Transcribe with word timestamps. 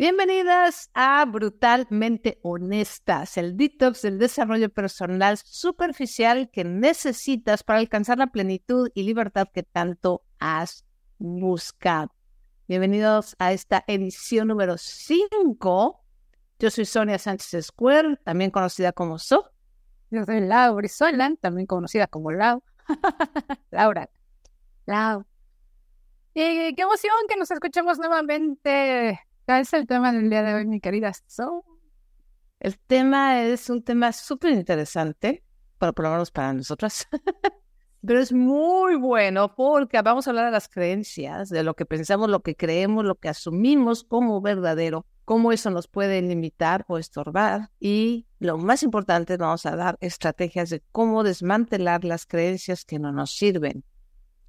Bienvenidas 0.00 0.88
a 0.94 1.22
Brutalmente 1.26 2.38
Honestas, 2.40 3.36
el 3.36 3.58
detox 3.58 4.00
del 4.00 4.18
desarrollo 4.18 4.70
personal 4.70 5.36
superficial 5.36 6.48
que 6.50 6.64
necesitas 6.64 7.62
para 7.62 7.80
alcanzar 7.80 8.16
la 8.16 8.28
plenitud 8.28 8.90
y 8.94 9.02
libertad 9.02 9.48
que 9.52 9.62
tanto 9.62 10.22
has 10.38 10.86
buscado. 11.18 12.14
Bienvenidos 12.66 13.36
a 13.38 13.52
esta 13.52 13.84
edición 13.86 14.48
número 14.48 14.78
5. 14.78 16.02
Yo 16.58 16.70
soy 16.70 16.86
Sonia 16.86 17.18
Sánchez 17.18 17.66
Square, 17.66 18.16
también 18.24 18.50
conocida 18.50 18.92
como 18.92 19.18
So. 19.18 19.50
Yo 20.10 20.24
soy 20.24 20.40
Lau 20.40 20.76
Brizola, 20.76 21.34
también 21.42 21.66
conocida 21.66 22.06
como 22.06 22.32
Lau. 22.32 22.62
Laura. 23.70 24.08
Lau. 24.86 25.26
Y 26.32 26.74
qué 26.74 26.82
emoción 26.84 27.12
que 27.28 27.36
nos 27.36 27.50
escuchemos 27.50 27.98
nuevamente 27.98 29.20
es 29.58 29.72
el 29.72 29.86
tema 29.86 30.12
del 30.12 30.30
día 30.30 30.42
de 30.42 30.54
hoy, 30.54 30.66
mi 30.66 30.80
querida 30.80 31.12
So? 31.26 31.64
El 32.60 32.78
tema 32.78 33.42
es 33.42 33.70
un 33.70 33.82
tema 33.82 34.12
súper 34.12 34.52
interesante, 34.52 35.42
para 35.78 35.92
por 35.92 36.04
lo 36.04 36.12
menos 36.12 36.30
para 36.30 36.52
nosotras, 36.52 37.08
pero 38.06 38.20
es 38.20 38.32
muy 38.32 38.96
bueno 38.96 39.54
porque 39.56 40.00
vamos 40.02 40.26
a 40.26 40.30
hablar 40.30 40.46
de 40.46 40.50
las 40.52 40.68
creencias, 40.68 41.48
de 41.48 41.64
lo 41.64 41.74
que 41.74 41.86
pensamos, 41.86 42.28
lo 42.28 42.40
que 42.40 42.54
creemos, 42.54 43.04
lo 43.04 43.14
que 43.14 43.30
asumimos 43.30 44.04
como 44.04 44.42
verdadero, 44.42 45.06
cómo 45.24 45.52
eso 45.52 45.70
nos 45.70 45.88
puede 45.88 46.20
limitar 46.20 46.84
o 46.86 46.98
estorbar 46.98 47.70
y 47.80 48.26
lo 48.38 48.58
más 48.58 48.82
importante, 48.82 49.38
vamos 49.38 49.64
a 49.64 49.74
dar 49.74 49.96
estrategias 50.00 50.68
de 50.68 50.82
cómo 50.92 51.22
desmantelar 51.22 52.04
las 52.04 52.26
creencias 52.26 52.84
que 52.84 52.98
no 52.98 53.10
nos 53.10 53.30
sirven 53.32 53.84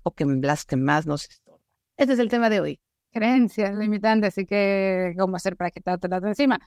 o 0.04 0.13
que 0.13 0.26
las 0.26 0.66
que 0.66 0.76
más 0.76 1.08
nos 1.08 1.30
estorban. 1.30 1.62
Este 1.96 2.13
es 2.13 2.20
el 2.20 2.30
tema 2.30 2.49
de 2.49 2.60
hoy 2.60 2.80
creencias 3.12 3.76
limitantes 3.76 4.38
y 4.38 4.46
que 4.46 5.14
cómo 5.18 5.36
hacer 5.36 5.56
para 5.58 5.72
quitártelas 5.72 6.22
de 6.22 6.30
encima. 6.30 6.60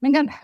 Me 0.00 0.08
encanta, 0.08 0.42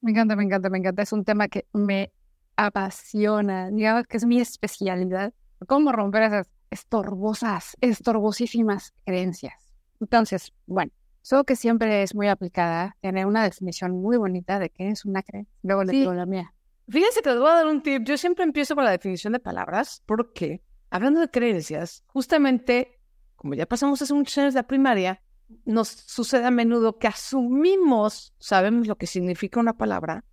me 0.00 0.10
encanta, 0.10 0.36
me 0.36 0.44
encanta, 0.44 0.70
me 0.70 0.78
encanta. 0.78 1.02
Es 1.02 1.12
un 1.12 1.24
tema 1.24 1.48
que 1.48 1.66
me 1.72 2.12
apasiona, 2.56 3.70
digamos 3.70 4.06
que 4.06 4.16
es 4.16 4.26
mi 4.26 4.40
especialidad. 4.40 5.32
Cómo 5.66 5.92
romper 5.92 6.24
esas 6.24 6.50
estorbosas, 6.70 7.76
estorbosísimas 7.80 8.92
creencias. 9.04 9.72
Entonces, 10.00 10.52
bueno, 10.66 10.92
solo 11.22 11.44
que 11.44 11.56
siempre 11.56 12.02
es 12.02 12.14
muy 12.14 12.28
aplicada, 12.28 12.96
tiene 13.00 13.26
una 13.26 13.44
definición 13.44 13.92
muy 13.92 14.16
bonita 14.16 14.58
de 14.58 14.70
qué 14.70 14.88
es 14.88 15.04
una 15.04 15.22
creencia. 15.22 15.54
Luego 15.62 15.84
le 15.84 15.92
digo 15.92 16.14
la 16.14 16.26
mía. 16.26 16.54
Fíjense 16.88 17.22
que 17.22 17.30
les 17.30 17.38
voy 17.38 17.50
a 17.50 17.54
dar 17.54 17.66
un 17.66 17.82
tip. 17.82 18.02
Yo 18.04 18.16
siempre 18.16 18.44
empiezo 18.44 18.74
con 18.74 18.84
la 18.84 18.90
definición 18.90 19.32
de 19.32 19.38
palabras 19.38 20.02
porque, 20.06 20.62
hablando 20.90 21.20
de 21.20 21.28
creencias, 21.28 22.02
justamente 22.06 22.99
como 23.40 23.54
ya 23.54 23.64
pasamos 23.64 24.02
hace 24.02 24.12
muchos 24.12 24.36
años 24.36 24.52
de 24.52 24.58
la 24.58 24.66
primaria, 24.66 25.22
nos 25.64 25.88
sucede 25.88 26.44
a 26.44 26.50
menudo 26.50 26.98
que 26.98 27.08
asumimos, 27.08 28.34
sabemos 28.38 28.86
lo 28.86 28.96
que 28.96 29.06
significa 29.06 29.58
una 29.58 29.78
palabra, 29.78 30.26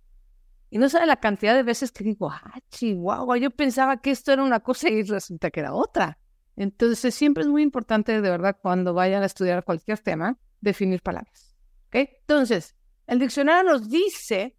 y 0.68 0.76
no 0.76 0.90
sabe 0.90 1.06
la 1.06 1.16
cantidad 1.16 1.54
de 1.54 1.62
veces 1.62 1.90
que 1.90 2.04
digo, 2.04 2.28
ah, 2.28 2.60
chihuahua, 2.68 3.38
yo 3.38 3.50
pensaba 3.50 4.02
que 4.02 4.10
esto 4.10 4.30
era 4.30 4.44
una 4.44 4.60
cosa 4.60 4.90
y 4.90 5.02
resulta 5.04 5.50
que 5.50 5.60
era 5.60 5.72
otra. 5.72 6.18
Entonces, 6.54 7.14
siempre 7.14 7.44
es 7.44 7.48
muy 7.48 7.62
importante, 7.62 8.20
de 8.20 8.30
verdad, 8.30 8.58
cuando 8.60 8.92
vayan 8.92 9.22
a 9.22 9.26
estudiar 9.26 9.64
cualquier 9.64 10.00
tema, 10.00 10.36
definir 10.60 11.00
palabras. 11.00 11.56
Entonces, 11.90 12.76
el 13.06 13.20
diccionario 13.20 13.72
nos 13.72 13.88
dice 13.88 14.54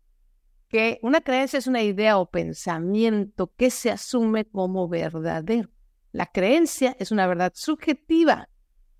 que 0.69 0.97
una 1.03 1.21
creencia 1.21 1.59
es 1.59 1.67
una 1.67 1.83
idea 1.83 2.17
o 2.17 2.31
pensamiento 2.31 3.53
que 3.55 3.69
se 3.69 3.91
asume 3.91 4.45
como 4.45 4.87
verdadero. 4.87 5.69
La 6.11 6.25
creencia 6.25 6.95
es 6.99 7.11
una 7.11 7.27
verdad 7.27 7.51
subjetiva, 7.55 8.49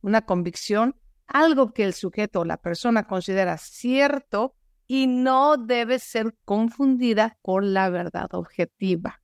una 0.01 0.25
convicción, 0.25 0.95
algo 1.25 1.73
que 1.73 1.83
el 1.83 1.93
sujeto 1.93 2.41
o 2.41 2.45
la 2.45 2.57
persona 2.57 3.07
considera 3.07 3.57
cierto 3.57 4.55
y 4.87 5.07
no 5.07 5.57
debe 5.57 5.99
ser 5.99 6.35
confundida 6.45 7.37
con 7.41 7.73
la 7.73 7.89
verdad 7.89 8.33
objetiva. 8.33 9.21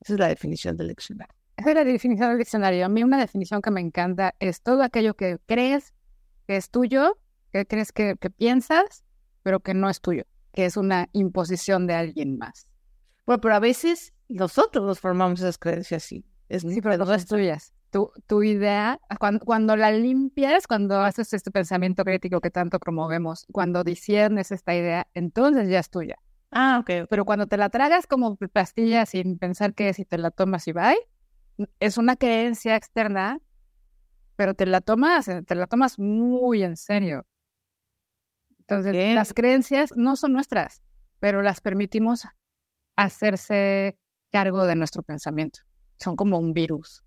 Esa 0.00 0.14
es 0.14 0.18
la 0.18 0.28
definición 0.28 0.76
del 0.76 0.88
diccionario. 0.88 1.34
Esa 1.56 1.70
es 1.70 1.74
la 1.76 1.84
definición 1.84 2.28
del 2.30 2.38
diccionario. 2.38 2.84
A 2.84 2.88
mí 2.88 3.02
una 3.02 3.18
definición 3.18 3.62
que 3.62 3.70
me 3.70 3.80
encanta 3.80 4.34
es 4.38 4.62
todo 4.62 4.82
aquello 4.82 5.14
que 5.14 5.38
crees 5.46 5.94
que 6.46 6.56
es 6.56 6.70
tuyo, 6.70 7.18
que 7.52 7.66
crees 7.66 7.92
que, 7.92 8.16
que 8.20 8.30
piensas, 8.30 9.04
pero 9.42 9.60
que 9.60 9.72
no 9.72 9.88
es 9.88 10.00
tuyo, 10.00 10.24
que 10.52 10.66
es 10.66 10.76
una 10.76 11.08
imposición 11.12 11.86
de 11.86 11.94
alguien 11.94 12.36
más. 12.36 12.68
Bueno, 13.26 13.40
pero 13.40 13.54
a 13.54 13.60
veces 13.60 14.12
nosotros 14.28 14.84
nos 14.84 15.00
formamos 15.00 15.40
esas 15.40 15.58
creencias 15.58 16.04
así. 16.04 16.24
Es, 16.54 16.62
sí, 16.62 16.80
pero 16.80 16.96
no 17.04 17.12
es 17.12 17.26
tuyas. 17.26 17.74
Tu, 17.90 18.10
tu 18.28 18.44
idea, 18.44 19.00
cuando, 19.18 19.44
cuando, 19.44 19.76
la 19.76 19.90
limpias, 19.90 20.68
cuando 20.68 21.00
haces 21.00 21.32
este 21.32 21.50
pensamiento 21.50 22.04
crítico 22.04 22.40
que 22.40 22.50
tanto 22.50 22.78
promovemos, 22.78 23.44
cuando 23.50 23.82
disiernes 23.82 24.52
esta 24.52 24.72
idea, 24.74 25.08
entonces 25.14 25.68
ya 25.68 25.80
es 25.80 25.90
tuya. 25.90 26.16
Ah, 26.52 26.78
ok. 26.80 27.08
Pero 27.10 27.24
cuando 27.24 27.48
te 27.48 27.56
la 27.56 27.70
tragas 27.70 28.06
como 28.06 28.36
pastilla 28.36 29.04
sin 29.04 29.36
pensar 29.36 29.74
que 29.74 29.92
si 29.94 30.04
te 30.04 30.16
la 30.16 30.30
tomas 30.30 30.68
y 30.68 30.72
va, 30.72 30.94
es 31.80 31.98
una 31.98 32.14
creencia 32.14 32.76
externa, 32.76 33.40
pero 34.36 34.54
te 34.54 34.66
la 34.66 34.80
tomas, 34.80 35.26
te 35.26 35.54
la 35.56 35.66
tomas 35.66 35.98
muy 35.98 36.62
en 36.62 36.76
serio. 36.76 37.26
Entonces, 38.60 39.14
las 39.16 39.34
creencias 39.34 39.96
no 39.96 40.14
son 40.14 40.32
nuestras, 40.34 40.84
pero 41.18 41.42
las 41.42 41.60
permitimos 41.60 42.28
hacerse 42.94 43.98
cargo 44.30 44.66
de 44.66 44.76
nuestro 44.76 45.02
pensamiento 45.02 45.60
son 45.98 46.16
como 46.16 46.38
un 46.38 46.52
virus, 46.52 47.04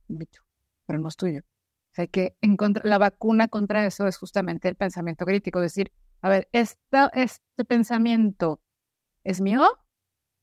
pero 0.86 1.00
no 1.00 1.08
es 1.08 1.16
tuyo. 1.16 1.42
O 1.42 1.96
sea, 1.98 2.08
que 2.08 2.36
la 2.84 2.98
vacuna 2.98 3.48
contra 3.48 3.86
eso 3.86 4.08
es 4.08 4.18
justamente 4.18 4.68
el 4.70 4.76
pensamiento 4.76 5.26
crítico, 5.26 5.60
decir, 5.60 5.92
a 6.22 6.30
ver, 6.30 6.48
¿esta, 6.52 7.08
¿este 7.14 7.66
pensamiento 7.66 8.62
es 9.24 9.42
mío 9.42 9.66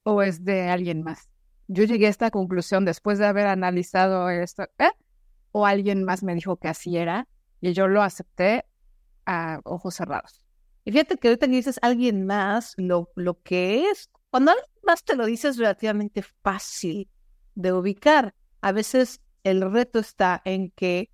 o 0.02 0.22
es 0.22 0.44
de 0.44 0.68
alguien 0.68 1.02
más? 1.02 1.28
Yo 1.68 1.84
llegué 1.84 2.06
a 2.06 2.10
esta 2.10 2.30
conclusión 2.30 2.84
después 2.84 3.18
de 3.18 3.26
haber 3.26 3.46
analizado 3.46 4.28
esto, 4.30 4.64
¿eh? 4.78 4.90
o 5.52 5.66
alguien 5.66 6.04
más 6.04 6.22
me 6.24 6.34
dijo 6.34 6.56
que 6.56 6.68
así 6.68 6.96
era 6.96 7.28
y 7.60 7.72
yo 7.72 7.86
lo 7.86 8.02
acepté 8.02 8.64
a 9.24 9.60
ojos 9.64 9.94
cerrados. 9.94 10.44
Y 10.84 10.90
fíjate 10.90 11.16
que 11.16 11.28
ahorita 11.28 11.46
dices 11.46 11.78
alguien 11.80 12.26
más, 12.26 12.74
lo, 12.76 13.10
lo 13.14 13.40
que 13.42 13.88
es, 13.88 14.10
cuando 14.30 14.50
alguien 14.50 14.68
más 14.82 15.04
te 15.04 15.16
lo 15.16 15.24
dices 15.24 15.56
relativamente 15.56 16.22
fácil 16.42 17.08
de 17.54 17.72
ubicar. 17.72 18.34
A 18.60 18.72
veces 18.72 19.20
el 19.42 19.70
reto 19.70 19.98
está 19.98 20.40
en 20.44 20.70
que 20.70 21.10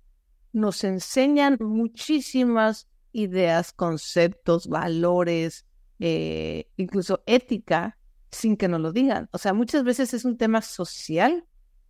nos 0.53 0.83
enseñan 0.83 1.57
muchísimas 1.59 2.87
ideas, 3.13 3.73
conceptos, 3.73 4.67
valores, 4.67 5.65
eh, 5.99 6.67
incluso 6.77 7.23
ética, 7.25 7.97
sin 8.31 8.57
que 8.57 8.67
nos 8.67 8.81
lo 8.81 8.91
digan. 8.91 9.29
O 9.31 9.37
sea, 9.37 9.53
muchas 9.53 9.83
veces 9.83 10.13
es 10.13 10.25
un 10.25 10.37
tema 10.37 10.61
social, 10.61 11.45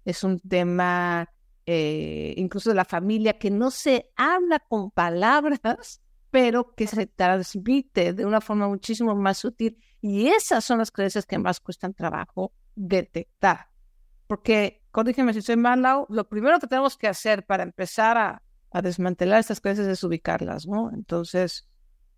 es 0.06 0.23
un 0.23 0.39
tema 0.39 1.29
eh, 1.66 2.33
incluso 2.38 2.69
de 2.69 2.75
la 2.75 2.85
familia 2.85 3.38
que 3.38 3.51
no 3.51 3.72
se 3.72 4.09
habla 4.16 4.59
con 4.59 4.91
palabras, 4.91 6.01
pero 6.31 6.73
que 6.75 6.88
se 6.88 7.07
transmite 7.07 8.13
de 8.13 8.25
una 8.25 8.41
forma 8.41 8.68
muchísimo 8.68 9.16
más 9.16 9.38
sutil. 9.38 9.78
Y 10.01 10.28
esas 10.28 10.66
son 10.66 10.79
las 10.79 10.91
creencias 10.91 11.25
que 11.25 11.38
más 11.38 11.59
cuestan 11.59 11.94
trabajo 11.94 12.53
detectar. 12.75 13.70
Porque, 14.31 14.81
corrígeme 14.92 15.34
si 15.34 15.42
soy 15.42 15.58
malo, 15.58 16.06
lo 16.08 16.30
primero 16.30 16.58
que 16.58 16.66
tenemos 16.66 16.96
que 16.96 17.09
hacer 17.09 17.46
para 17.46 17.64
empezar 17.64 18.18
a, 18.18 18.81
desmantelar 18.81 19.42
estas 19.42 19.59
creencias 19.59 19.90
es 19.90 20.02
ubicarlas, 20.06 20.66
¿no? 20.66 20.90
Entonces, 20.94 21.68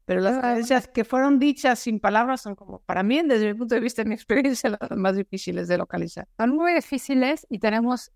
pero 0.06 0.22
las 0.22 0.38
creencias 0.38 0.88
que 0.88 1.06
fueron 1.06 1.40
dichas 1.40 1.80
sin 1.80 2.00
palabras 2.00 2.42
son 2.42 2.54
como, 2.54 2.82
para 2.82 3.02
mí, 3.02 3.20
desde 3.24 3.52
mi 3.52 3.58
punto 3.58 3.74
de 3.74 3.82
vista, 3.82 4.04
en 4.04 4.10
mi 4.10 4.14
experiencia, 4.14 4.78
las 4.80 4.92
más 4.92 5.16
difíciles 5.16 5.68
de 5.68 5.80
localizar. 5.80 6.28
Son 6.38 6.56
muy 6.56 6.76
difíciles 6.76 7.48
y 7.50 7.58
tenemos 7.58 8.12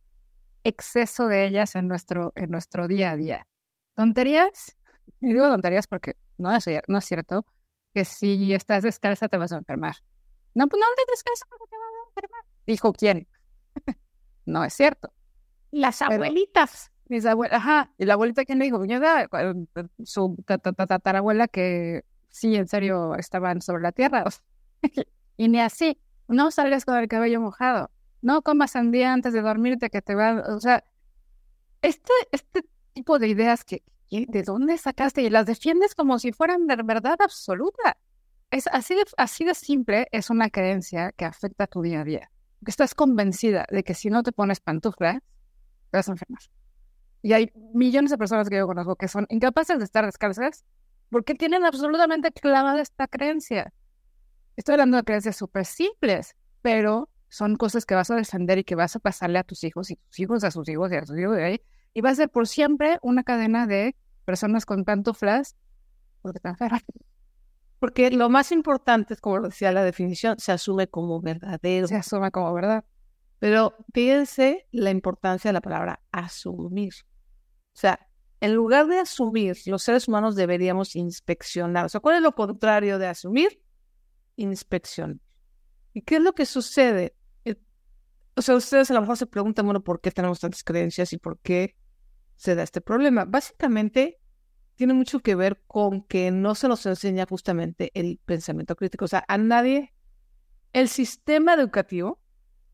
exceso 0.63 1.27
de 1.27 1.47
ellas 1.47 1.73
en 1.73 1.87
nuestro, 1.87 2.33
en 2.35 2.51
nuestro 2.51 2.87
día 2.87 3.13
a 3.13 3.17
día. 3.17 3.47
Tonterías, 3.95 4.77
y 5.21 5.33
digo 5.33 5.47
tonterías 5.47 5.87
porque 5.87 6.17
no 6.37 6.55
es, 6.55 6.67
no 6.87 6.99
es 6.99 7.05
cierto 7.05 7.47
que 7.95 8.05
si 8.05 8.53
estás 8.53 8.83
descalza 8.83 9.27
te 9.27 9.37
vas 9.37 9.53
a 9.53 9.57
enfermar. 9.57 9.95
No, 10.53 10.67
pues 10.67 10.79
no 10.79 10.85
te 10.95 11.11
descalza 11.11 11.47
porque 11.49 11.65
te 11.67 11.77
vas 11.77 11.89
a 11.89 12.09
enfermar. 12.09 12.43
Dijo 12.67 12.93
quién. 12.93 13.27
no 14.45 14.63
es 14.63 14.73
cierto. 14.73 15.11
Las 15.71 16.01
abuelitas. 16.01 16.91
mis 17.09 17.25
abuelas, 17.25 17.57
ajá. 17.57 17.91
Y 17.97 18.05
la 18.05 18.13
abuelita 18.13 18.45
que 18.45 18.55
le 18.55 18.65
dijo, 18.65 18.83
su 20.03 20.35
tatarabuela 20.45 21.47
que 21.47 22.05
sí, 22.29 22.55
en 22.55 22.67
serio, 22.67 23.15
estaban 23.15 23.61
sobre 23.61 23.83
la 23.83 23.91
tierra. 23.91 24.23
y 25.37 25.47
ni 25.49 25.59
así. 25.59 25.99
No 26.27 26.51
salgas 26.51 26.85
con 26.85 26.97
el 26.97 27.07
cabello 27.07 27.39
mojado. 27.39 27.91
No 28.21 28.41
comas 28.41 28.71
sandía 28.71 29.13
antes 29.13 29.33
de 29.33 29.41
dormirte 29.41 29.89
que 29.89 30.01
te 30.01 30.15
va... 30.15 30.43
O 30.55 30.59
sea, 30.59 30.83
este, 31.81 32.11
este 32.31 32.65
tipo 32.93 33.19
de 33.19 33.29
ideas 33.29 33.63
que, 33.63 33.83
¿de 34.09 34.43
dónde 34.43 34.77
sacaste? 34.77 35.21
Y 35.21 35.29
las 35.29 35.45
defiendes 35.45 35.95
como 35.95 36.19
si 36.19 36.33
fueran 36.33 36.67
de 36.67 36.75
verdad 36.83 37.17
absoluta. 37.19 37.97
Es 38.51 38.67
así 38.67 38.95
de, 38.95 39.03
así 39.17 39.45
de 39.45 39.53
simple, 39.53 40.07
es 40.11 40.29
una 40.29 40.49
creencia 40.49 41.11
que 41.11 41.25
afecta 41.25 41.65
a 41.65 41.67
tu 41.67 41.81
día 41.81 42.01
a 42.01 42.03
día 42.03 42.31
estás 42.65 42.93
convencida 42.93 43.65
de 43.69 43.83
que 43.83 43.93
si 43.93 44.09
no 44.09 44.23
te 44.23 44.31
pones 44.31 44.59
pantuflas, 44.59 45.21
te 45.91 45.97
vas 45.97 46.09
a 46.09 46.11
enfermar. 46.11 46.41
Y 47.21 47.33
hay 47.33 47.51
millones 47.73 48.11
de 48.11 48.17
personas 48.17 48.49
que 48.49 48.57
yo 48.57 48.67
conozco 48.67 48.95
que 48.95 49.07
son 49.07 49.25
incapaces 49.29 49.79
de 49.79 49.85
estar 49.85 50.05
descalzas 50.05 50.63
porque 51.09 51.35
tienen 51.35 51.65
absolutamente 51.65 52.31
clavada 52.31 52.81
esta 52.81 53.07
creencia. 53.07 53.73
Estoy 54.55 54.73
hablando 54.73 54.97
de 54.97 55.03
creencias 55.03 55.35
súper 55.35 55.65
simples, 55.65 56.35
pero 56.61 57.09
son 57.29 57.55
cosas 57.55 57.85
que 57.85 57.95
vas 57.95 58.09
a 58.11 58.15
defender 58.15 58.59
y 58.59 58.63
que 58.63 58.75
vas 58.75 58.95
a 58.95 58.99
pasarle 58.99 59.39
a 59.39 59.43
tus 59.43 59.63
hijos 59.63 59.91
y 59.91 59.95
tus 59.95 60.19
hijos 60.19 60.43
a 60.43 60.51
sus 60.51 60.67
hijos 60.69 60.91
y 60.91 60.95
a 60.95 61.05
sus 61.05 61.17
hijos 61.17 61.37
ahí. 61.37 61.61
Y 61.93 62.01
va 62.01 62.11
a 62.11 62.15
ser 62.15 62.29
por 62.29 62.47
siempre 62.47 62.99
una 63.01 63.23
cadena 63.23 63.67
de 63.67 63.95
personas 64.25 64.65
con 64.65 64.83
pantuflas 64.83 65.55
porque 66.21 66.37
están 66.37 66.57
Porque 67.79 68.09
lo 68.11 68.29
más 68.29 68.51
importante 68.51 69.13
es, 69.13 69.21
como 69.21 69.41
decía 69.41 69.71
la 69.71 69.83
definición, 69.83 70.39
se 70.39 70.51
asume 70.51 70.87
como 70.87 71.21
verdadero. 71.21 71.87
Se 71.87 71.95
asume 71.95 72.31
como 72.31 72.53
verdad. 72.53 72.85
Pero 73.39 73.75
fíjense 73.93 74.67
la 74.71 74.89
importancia 74.89 75.49
de 75.49 75.53
la 75.53 75.61
palabra 75.61 76.01
asumir. 76.11 76.93
O 77.73 77.79
sea, 77.79 77.99
en 78.39 78.55
lugar 78.55 78.87
de 78.87 78.99
asumir, 78.99 79.57
los 79.65 79.83
seres 79.83 80.07
humanos 80.07 80.35
deberíamos 80.35 80.95
inspeccionar. 80.95 81.85
O 81.85 81.89
sea, 81.89 82.01
¿cuál 82.01 82.17
es 82.17 82.21
lo 82.21 82.33
contrario 82.33 82.97
de 82.97 83.07
asumir? 83.07 83.61
Inspección. 84.35 85.21
¿Y 85.93 86.01
qué 86.01 86.15
es 86.15 86.21
lo 86.21 86.33
que 86.33 86.45
sucede? 86.45 87.15
O 88.35 88.41
sea, 88.43 88.55
ustedes 88.55 88.91
a 88.91 88.93
lo 88.93 89.01
mejor 89.01 89.17
se 89.17 89.25
preguntan, 89.25 89.65
bueno, 89.65 89.83
¿por 89.83 89.99
qué 89.99 90.11
tenemos 90.11 90.39
tantas 90.39 90.63
creencias 90.63 91.11
y 91.11 91.17
por 91.17 91.39
qué 91.39 91.75
se 92.35 92.53
da 92.53 92.61
este 92.61 92.81
problema? 92.81 93.25
Básicamente, 93.25 94.19
tiene 94.77 94.93
mucho 94.93 95.19
que 95.19 95.35
ver 95.35 95.59
con 95.65 96.03
que 96.03 96.29
no 96.31 96.53
se 96.55 96.67
nos 96.67 96.85
enseña 96.85 97.25
justamente 97.27 97.91
el 97.95 98.19
pensamiento 98.23 98.75
crítico. 98.75 99.05
O 99.05 99.07
sea, 99.07 99.25
a 99.27 99.37
nadie, 99.37 99.93
el 100.71 100.87
sistema 100.87 101.55
educativo 101.55 102.21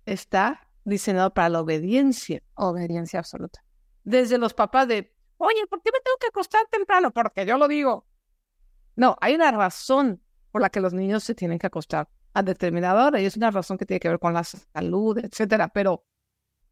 está 0.06 0.70
diseñado 0.84 1.34
para 1.34 1.48
la 1.48 1.62
obediencia. 1.62 2.44
Obediencia 2.56 3.20
absoluta. 3.20 3.64
Desde 4.04 4.38
los 4.38 4.54
papás 4.54 4.90
de, 4.90 5.16
oye, 5.38 5.66
¿por 5.70 5.82
qué 5.82 5.92
me 5.94 6.00
tengo 6.02 6.18
que 6.20 6.28
acostar 6.28 6.66
temprano? 6.70 7.12
Porque 7.12 7.46
yo 7.46 7.58
lo 7.58 7.70
digo. 7.70 8.06
No, 8.98 9.16
hay 9.22 9.36
una 9.36 9.52
razón 9.52 10.22
por 10.52 10.62
la 10.62 10.70
que 10.70 10.82
los 10.82 10.94
niños 10.94 11.24
se 11.24 11.34
tienen 11.34 11.58
que 11.58 11.68
acostar 11.68 12.10
a 12.34 12.44
determinada 12.44 13.08
hora 13.08 13.22
y 13.22 13.26
es 13.26 13.38
una 13.38 13.50
razón 13.50 13.78
que 13.78 13.86
tiene 13.86 14.02
que 14.02 14.10
ver 14.10 14.20
con 14.20 14.34
la 14.34 14.44
salud, 14.44 15.18
etcétera. 15.20 15.70
Pero 15.70 16.04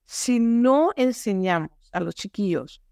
si 0.06 0.42
no 0.42 0.92
enseñamos 0.98 1.72
a 1.94 2.02
los 2.02 2.16
chiquillos 2.16 2.84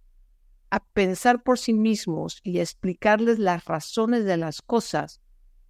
a 0.71 0.83
pensar 0.83 1.43
por 1.43 1.57
sí 1.57 1.73
mismos 1.73 2.39
y 2.43 2.59
explicarles 2.59 3.39
las 3.39 3.65
razones 3.65 4.25
de 4.25 4.37
las 4.37 4.61
cosas, 4.61 5.21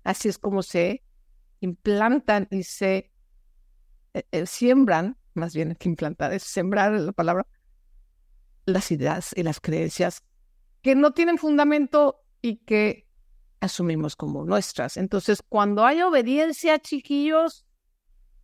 así 0.03 0.29
es 0.29 0.37
como 0.37 0.61
se 0.63 1.03
implantan 1.61 2.47
y 2.51 2.63
se 2.63 3.11
eh, 4.13 4.23
eh, 4.31 4.45
siembran, 4.45 5.17
más 5.33 5.53
bien 5.53 5.75
que 5.75 5.89
implantar, 5.89 6.33
es 6.33 6.43
sembrar 6.43 6.91
la 6.93 7.11
palabra, 7.11 7.45
las 8.65 8.91
ideas 8.91 9.31
y 9.35 9.43
las 9.43 9.59
creencias 9.59 10.23
que 10.81 10.95
no 10.95 11.11
tienen 11.11 11.37
fundamento 11.37 12.23
y 12.41 12.57
que 12.57 13.07
asumimos 13.59 14.15
como 14.15 14.45
nuestras. 14.45 14.97
Entonces, 14.97 15.41
cuando 15.47 15.85
hay 15.85 16.01
obediencia, 16.01 16.79
chiquillos, 16.79 17.65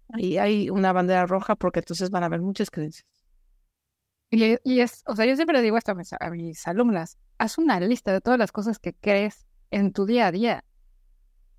ahí 0.10 0.38
hay 0.38 0.70
una 0.70 0.94
bandera 0.94 1.26
roja 1.26 1.56
porque 1.56 1.80
entonces 1.80 2.10
van 2.10 2.24
a 2.24 2.26
haber 2.28 2.42
muchas 2.42 2.70
creencias. 2.70 3.06
Y, 4.36 4.80
es, 4.82 5.04
o 5.08 5.16
sea, 5.16 5.26
yo 5.26 5.36
siempre 5.36 5.62
digo 5.62 5.78
esto 5.78 5.94
a 6.20 6.30
mis, 6.30 6.68
alumnas, 6.68 7.18
haz 7.38 7.58
una 7.58 7.80
lista 7.80 8.12
de 8.12 8.20
todas 8.20 8.38
las 8.38 8.52
cosas 8.52 8.80
que 8.80 8.94
crees 8.94 9.46
en 9.72 9.94
tu 9.94 10.06
día 10.06 10.28
a 10.28 10.32
día. 10.32 10.66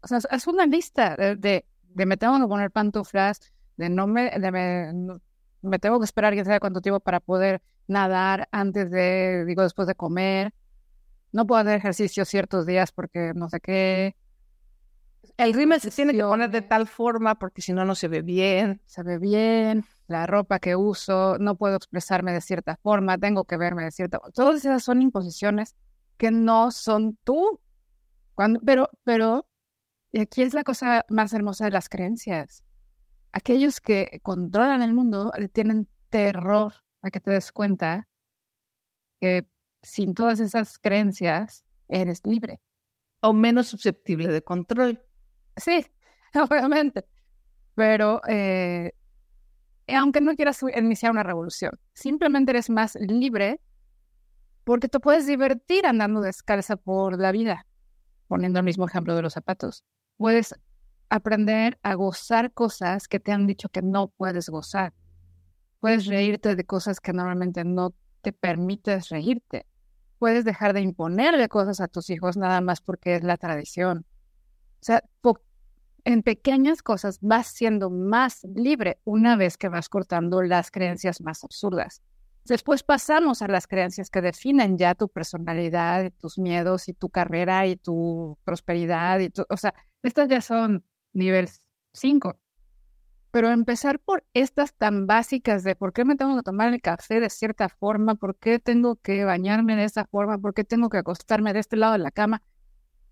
O 0.02 0.08
sea, 0.08 0.18
haz 0.30 0.46
una 0.46 0.66
lista 0.66 1.16
de, 1.16 1.36
de, 1.36 1.64
me 2.06 2.18
tengo 2.18 2.38
que 2.38 2.46
poner 2.46 2.70
pantuflas, 2.70 3.40
de 3.78 3.88
no 3.88 4.06
me, 4.06 4.30
de 4.30 4.52
me, 4.52 5.20
me 5.62 5.78
tengo 5.78 5.98
que 5.98 6.04
esperar 6.04 6.34
quién 6.34 6.44
sabe 6.44 6.60
cuánto 6.60 6.82
tiempo 6.82 7.00
para 7.00 7.20
poder 7.20 7.62
nadar 7.88 8.46
antes 8.52 8.90
de, 8.90 9.44
digo, 9.46 9.62
después 9.62 9.88
de 9.88 9.94
comer. 9.94 10.52
No 11.32 11.46
puedo 11.46 11.62
hacer 11.62 11.78
ejercicio 11.78 12.26
ciertos 12.26 12.66
días 12.66 12.92
porque 12.92 13.32
no 13.34 13.48
sé 13.48 13.60
qué. 13.60 14.16
El 15.38 15.54
rímel 15.54 15.80
se 15.80 15.90
tiene 15.90 16.12
que 16.12 16.22
poner 16.22 16.50
de 16.50 16.62
tal 16.62 16.86
forma 16.86 17.36
porque 17.36 17.62
si 17.62 17.72
no, 17.72 17.86
no 17.86 17.94
se 17.94 18.08
ve 18.08 18.20
bien. 18.20 18.82
Se 18.84 19.02
ve 19.02 19.18
bien, 19.18 19.84
la 20.08 20.26
ropa 20.26 20.58
que 20.58 20.76
uso, 20.76 21.36
no 21.38 21.56
puedo 21.56 21.76
expresarme 21.76 22.32
de 22.32 22.40
cierta 22.40 22.76
forma, 22.76 23.18
tengo 23.18 23.44
que 23.44 23.56
verme 23.56 23.84
de 23.84 23.90
cierta 23.90 24.18
forma. 24.18 24.32
Todas 24.32 24.56
esas 24.56 24.84
son 24.84 25.02
imposiciones 25.02 25.74
que 26.16 26.30
no 26.30 26.70
son 26.70 27.18
tú. 27.24 27.60
Cuando, 28.34 28.60
pero, 28.60 28.90
pero, 29.04 29.46
y 30.12 30.20
aquí 30.20 30.42
es 30.42 30.54
la 30.54 30.64
cosa 30.64 31.04
más 31.08 31.32
hermosa 31.32 31.64
de 31.64 31.72
las 31.72 31.88
creencias. 31.88 32.64
Aquellos 33.32 33.80
que 33.80 34.20
controlan 34.22 34.82
el 34.82 34.94
mundo 34.94 35.32
le 35.36 35.48
tienen 35.48 35.88
terror 36.08 36.72
a 37.02 37.10
que 37.10 37.20
te 37.20 37.30
des 37.30 37.52
cuenta 37.52 38.08
que 39.20 39.46
sin 39.82 40.14
todas 40.14 40.40
esas 40.40 40.78
creencias 40.78 41.64
eres 41.88 42.20
libre. 42.24 42.60
O 43.20 43.32
menos 43.32 43.68
susceptible 43.68 44.28
de 44.28 44.42
control. 44.42 45.02
Sí, 45.56 45.86
obviamente. 46.34 47.04
Pero 47.74 48.22
eh, 48.26 48.92
aunque 49.94 50.20
no 50.20 50.34
quieras 50.34 50.62
iniciar 50.76 51.12
una 51.12 51.22
revolución, 51.22 51.72
simplemente 51.94 52.50
eres 52.50 52.70
más 52.70 52.96
libre 52.96 53.60
porque 54.64 54.88
te 54.88 54.98
puedes 54.98 55.26
divertir 55.26 55.86
andando 55.86 56.20
descalza 56.20 56.76
por 56.76 57.20
la 57.20 57.30
vida, 57.30 57.66
poniendo 58.26 58.58
el 58.58 58.64
mismo 58.64 58.86
ejemplo 58.86 59.14
de 59.14 59.22
los 59.22 59.34
zapatos. 59.34 59.84
Puedes 60.16 60.54
aprender 61.08 61.78
a 61.82 61.94
gozar 61.94 62.52
cosas 62.52 63.06
que 63.06 63.20
te 63.20 63.30
han 63.30 63.46
dicho 63.46 63.68
que 63.68 63.82
no 63.82 64.08
puedes 64.08 64.48
gozar. 64.48 64.92
Puedes 65.78 66.06
reírte 66.06 66.56
de 66.56 66.64
cosas 66.64 66.98
que 66.98 67.12
normalmente 67.12 67.64
no 67.64 67.94
te 68.22 68.32
permites 68.32 69.08
reírte. 69.10 69.66
Puedes 70.18 70.44
dejar 70.44 70.72
de 70.72 70.80
imponerle 70.80 71.48
cosas 71.48 71.80
a 71.80 71.86
tus 71.86 72.10
hijos 72.10 72.36
nada 72.36 72.60
más 72.60 72.80
porque 72.80 73.14
es 73.14 73.22
la 73.22 73.36
tradición. 73.36 74.04
O 74.80 74.84
sea, 74.84 75.04
en 76.06 76.22
pequeñas 76.22 76.82
cosas 76.82 77.18
vas 77.20 77.48
siendo 77.48 77.90
más 77.90 78.44
libre 78.54 79.00
una 79.02 79.34
vez 79.34 79.58
que 79.58 79.68
vas 79.68 79.88
cortando 79.88 80.40
las 80.40 80.70
creencias 80.70 81.20
más 81.20 81.42
absurdas. 81.42 82.00
Después 82.44 82.84
pasamos 82.84 83.42
a 83.42 83.48
las 83.48 83.66
creencias 83.66 84.08
que 84.08 84.20
definen 84.20 84.78
ya 84.78 84.94
tu 84.94 85.08
personalidad, 85.08 86.12
tus 86.12 86.38
miedos 86.38 86.88
y 86.88 86.94
tu 86.94 87.08
carrera 87.10 87.66
y 87.66 87.74
tu 87.74 88.38
prosperidad. 88.44 89.18
Y 89.18 89.32
o 89.48 89.56
sea, 89.56 89.74
estas 90.04 90.28
ya 90.28 90.40
son 90.40 90.84
nivel 91.12 91.48
5. 91.92 92.38
Pero 93.32 93.50
empezar 93.50 93.98
por 93.98 94.24
estas 94.32 94.74
tan 94.74 95.08
básicas 95.08 95.64
de 95.64 95.74
por 95.74 95.92
qué 95.92 96.04
me 96.04 96.14
tengo 96.14 96.36
que 96.36 96.44
tomar 96.44 96.72
el 96.72 96.80
café 96.80 97.18
de 97.18 97.30
cierta 97.30 97.68
forma, 97.68 98.14
por 98.14 98.36
qué 98.36 98.60
tengo 98.60 98.94
que 98.94 99.24
bañarme 99.24 99.74
de 99.74 99.82
esta 99.82 100.04
forma, 100.04 100.38
por 100.38 100.54
qué 100.54 100.62
tengo 100.62 100.88
que 100.88 100.98
acostarme 100.98 101.52
de 101.52 101.58
este 101.58 101.74
lado 101.74 101.94
de 101.94 101.98
la 101.98 102.12
cama, 102.12 102.42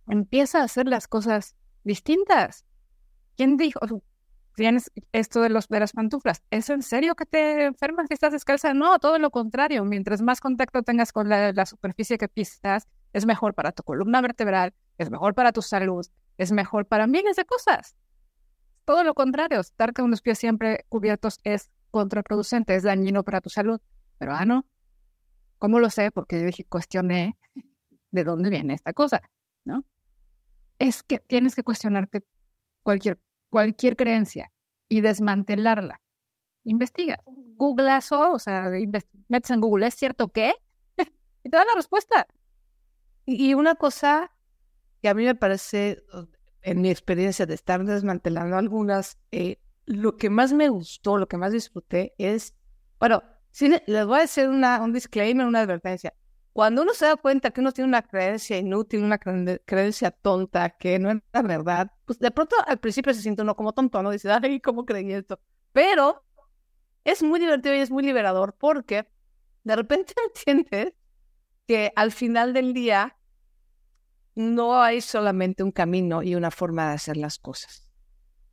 empieza 0.06 0.60
a 0.60 0.64
hacer 0.64 0.86
las 0.86 1.08
cosas 1.08 1.56
distintas. 1.82 2.64
¿Quién 3.36 3.56
dijo? 3.56 3.80
Tienes 4.54 4.90
esto 5.12 5.40
de, 5.42 5.48
los, 5.48 5.68
de 5.68 5.80
las 5.80 5.92
pantuflas. 5.92 6.42
¿Es 6.50 6.70
en 6.70 6.82
serio 6.82 7.16
que 7.16 7.26
te 7.26 7.64
enfermas 7.64 8.06
si 8.08 8.14
estás 8.14 8.32
descalza? 8.32 8.72
No, 8.72 8.98
todo 8.98 9.18
lo 9.18 9.30
contrario. 9.30 9.84
Mientras 9.84 10.22
más 10.22 10.40
contacto 10.40 10.82
tengas 10.82 11.12
con 11.12 11.28
la, 11.28 11.52
la 11.52 11.66
superficie 11.66 12.18
que 12.18 12.28
pisas, 12.28 12.86
es 13.12 13.26
mejor 13.26 13.54
para 13.54 13.72
tu 13.72 13.82
columna 13.82 14.20
vertebral, 14.20 14.72
es 14.98 15.10
mejor 15.10 15.34
para 15.34 15.52
tu 15.52 15.62
salud, 15.62 16.06
es 16.38 16.52
mejor 16.52 16.86
para 16.86 17.06
miles 17.06 17.36
de 17.36 17.44
cosas 17.44 17.96
todo 18.84 19.04
lo 19.04 19.14
contrario, 19.14 19.60
estar 19.60 19.92
con 19.92 20.10
los 20.10 20.20
pies 20.20 20.38
siempre 20.38 20.84
cubiertos 20.88 21.40
es 21.44 21.70
contraproducente, 21.90 22.74
es 22.74 22.82
dañino 22.82 23.22
para 23.22 23.40
tu 23.40 23.50
salud. 23.50 23.80
Pero 24.18 24.32
ah, 24.32 24.44
no. 24.44 24.66
¿Cómo 25.58 25.80
lo 25.80 25.90
sé? 25.90 26.10
Porque 26.10 26.40
yo 26.40 26.46
dije, 26.46 26.64
cuestioné 26.64 27.38
de 28.10 28.24
dónde 28.24 28.50
viene 28.50 28.74
esta 28.74 28.92
cosa, 28.92 29.22
¿no? 29.64 29.84
Es 30.78 31.02
que 31.02 31.18
tienes 31.18 31.54
que 31.54 31.62
cuestionarte 31.62 32.24
cualquier, 32.84 33.18
cualquier 33.50 33.96
creencia 33.96 34.52
y 34.88 35.00
desmantelarla. 35.00 36.00
Investiga. 36.62 37.18
Googleazo, 37.56 38.32
o 38.32 38.38
sea, 38.38 38.70
metes 39.28 39.50
en 39.50 39.60
Google, 39.60 39.88
¿es 39.88 39.94
cierto 39.94 40.28
qué? 40.28 40.54
y 40.98 41.50
te 41.50 41.56
da 41.56 41.64
la 41.64 41.74
respuesta. 41.74 42.28
Y 43.26 43.54
una 43.54 43.74
cosa 43.74 44.30
que 45.02 45.08
a 45.08 45.14
mí 45.14 45.24
me 45.24 45.34
parece 45.34 46.02
en 46.62 46.80
mi 46.80 46.90
experiencia 46.90 47.46
de 47.46 47.54
estar 47.54 47.84
desmantelando 47.84 48.56
algunas, 48.56 49.18
eh, 49.32 49.58
lo 49.86 50.16
que 50.16 50.30
más 50.30 50.52
me 50.52 50.68
gustó, 50.68 51.18
lo 51.18 51.28
que 51.28 51.36
más 51.36 51.52
disfruté 51.52 52.14
es, 52.18 52.54
bueno, 52.98 53.22
sí, 53.50 53.74
les 53.86 54.06
voy 54.06 54.20
a 54.20 54.22
hacer 54.22 54.48
una, 54.48 54.82
un 54.82 54.92
disclaimer, 54.92 55.46
una 55.46 55.60
advertencia. 55.60 56.14
Cuando 56.54 56.82
uno 56.82 56.94
se 56.94 57.06
da 57.06 57.16
cuenta 57.16 57.50
que 57.50 57.60
uno 57.60 57.72
tiene 57.72 57.88
una 57.88 58.02
creencia 58.02 58.56
inútil, 58.56 59.02
una 59.02 59.18
creencia 59.18 60.12
tonta, 60.12 60.70
que 60.70 61.00
no 61.00 61.10
es 61.10 61.18
la 61.32 61.42
verdad, 61.42 61.90
pues 62.04 62.20
de 62.20 62.30
pronto 62.30 62.54
al 62.64 62.78
principio 62.78 63.12
se 63.12 63.22
siente 63.22 63.42
uno 63.42 63.56
como 63.56 63.72
tonto, 63.72 64.00
¿no? 64.04 64.12
Dice, 64.12 64.30
ay, 64.30 64.60
¿cómo 64.60 64.86
creí 64.86 65.12
esto? 65.12 65.40
Pero 65.72 66.24
es 67.02 67.24
muy 67.24 67.40
divertido 67.40 67.74
y 67.74 67.78
es 67.78 67.90
muy 67.90 68.04
liberador 68.04 68.54
porque 68.56 69.08
de 69.64 69.74
repente 69.74 70.14
entiendes 70.28 70.94
que 71.66 71.92
al 71.96 72.12
final 72.12 72.52
del 72.52 72.72
día 72.72 73.16
no 74.36 74.80
hay 74.80 75.00
solamente 75.00 75.64
un 75.64 75.72
camino 75.72 76.22
y 76.22 76.36
una 76.36 76.52
forma 76.52 76.86
de 76.86 76.94
hacer 76.94 77.16
las 77.16 77.36
cosas. 77.36 77.88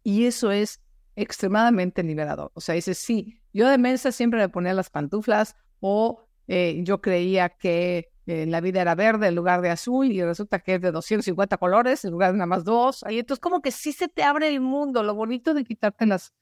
Y 0.02 0.26
eso 0.26 0.50
es 0.50 0.82
extremadamente 1.16 2.02
liberador. 2.02 2.52
O 2.56 2.62
sea, 2.62 2.74
dices, 2.74 2.98
sí, 2.98 3.44
yo 3.54 3.70
de 3.70 3.78
mensa 3.78 4.12
siempre 4.12 4.40
me 4.40 4.50
ponía 4.50 4.74
las 4.74 4.90
pantuflas 4.90 5.56
o 5.82 6.28
eh, 6.48 6.80
yo 6.84 7.02
creía 7.02 7.50
que 7.50 8.12
eh, 8.28 8.46
la 8.46 8.62
vida 8.62 8.82
era 8.82 8.96
verde 8.96 9.28
en 9.28 9.36
lugar 9.36 9.62
de 9.62 9.70
azul 9.70 10.12
y 10.12 10.24
resulta 10.24 10.60
que 10.60 10.76
es 10.76 10.82
de 10.82 10.92
250 10.92 11.58
colores 11.58 12.06
en 12.06 12.12
lugar 12.12 12.32
de 12.32 12.38
nada 12.38 12.48
más 12.48 12.64
dos. 12.64 13.04
Ahí 13.04 13.20
entonces 13.20 13.42
como 13.42 13.62
que 13.62 13.72
sí 13.72 13.94
se 13.94 14.08
te 14.08 14.24
abre 14.24 14.48
el 14.48 14.62
mundo, 14.62 15.04
lo 15.04 15.16
bonito 15.16 15.54
de 15.54 15.64
quitarte 15.64 16.06
las, 16.06 16.34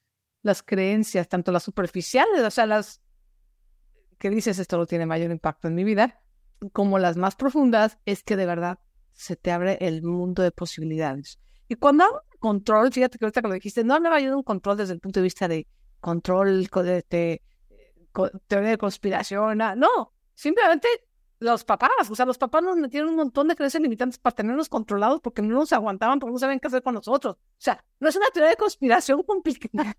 las 0.42 0.64
creencias, 0.64 1.28
tanto 1.28 1.52
las 1.52 1.64
superficiales, 1.64 2.42
o 2.42 2.52
sea, 2.52 2.66
las 2.66 3.02
que 4.18 4.30
dices 4.30 4.60
esto 4.60 4.78
no 4.78 4.86
tiene 4.86 5.06
mayor 5.06 5.32
impacto 5.32 5.68
en 5.68 5.76
mi 5.76 5.84
vida, 5.84 6.22
como 6.74 7.00
las 7.00 7.16
más 7.16 7.36
profundas, 7.36 7.98
es 8.06 8.24
que 8.24 8.36
de 8.36 8.46
verdad 8.46 8.80
se 9.14 9.36
te 9.36 9.52
abre 9.52 9.78
el 9.82 10.04
mundo 10.04 10.44
de 10.44 10.52
posibilidades. 10.52 11.40
Y 11.68 11.76
cuando 11.76 12.06
de 12.06 12.38
control, 12.40 12.92
fíjate 12.92 13.18
que 13.18 13.26
ahorita 13.26 13.42
que 13.42 13.48
lo 13.48 13.54
dijiste, 13.54 13.84
no 13.84 14.00
me 14.00 14.10
ayuda 14.10 14.36
un 14.36 14.44
control 14.44 14.78
desde 14.78 14.94
el 14.94 15.00
punto 15.00 15.20
de 15.20 15.24
vista 15.24 15.48
de 15.48 15.68
control, 16.00 16.68
de, 16.68 17.06
de, 17.10 17.42
teoría 18.48 18.72
de 18.72 18.78
conspiración, 18.78 19.58
no, 19.58 20.14
simplemente 20.36 20.88
los 21.40 21.64
papás, 21.64 22.10
o 22.10 22.16
sea, 22.16 22.26
los 22.26 22.38
papás 22.38 22.62
nos 22.62 22.76
metieron 22.76 23.10
un 23.10 23.16
montón 23.16 23.48
de 23.48 23.56
creencias 23.56 23.82
limitantes 23.82 24.20
para 24.20 24.36
tenernos 24.36 24.68
controlados 24.68 25.22
porque 25.22 25.42
no 25.42 25.56
nos 25.56 25.72
aguantaban, 25.72 26.20
porque 26.20 26.34
no 26.34 26.40
sabían 26.40 26.60
qué 26.60 26.68
hacer 26.68 26.84
con 26.84 26.96
nosotros. 26.96 27.36
O 27.36 27.40
sea, 27.58 27.84
no 28.00 28.10
es 28.10 28.16
una 28.16 28.28
teoría 28.28 28.52
de 28.52 28.58
conspiración 28.58 29.24
complicada. 29.28 29.96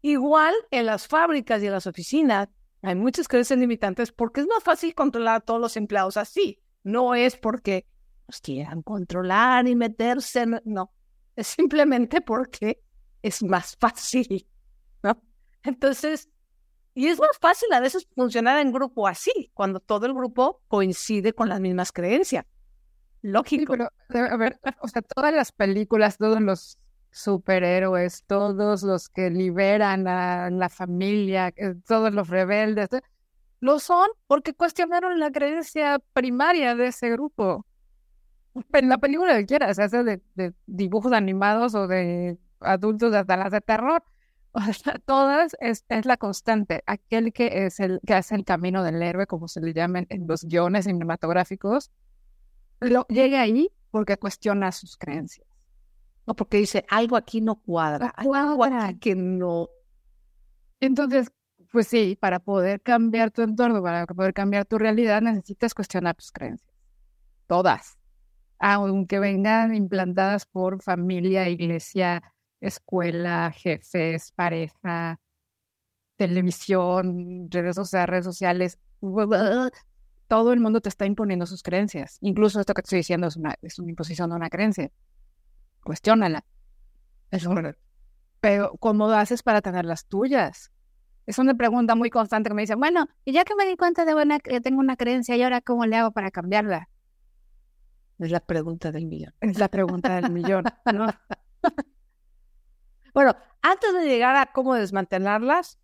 Igual 0.00 0.54
en 0.70 0.86
las 0.86 1.06
fábricas 1.06 1.62
y 1.62 1.66
en 1.66 1.72
las 1.72 1.86
oficinas 1.86 2.48
hay 2.80 2.94
muchas 2.94 3.28
creencias 3.28 3.58
limitantes 3.58 4.12
porque 4.12 4.40
es 4.40 4.46
más 4.46 4.62
fácil 4.62 4.94
controlar 4.94 5.36
a 5.36 5.40
todos 5.40 5.60
los 5.60 5.76
empleados 5.76 6.16
así. 6.16 6.62
No 6.82 7.14
es 7.14 7.36
porque 7.36 7.86
nos 8.26 8.40
quieran 8.40 8.82
controlar 8.82 9.66
y 9.68 9.74
meterse, 9.74 10.46
no. 10.64 10.92
Es 11.36 11.48
simplemente 11.48 12.20
porque 12.22 12.82
es 13.22 13.42
más 13.42 13.76
fácil. 13.76 14.46
Entonces, 15.62 16.28
y 16.94 17.06
es 17.06 17.20
más 17.20 17.38
fácil 17.40 17.72
a 17.72 17.78
veces 17.78 18.08
funcionar 18.14 18.58
en 18.58 18.72
grupo 18.72 19.06
así, 19.06 19.50
cuando 19.54 19.78
todo 19.78 20.06
el 20.06 20.14
grupo 20.14 20.62
coincide 20.66 21.32
con 21.32 21.48
las 21.48 21.60
mismas 21.60 21.92
creencias. 21.92 22.44
Lógico. 23.22 23.76
pero, 24.08 24.26
a 24.26 24.36
ver, 24.36 24.58
o 24.80 24.88
sea, 24.88 25.02
todas 25.02 25.32
las 25.32 25.52
películas, 25.52 26.18
todos 26.18 26.40
los 26.40 26.78
superhéroes, 27.10 28.24
todos 28.26 28.82
los 28.82 29.08
que 29.08 29.30
liberan 29.30 30.08
a 30.08 30.50
la 30.50 30.68
familia, 30.68 31.52
eh, 31.56 31.74
todos 31.86 32.12
los 32.12 32.28
rebeldes, 32.28 32.92
eh, 32.92 33.02
lo 33.60 33.78
son 33.78 34.08
porque 34.26 34.54
cuestionaron 34.54 35.18
la 35.18 35.30
creencia 35.30 36.00
primaria 36.12 36.74
de 36.74 36.88
ese 36.88 37.10
grupo. 37.10 37.64
En 38.72 38.88
la 38.88 38.98
película 38.98 39.36
que 39.36 39.46
quieras, 39.46 39.76
sea 39.76 39.88
de, 39.88 40.20
de 40.34 40.52
dibujos 40.66 41.12
animados 41.12 41.76
o 41.76 41.86
de 41.86 42.38
adultos 42.58 43.14
hasta 43.14 43.36
las 43.36 43.52
de 43.52 43.60
terror 43.60 44.02
todas 45.06 45.56
es, 45.60 45.84
es, 45.88 46.06
la 46.06 46.16
constante, 46.16 46.82
aquel 46.86 47.32
que 47.32 47.66
es 47.66 47.80
el 47.80 48.00
que 48.06 48.14
hace 48.14 48.34
el 48.34 48.44
camino 48.44 48.82
del 48.82 49.02
héroe, 49.02 49.26
como 49.26 49.48
se 49.48 49.60
le 49.60 49.72
llaman 49.72 50.06
en 50.08 50.26
los 50.26 50.44
guiones 50.44 50.86
cinematográficos, 50.86 51.90
lo, 52.80 53.06
llega 53.08 53.40
ahí 53.40 53.70
porque 53.90 54.16
cuestiona 54.16 54.72
sus 54.72 54.96
creencias. 54.96 55.46
No, 56.26 56.34
porque 56.34 56.58
dice, 56.58 56.84
algo 56.90 57.16
aquí 57.16 57.40
no 57.40 57.56
cuadra, 57.56 58.08
algo 58.08 58.64
aquí 58.64 58.98
que 58.98 59.14
no. 59.14 59.68
Entonces, 60.80 61.32
pues 61.72 61.88
sí, 61.88 62.16
para 62.20 62.38
poder 62.38 62.82
cambiar 62.82 63.30
tu 63.30 63.42
entorno, 63.42 63.82
para 63.82 64.06
poder 64.06 64.34
cambiar 64.34 64.66
tu 64.66 64.78
realidad, 64.78 65.22
necesitas 65.22 65.74
cuestionar 65.74 66.14
tus 66.14 66.30
creencias. 66.30 66.70
Todas. 67.46 67.98
Aunque 68.58 69.18
vengan 69.18 69.74
implantadas 69.74 70.44
por 70.44 70.82
familia, 70.82 71.48
iglesia, 71.48 72.22
escuela, 72.60 73.52
jefes, 73.54 74.32
pareja, 74.32 75.20
televisión, 76.16 77.48
redes 77.50 77.76
sociales, 77.76 78.08
redes 78.08 78.24
sociales, 78.24 78.78
todo 80.28 80.52
el 80.52 80.60
mundo 80.60 80.80
te 80.80 80.88
está 80.88 81.06
imponiendo 81.06 81.46
sus 81.46 81.62
creencias. 81.62 82.18
Incluso 82.20 82.60
esto 82.60 82.74
que 82.74 82.82
te 82.82 82.86
estoy 82.86 82.98
diciendo 82.98 83.26
es 83.26 83.36
una, 83.36 83.54
es 83.62 83.78
una 83.78 83.90
imposición 83.90 84.30
de 84.30 84.36
una 84.36 84.50
creencia. 84.50 84.90
Cuestiónala. 85.82 86.44
Eso. 87.30 87.54
Pero, 88.40 88.72
¿cómo 88.78 89.08
haces 89.10 89.42
para 89.42 89.62
tener 89.62 89.84
las 89.84 90.06
tuyas? 90.06 90.70
Es 91.26 91.38
una 91.38 91.54
pregunta 91.54 91.94
muy 91.94 92.10
constante 92.10 92.50
que 92.50 92.54
me 92.54 92.62
dicen, 92.62 92.78
bueno, 92.78 93.06
y 93.24 93.32
ya 93.32 93.44
que 93.44 93.54
me 93.54 93.66
di 93.66 93.76
cuenta 93.76 94.04
de 94.04 94.14
una, 94.14 94.38
que 94.38 94.60
tengo 94.60 94.80
una 94.80 94.96
creencia, 94.96 95.36
¿y 95.36 95.42
ahora 95.42 95.60
cómo 95.60 95.86
le 95.86 95.96
hago 95.96 96.10
para 96.10 96.30
cambiarla? 96.30 96.88
Es 98.18 98.30
la 98.30 98.40
pregunta 98.40 98.90
del 98.92 99.06
millón. 99.06 99.32
Es 99.40 99.58
la 99.58 99.68
pregunta 99.68 100.20
del 100.20 100.30
millón. 100.32 100.64
¿no? 100.92 101.06
Bueno, 103.18 103.34
antes 103.62 103.92
de 103.94 104.06
llegar 104.06 104.36
a 104.36 104.52
cómo 104.52 104.76
desmantelarlas, 104.76 105.80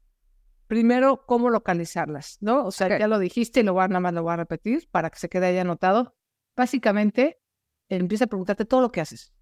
primero 0.69 1.27
cómo 1.27 1.51
localizarlas, 1.51 2.39
¿no? 2.41 2.65
O 2.65 2.71
sea, 2.71 2.97
ya 2.97 3.09
lo 3.09 3.19
dijiste 3.19 3.59
y 3.59 3.63
lo 3.65 3.73
voy 3.73 3.83
a, 3.83 3.89
nada 3.89 3.99
más 3.99 4.15
lo 4.15 4.23
voy 4.23 4.35
a 4.35 4.37
repetir 4.37 4.89
para 4.93 5.11
que 5.11 5.19
se 5.19 5.29
quede 5.29 5.47
ahí 5.47 5.59
anotado. 5.59 6.15
Básicamente, 6.55 7.41
empieza 7.89 8.27
a 8.27 8.29
preguntarte 8.29 8.65
todo 8.65 8.83
lo 8.83 8.93
que 8.93 9.01
haces. 9.01 9.35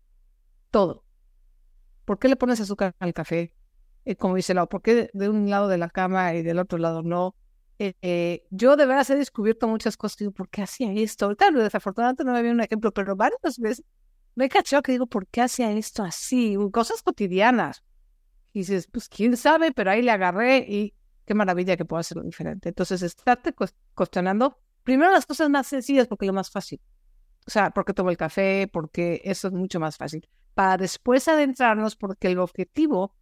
Todo. 0.71 1.05
¿Por 2.07 2.19
qué 2.19 2.29
le 2.29 2.37
pones 2.37 2.63
azúcar 2.63 2.97
al 2.99 3.13
café? 3.13 3.55
Eh, 4.07 4.17
como 4.17 4.37
dice 4.37 4.55
Lau, 4.55 4.71
¿por 4.71 4.81
qué 4.81 5.11
de 5.13 5.29
un 5.29 5.51
lado 5.51 5.69
de 5.69 5.77
la 5.77 5.91
cama 5.91 6.33
y 6.33 6.43
del 6.43 6.61
otro 6.61 6.79
lado 6.79 7.03
no? 7.03 7.37
Eh, 7.79 7.93
eh, 8.01 8.47
yo 8.49 8.77
de 8.77 8.87
veras 8.87 9.11
he 9.11 9.17
descubierto 9.17 9.69
muchas 9.69 9.99
cosas. 9.99 10.17
Digo, 10.17 10.33
¿por 10.33 10.49
qué 10.49 10.63
hacía 10.63 10.91
esto? 10.95 11.27
Ahorita 11.27 11.51
desafortunadamente 11.51 12.25
no 12.25 12.33
me 12.33 12.39
había 12.39 12.53
un 12.53 12.63
ejemplo, 12.63 12.91
pero 12.91 13.17
varias 13.17 13.59
veces 13.59 13.85
me 14.35 14.49
cachado 14.49 14.83
que 14.83 14.93
digo, 14.93 15.07
¿por 15.07 15.27
qué 15.27 15.43
hacía 15.43 15.71
esto 15.73 16.03
así? 16.03 16.57
Cosas 16.73 17.03
cotidianas. 17.03 17.83
Y 18.53 18.61
dices, 18.61 18.87
pues 18.91 19.09
quién 19.09 19.37
sabe, 19.37 19.73
pero 19.73 19.91
ahí 19.91 20.03
le 20.03 20.11
agarré 20.11 20.59
y 20.59 20.95
qué 21.25 21.35
maravilla 21.35 21.77
que 21.77 21.85
puedo 21.85 22.01
hacerlo 22.01 22.23
diferente. 22.23 22.69
Entonces, 22.69 23.03
estarte 23.03 23.55
cuestionando 23.95 24.59
primero 24.83 25.11
las 25.11 25.27
cosas 25.27 25.49
más 25.49 25.67
sencillas 25.67 26.09
porque 26.09 26.27
es 26.27 26.29
lo 26.29 26.33
más 26.35 26.51
fácil. 26.51 26.81
O 27.47 27.51
sea, 27.51 27.71
porque 27.71 27.93
tomo 27.95 28.11
el 28.11 28.17
café, 28.17 28.69
porque 28.73 29.21
eso 29.25 29.49
es 29.49 29.55
mucho 29.55 29.81
más 29.81 29.97
fácil. 29.97 30.29
Para 30.55 30.77
después 30.77 31.27
adentrarnos, 31.29 31.97
porque 31.97 32.29
el 32.29 32.39
objetivo 32.39 33.15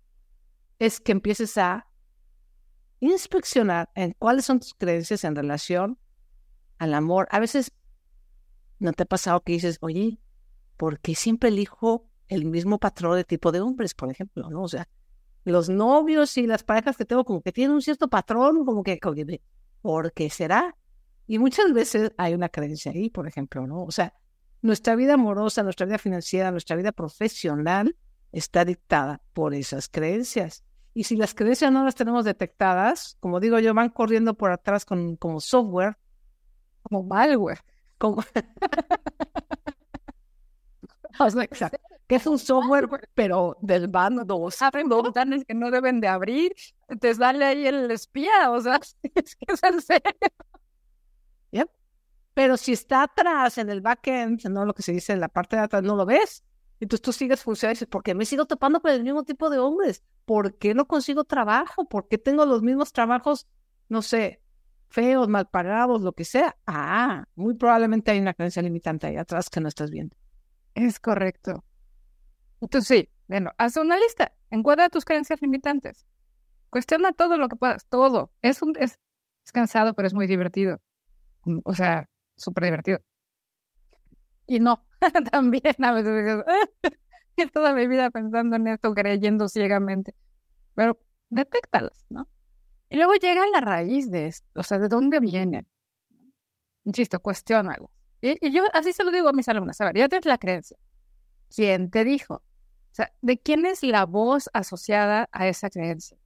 es 0.79 1.01
que 1.01 1.13
empieces 1.13 1.57
a 1.59 1.87
inspeccionar 3.01 3.91
en 3.95 4.15
cuáles 4.19 4.45
son 4.45 4.61
tus 4.61 4.75
creencias 4.75 5.25
en 5.25 5.37
relación 5.37 5.99
al 6.79 6.95
amor. 6.95 7.29
A 7.31 7.41
veces 7.41 7.73
no 8.79 8.93
te 8.93 9.05
ha 9.05 9.07
pasado 9.07 9.43
que 9.43 9.53
dices, 9.53 9.79
oye, 9.81 10.19
porque 10.81 11.15
siempre 11.15 11.51
elijo 11.51 12.09
el 12.29 12.47
mismo 12.47 12.79
patrón 12.79 13.17
de 13.17 13.25
tipo 13.25 13.53
de 13.53 13.61
hombres, 13.61 13.93
por 13.93 14.11
ejemplo, 14.11 14.49
¿no? 14.49 14.63
O 14.63 14.69
sea, 14.69 14.89
los 15.45 15.69
novios 15.69 16.39
y 16.39 16.47
las 16.47 16.63
parejas 16.63 16.97
que 16.97 17.05
tengo 17.05 17.23
como 17.23 17.43
que 17.43 17.53
tienen 17.53 17.75
un 17.75 17.83
cierto 17.83 18.09
patrón, 18.09 18.65
como 18.65 18.83
que, 18.83 18.99
¿por 19.83 20.13
qué 20.15 20.31
será? 20.31 20.75
Y 21.27 21.39
muchas 21.39 21.75
veces 21.75 22.13
hay 22.17 22.33
una 22.33 22.49
creencia 22.49 22.93
ahí, 22.93 23.11
por 23.11 23.29
ejemplo, 23.29 23.67
¿no? 23.67 23.85
O 23.85 23.91
sea, 23.91 24.15
nuestra 24.63 24.97
vida 24.97 25.15
amorosa, 25.15 25.63
nuestra 25.63 25.85
vida 25.85 25.99
financiera, 25.99 26.51
nuestra 26.51 26.77
vida 26.77 26.93
profesional 26.93 27.95
está 28.33 28.65
dictada 28.65 29.21
por 29.35 29.53
esas 29.53 29.87
creencias. 29.87 30.65
Y 30.95 31.05
si 31.05 31.15
las 31.15 31.35
creencias 31.35 31.71
no 31.71 31.85
las 31.85 31.95
tenemos 31.95 32.25
detectadas, 32.25 33.19
como 33.21 33.39
digo 33.39 33.59
yo, 33.59 33.75
van 33.75 33.91
corriendo 33.91 34.33
por 34.33 34.51
atrás 34.51 34.87
con, 34.87 35.17
como 35.17 35.41
software, 35.43 35.99
como 36.81 37.03
malware, 37.03 37.61
como... 37.99 38.25
Exacto. 41.43 41.79
Que 42.07 42.17
es 42.17 42.27
un 42.27 42.39
software, 42.39 42.89
pero 43.15 43.57
del 43.61 43.89
bando, 43.89 44.49
abren 44.61 44.89
ventanas 44.89 45.45
que 45.45 45.55
no 45.55 45.71
deben 45.71 46.01
de 46.01 46.09
abrir, 46.09 46.53
te 47.01 47.15
sale 47.15 47.45
ahí 47.45 47.67
el 47.67 47.91
espía, 47.91 48.51
o 48.51 48.61
sea, 48.61 48.81
es 49.15 49.37
que 49.37 49.53
es 49.53 49.63
en 49.63 49.81
serio. 49.81 50.03
Yep. 51.53 51.71
Pero 52.35 52.57
si 52.57 52.73
está 52.73 53.05
atrás 53.05 53.59
en 53.59 53.71
el 53.71 53.81
backend, 53.81 54.45
no 54.49 54.65
lo 54.65 54.75
que 54.75 54.83
se 54.83 54.93
dice 54.93 55.13
en 55.13 55.21
la 55.21 55.29
parte 55.29 55.57
de 55.57 55.63
atrás, 55.63 55.83
no 55.83 55.95
lo 55.95 56.07
ves. 56.07 56.43
Entonces 56.81 57.03
tú 57.03 57.13
sigues 57.13 57.43
funcionando 57.43 57.73
y 57.73 57.77
dices, 57.77 57.89
¿por 57.89 58.03
qué 58.03 58.15
me 58.15 58.25
sigo 58.25 58.47
topando 58.47 58.81
con 58.81 58.91
el 58.91 59.05
mismo 59.05 59.23
tipo 59.23 59.51
de 59.51 59.59
hombres? 59.59 60.03
¿Por 60.25 60.57
qué 60.57 60.75
no 60.75 60.87
consigo 60.87 61.25
trabajo? 61.25 61.87
¿Por 61.87 62.09
qué 62.09 62.17
tengo 62.19 62.47
los 62.47 62.63
mismos 62.63 62.93
trabajos, 62.93 63.47
no 63.89 64.01
sé, 64.01 64.41
feos, 64.89 65.29
mal 65.29 65.49
pagados, 65.49 66.01
lo 66.01 66.13
que 66.13 66.25
sea? 66.25 66.57
Ah, 66.67 67.25
muy 67.35 67.55
probablemente 67.55 68.11
hay 68.11 68.21
una 68.21 68.33
creencia 68.33 68.63
limitante 68.63 69.09
ahí 69.09 69.17
atrás 69.17 69.51
que 69.51 69.61
no 69.61 69.69
estás 69.69 69.91
viendo. 69.91 70.17
Es 70.75 71.01
correcto. 71.01 71.65
Entonces, 72.61 72.89
sí, 72.89 73.09
bueno, 73.29 73.53
haz 73.59 73.77
una 73.77 73.99
lista, 73.99 74.33
encuadra 74.51 74.89
tus 74.89 75.05
creencias 75.05 75.41
limitantes. 75.41 76.07
Cuestiona 76.71 77.13
todo 77.13 77.39
lo 77.39 77.49
que 77.49 77.57
puedas, 77.57 77.87
todo. 77.87 78.33
Es, 78.43 78.63
un, 78.63 78.75
es, 78.79 78.99
cansado, 79.53 79.95
pero 79.95 80.07
es 80.07 80.15
muy 80.15 80.27
divertido. 80.27 80.81
Mm, 81.45 81.61
o 81.65 81.75
sea, 81.75 82.09
súper 82.37 82.65
divertido. 82.65 83.01
Y 84.47 84.61
no, 84.61 84.85
también 85.33 85.85
a 85.85 85.93
veces 85.93 86.25
digo, 86.25 86.45
toda 87.53 87.75
mi 87.75 87.87
vida 87.87 88.11
pensando 88.11 88.57
en 88.57 88.69
esto, 88.69 88.95
creyendo 88.95 89.49
ciegamente. 89.49 90.15
Pero 90.75 90.99
detéctalas, 91.31 92.05
¿no? 92.11 92.29
Y 92.89 92.97
luego 92.97 93.15
llega 93.15 93.47
la 93.49 93.61
raíz 93.61 94.11
de 94.11 94.27
esto, 94.27 94.49
o 94.55 94.63
sea, 94.63 94.79
¿de 94.79 94.89
dónde 94.89 95.21
viene? 95.21 95.67
Insisto, 96.85 97.21
cuestiónalo. 97.21 97.91
Y, 98.21 98.51
yo 98.51 98.65
así 98.73 98.93
se 98.93 99.05
lo 99.05 99.11
digo 99.11 99.29
a 99.29 99.33
mis 99.33 99.49
alumnos. 99.49 99.81
A 99.81 99.87
ver, 99.87 99.97
ya 99.97 100.09
tienes 100.09 100.27
la 100.27 100.39
creencia. 100.39 100.77
¿Quién 101.55 101.91
te 101.91 102.05
dijo? 102.05 102.35
O 102.35 102.95
sea, 102.95 103.13
¿de 103.21 103.39
quién 103.39 103.67
es 103.67 103.83
la 103.83 104.05
voz 104.05 104.51
asociada 104.53 105.29
a 105.33 105.49
esa 105.49 105.71
creencia? 105.71 106.17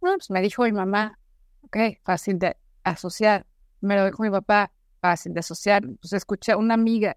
Bueno, 0.00 0.18
pues 0.18 0.30
me 0.30 0.40
dijo 0.40 0.64
mi 0.64 0.72
mamá. 0.72 1.18
Ok, 1.62 1.76
fácil 2.04 2.38
de 2.38 2.56
asociar. 2.84 3.46
me 3.80 3.96
lo 3.96 4.06
dijo 4.06 4.22
mi 4.22 4.30
papá, 4.30 4.72
fácil 5.00 5.34
de 5.34 5.40
asociar. 5.40 5.82
Pues 6.00 6.12
escuché 6.12 6.52
a 6.52 6.56
una 6.56 6.74
amiga. 6.74 7.16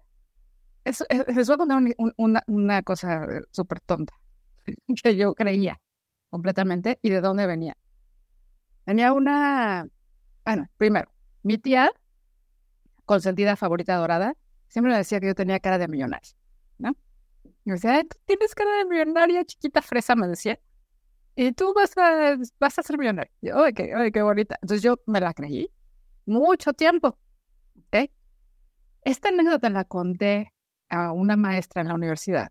Eso, 0.84 1.04
eh, 1.08 1.24
les 1.34 1.46
voy 1.48 1.54
a 1.54 1.58
contar 1.58 1.82
una, 2.16 2.42
una 2.46 2.82
cosa 2.82 3.26
súper 3.50 3.80
tonta 3.80 4.14
que 5.02 5.16
yo 5.16 5.34
creía 5.34 5.80
completamente 6.30 6.98
y 7.02 7.10
de 7.10 7.20
dónde 7.20 7.46
venía. 7.46 7.76
Tenía 8.84 9.12
una, 9.12 9.88
bueno, 10.44 10.68
primero, 10.76 11.10
mi 11.42 11.58
tía, 11.58 11.90
consentida 13.06 13.56
favorita 13.56 13.96
dorada, 13.96 14.36
siempre 14.68 14.92
me 14.92 14.98
decía 14.98 15.20
que 15.20 15.28
yo 15.28 15.34
tenía 15.34 15.60
cara 15.60 15.78
de 15.78 15.88
millonaria, 15.88 16.32
¿no? 16.78 16.94
Y 17.64 17.70
decía, 17.70 18.02
tú 18.04 18.18
tienes 18.26 18.54
cara 18.54 18.70
de 18.78 18.84
millonaria, 18.84 19.44
chiquita 19.44 19.80
fresa, 19.82 20.14
me 20.14 20.28
decía. 20.28 20.60
Y 21.34 21.52
tú 21.52 21.72
vas 21.74 21.96
a, 21.96 22.36
vas 22.60 22.78
a 22.78 22.82
ser 22.82 22.98
millonaria. 22.98 23.30
yo, 23.42 23.62
ay, 23.62 23.72
qué, 23.72 23.92
ay, 23.94 24.12
qué 24.12 24.22
bonita. 24.22 24.58
Entonces 24.62 24.82
yo 24.82 24.96
me 25.06 25.20
la 25.20 25.34
creí 25.34 25.70
mucho 26.26 26.72
tiempo. 26.72 27.18
¿okay? 27.86 28.10
Esta 29.02 29.28
anécdota 29.28 29.68
la 29.70 29.84
conté 29.84 30.52
a 30.88 31.12
una 31.12 31.36
maestra 31.36 31.82
en 31.82 31.88
la 31.88 31.94
universidad. 31.94 32.50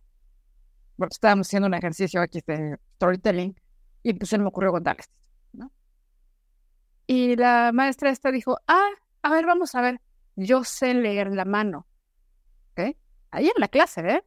Bueno, 0.98 1.10
estábamos 1.12 1.48
haciendo 1.48 1.68
un 1.68 1.74
ejercicio 1.74 2.22
aquí 2.22 2.42
de 2.46 2.78
storytelling 2.96 3.60
y 4.04 4.14
pues 4.14 4.30
se 4.30 4.38
me 4.38 4.46
ocurrió 4.46 4.72
contarles. 4.72 5.10
¿no? 5.54 5.72
Y 7.08 7.36
la 7.36 7.72
maestra 7.74 8.10
esta 8.10 8.32
dijo, 8.32 8.58
ah, 8.68 8.90
a 9.22 9.30
ver, 9.32 9.46
vamos 9.46 9.76
a 9.76 9.82
ver, 9.82 10.00
yo 10.36 10.64
sé 10.64 10.94
leer 10.94 11.32
la 11.34 11.46
mano. 11.46 11.88
¿Ok? 12.72 12.96
Ahí 13.32 13.48
en 13.48 13.54
la 13.58 13.68
clase, 13.68 14.02
¿eh? 14.02 14.24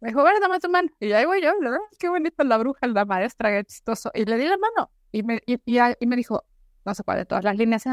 Me 0.00 0.08
dijo, 0.08 0.22
ver, 0.22 0.34
dame 0.40 0.60
tu 0.60 0.68
mano. 0.68 0.90
Y 1.00 1.12
ahí 1.12 1.24
voy 1.24 1.42
yo, 1.42 1.52
¿verdad? 1.60 1.78
Qué 1.98 2.08
bonita 2.08 2.44
la 2.44 2.58
bruja, 2.58 2.86
la 2.86 3.04
maestra, 3.04 3.50
qué 3.50 3.64
chistoso. 3.64 4.10
Y 4.14 4.24
le 4.24 4.36
di 4.36 4.46
la 4.46 4.58
mano. 4.58 4.90
Y 5.10 5.22
me, 5.22 5.40
y, 5.46 6.06
me 6.06 6.16
dijo, 6.16 6.44
no 6.84 6.94
sé 6.94 7.02
cuál 7.02 7.18
de 7.18 7.26
todas 7.26 7.44
las 7.44 7.56
líneas. 7.56 7.84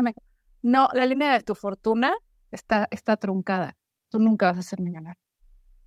No, 0.62 0.90
la 0.94 1.06
línea 1.06 1.34
de 1.34 1.42
tu 1.42 1.56
fortuna 1.56 2.14
está, 2.52 2.88
está 2.92 3.18
truncada. 3.18 3.78
Tú 4.10 4.20
nunca 4.20 4.48
vas 4.52 4.60
a 4.60 4.62
ser 4.62 4.82
millonario. 4.82 5.22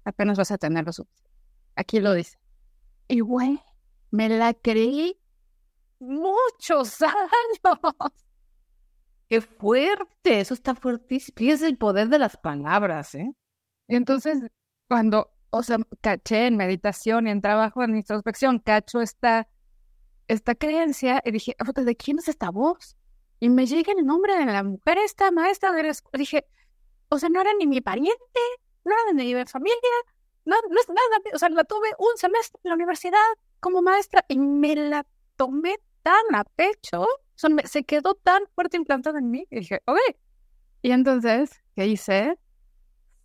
Apenas 0.04 0.38
vas 0.38 0.50
a 0.50 0.58
tener 0.58 0.84
lo 0.84 0.92
suficiente. 0.92 1.30
Aquí 1.74 2.00
lo 2.00 2.14
dice. 2.14 2.38
Y 3.08 3.20
güey, 3.20 3.60
me 4.10 4.28
la 4.28 4.54
creí 4.54 5.20
muchos 5.98 7.02
años. 7.02 8.12
Qué 9.28 9.40
fuerte, 9.40 10.40
eso 10.40 10.54
está 10.54 10.74
fuertísimo. 10.74 11.34
Fíjese 11.36 11.66
el 11.66 11.78
poder 11.78 12.08
de 12.08 12.18
las 12.18 12.36
palabras, 12.36 13.14
¿eh? 13.14 13.32
Entonces, 13.88 14.38
cuando, 14.88 15.32
o 15.50 15.62
sea, 15.62 15.78
caché 16.00 16.46
en 16.46 16.56
meditación 16.56 17.26
y 17.26 17.30
en 17.30 17.40
trabajo 17.40 17.82
en 17.82 17.96
introspección, 17.96 18.60
cacho 18.60 19.00
esta, 19.00 19.48
esta 20.28 20.54
creencia 20.54 21.22
y 21.24 21.32
dije, 21.32 21.56
¿de 21.74 21.96
quién 21.96 22.18
es 22.18 22.28
esta 22.28 22.50
voz? 22.50 22.96
Y 23.40 23.48
me 23.48 23.66
llega 23.66 23.92
el 23.92 24.06
nombre 24.06 24.36
de 24.36 24.46
la 24.46 24.62
mujer, 24.62 24.98
esta 24.98 25.30
maestra 25.30 25.72
de 25.72 25.82
la 25.82 25.90
escuela. 25.90 26.18
Dije, 26.18 26.46
o 27.08 27.18
sea, 27.18 27.28
no 27.28 27.40
era 27.40 27.50
ni 27.58 27.66
mi 27.66 27.80
pariente, 27.80 28.40
no 28.84 28.92
era 28.92 29.12
de 29.12 29.34
mi 29.34 29.44
familia, 29.46 29.96
no, 30.44 30.56
no 30.70 30.80
es 30.80 30.88
nada. 30.88 31.22
O 31.34 31.38
sea, 31.38 31.48
la 31.50 31.64
tuve 31.64 31.90
un 31.98 32.16
semestre 32.16 32.60
en 32.64 32.70
la 32.70 32.74
universidad 32.74 33.18
como 33.60 33.82
maestra 33.82 34.24
y 34.28 34.38
me 34.38 34.74
la 34.76 35.06
tomé 35.36 35.78
tan 36.02 36.34
a 36.34 36.44
pecho, 36.44 37.06
o 37.36 37.38
sea, 37.38 37.50
se 37.64 37.84
quedó 37.84 38.14
tan 38.14 38.42
fuerte 38.54 38.76
implantada 38.76 39.18
en 39.18 39.30
mí 39.30 39.46
y 39.50 39.60
dije, 39.60 39.82
ok. 39.86 39.98
Y 40.82 40.92
entonces, 40.92 41.50
¿qué 41.74 41.86
hice? 41.86 42.38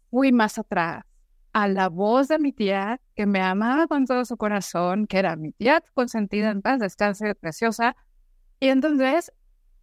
Fui 0.10 0.32
más 0.32 0.58
atrás 0.58 1.06
a 1.54 1.68
la 1.68 1.90
voz 1.90 2.28
de 2.28 2.40
mi 2.40 2.54
tía, 2.54 3.02
que 3.16 3.26
me 3.26 3.42
amaba 3.42 3.88
con 3.88 4.06
todo 4.06 4.26
su 4.26 4.38
corazón, 4.38 5.08
que 5.08 5.20
era 5.20 5.36
mi 5.36 5.52
tía 5.52 5.84
consentida 5.94 6.50
en 6.50 6.62
paz, 6.62 6.80
descanse, 6.80 7.36
preciosa. 7.36 7.96
Y 8.60 8.68
entonces 8.70 9.32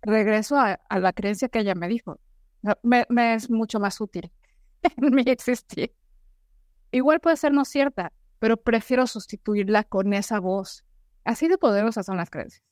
regreso 0.02 0.58
a, 0.58 0.78
la 0.90 1.12
creencia 1.12 1.48
que 1.48 1.60
ella 1.60 1.74
me 1.74 1.88
dijo. 1.88 2.20
Me, 2.82 3.06
es 3.34 3.50
mucho 3.50 3.80
más 3.80 4.00
útil 4.00 4.30
en 4.96 5.14
mi 5.14 5.22
existir. 5.22 5.94
Igual 6.90 7.20
puede 7.20 7.36
ser 7.36 7.52
no 7.52 7.64
cierta, 7.64 8.12
pero 8.38 8.56
prefiero 8.56 9.06
sustituirla 9.06 9.84
con 9.84 10.12
esa 10.14 10.40
voz. 10.40 10.84
Así 11.24 11.48
de 11.48 11.58
poderosas 11.58 12.06
son 12.06 12.16
las 12.16 12.30
creencias. 12.30 12.62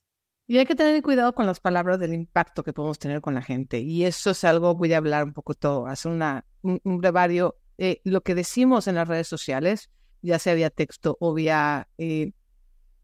Y 0.48 0.58
hay 0.58 0.66
que 0.66 0.76
tener 0.76 1.02
cuidado 1.02 1.34
con 1.34 1.46
las 1.46 1.58
palabras 1.58 1.98
del 1.98 2.14
impacto 2.14 2.62
que 2.62 2.72
podemos 2.72 2.98
tener 2.98 3.20
con 3.20 3.34
la 3.34 3.42
gente. 3.42 3.80
Y 3.80 4.04
eso 4.04 4.30
es 4.30 4.44
algo, 4.44 4.74
voy 4.74 4.92
a 4.92 4.98
hablar 4.98 5.24
un 5.24 5.32
poco 5.32 5.54
todo, 5.54 5.86
hacer 5.86 6.12
una, 6.12 6.44
un, 6.62 6.80
brevario. 6.84 7.56
Eh, 7.78 8.00
lo 8.04 8.22
que 8.22 8.34
decimos 8.34 8.86
en 8.86 8.94
las 8.94 9.08
redes 9.08 9.26
sociales, 9.26 9.90
ya 10.22 10.38
sea 10.38 10.54
vía 10.54 10.70
texto 10.70 11.16
o 11.20 11.34
vía 11.34 11.88
eh, 11.98 12.32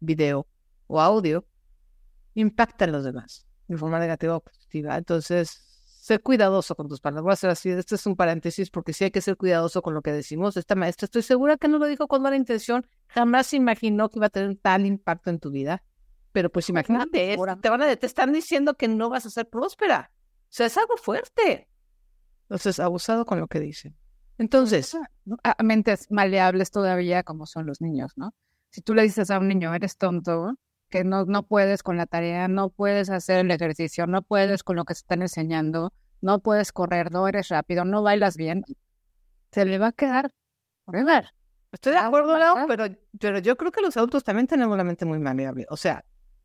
video 0.01 0.47
o 0.87 1.01
audio, 1.01 1.45
impacta 2.35 2.85
en 2.85 2.93
los 2.93 3.05
demás 3.05 3.47
de 3.67 3.77
forma 3.77 3.99
negativa 3.99 4.37
o 4.37 4.41
positiva. 4.41 4.97
Entonces, 4.97 5.73
ser 6.03 6.23
cuidadoso 6.23 6.75
con 6.75 6.89
tus 6.89 7.01
palabras. 7.01 7.23
Voy 7.23 7.31
a 7.31 7.35
hacer 7.35 7.51
así, 7.51 7.71
este 7.71 7.97
es 7.97 8.07
un 8.07 8.17
paréntesis 8.17 8.71
porque 8.71 8.93
sí 8.93 9.05
hay 9.05 9.11
que 9.11 9.21
ser 9.21 9.37
cuidadoso 9.37 9.83
con 9.83 9.95
lo 9.95 10.03
que 10.03 10.13
decimos. 10.13 10.57
Esta 10.57 10.75
maestra, 10.75 11.07
estoy 11.07 11.23
segura 11.23 11.57
que 11.57 11.69
no 11.69 11.79
lo 11.79 11.87
dijo 11.87 12.09
con 12.09 12.23
mala 12.23 12.37
intención, 12.37 12.87
jamás 13.07 13.53
imaginó 13.53 14.11
que 14.11 14.19
iba 14.19 14.27
a 14.27 14.31
tener 14.31 14.57
tal 14.63 14.87
impacto 14.87 15.31
en 15.31 15.39
tu 15.39 15.51
vida. 15.51 15.83
Pero 16.33 16.51
pues 16.51 16.69
imagínate, 16.69 17.37
te 17.61 17.69
van 17.69 17.83
a 17.83 17.97
te 17.97 18.07
están 18.07 18.33
diciendo 18.33 18.75
que 18.75 18.89
no 18.89 19.11
vas 19.11 19.27
a 19.27 19.31
ser 19.31 19.49
próspera. 19.49 20.11
O 20.15 20.47
sea, 20.49 20.67
es 20.67 20.77
algo 20.77 20.97
fuerte. 20.97 21.69
Entonces, 22.45 22.81
abusado 22.81 23.25
con 23.25 23.39
lo 23.39 23.47
que 23.47 23.61
dicen. 23.61 23.97
Entonces, 24.39 24.97
a 25.45 25.63
mentes 25.63 26.11
maleables 26.11 26.71
todavía 26.71 27.23
como 27.23 27.47
son 27.47 27.67
los 27.67 27.81
niños, 27.81 28.13
¿no? 28.17 28.35
Si 28.71 28.81
tú 28.81 28.95
le 28.95 29.03
dices 29.03 29.31
a 29.31 29.39
un 29.39 29.49
niño, 29.49 29.75
eres 29.75 29.97
tonto, 29.99 30.55
que 30.89 31.05
no, 31.05 31.25
no 31.27 31.43
puedes 31.43 31.83
con 31.83 31.97
la 31.97 32.07
tarea, 32.07 32.49
no 32.49 32.71
puedes 32.71 33.11
hacer 33.11 33.39
el 33.39 33.51
ejercicio, 33.51 34.07
no 34.07 34.23
puedes 34.23 34.63
con 34.63 34.77
lo 34.77 34.85
que 34.85 34.95
se 34.95 35.01
están 35.01 35.23
enseñando, 35.23 35.93
no 36.21 36.41
puedes 36.41 36.73
correr, 36.73 37.13
no 37.13 37.29
eres 37.29 37.49
rápido, 37.49 37.85
no 37.85 38.03
bailas 38.03 38.37
bien, 38.37 38.65
se 39.51 39.65
le 39.65 39.79
va 39.79 39.89
a 39.89 39.93
quedar. 39.93 40.33
Estoy 41.73 41.93
de 41.93 41.99
acuerdo, 41.99 42.37
pero, 42.67 42.87
pero 43.19 43.39
yo 43.39 43.57
creo 43.57 43.73
que 43.73 43.81
los 43.81 43.97
adultos 43.97 44.25
también 44.25 44.47
tenemos 44.47 44.77
la 44.77 44.85
mente 44.85 45.05
muy 45.05 45.19
maleable. 45.19 45.67
O 45.71 45.77
sea, 45.77 46.05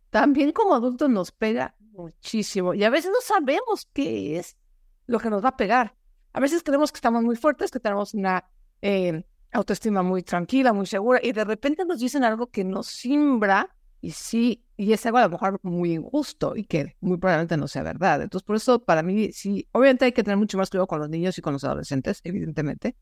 también 0.09 0.51
como 0.51 0.75
adultos 0.75 1.09
nos 1.09 1.31
pega 1.31 1.75
muchísimo 1.79 2.73
y 2.73 2.83
a 2.83 2.89
veces 2.89 3.11
no 3.11 3.21
sabemos 3.21 3.87
qué 3.93 4.37
es 4.37 4.57
lo 5.05 5.19
que 5.19 5.29
nos 5.29 5.43
va 5.43 5.49
a 5.49 5.57
pegar. 5.57 5.95
A 6.33 6.39
veces 6.39 6.63
creemos 6.63 6.91
que 6.91 6.97
estamos 6.97 7.23
muy 7.23 7.35
fuertes, 7.35 7.71
que 7.71 7.79
tenemos 7.79 8.13
una 8.13 8.49
eh, 8.81 9.23
autoestima 9.51 10.03
muy 10.03 10.23
tranquila, 10.23 10.73
muy 10.73 10.85
segura 10.85 11.19
y 11.23 11.31
de 11.31 11.43
repente 11.43 11.85
nos 11.85 11.99
dicen 11.99 12.23
algo 12.23 12.47
que 12.47 12.63
nos 12.63 12.87
simbra 12.87 13.75
y 13.99 14.11
sí, 14.11 14.63
y 14.75 14.93
es 14.93 15.05
algo 15.05 15.17
a 15.17 15.23
lo 15.23 15.29
mejor 15.29 15.59
muy 15.63 15.93
injusto 15.93 16.55
y 16.55 16.65
que 16.65 16.95
muy 16.99 17.17
probablemente 17.17 17.57
no 17.57 17.67
sea 17.67 17.81
verdad. 17.83 18.21
Entonces, 18.21 18.45
por 18.45 18.55
eso, 18.55 18.83
para 18.83 19.01
mí, 19.01 19.31
sí, 19.31 19.67
obviamente 19.71 20.05
hay 20.05 20.11
que 20.11 20.23
tener 20.23 20.37
mucho 20.37 20.57
más 20.57 20.69
cuidado 20.69 20.87
con 20.87 20.99
los 20.99 21.09
niños 21.09 21.37
y 21.37 21.41
con 21.41 21.53
los 21.53 21.63
adolescentes, 21.63 22.21
evidentemente, 22.23 22.95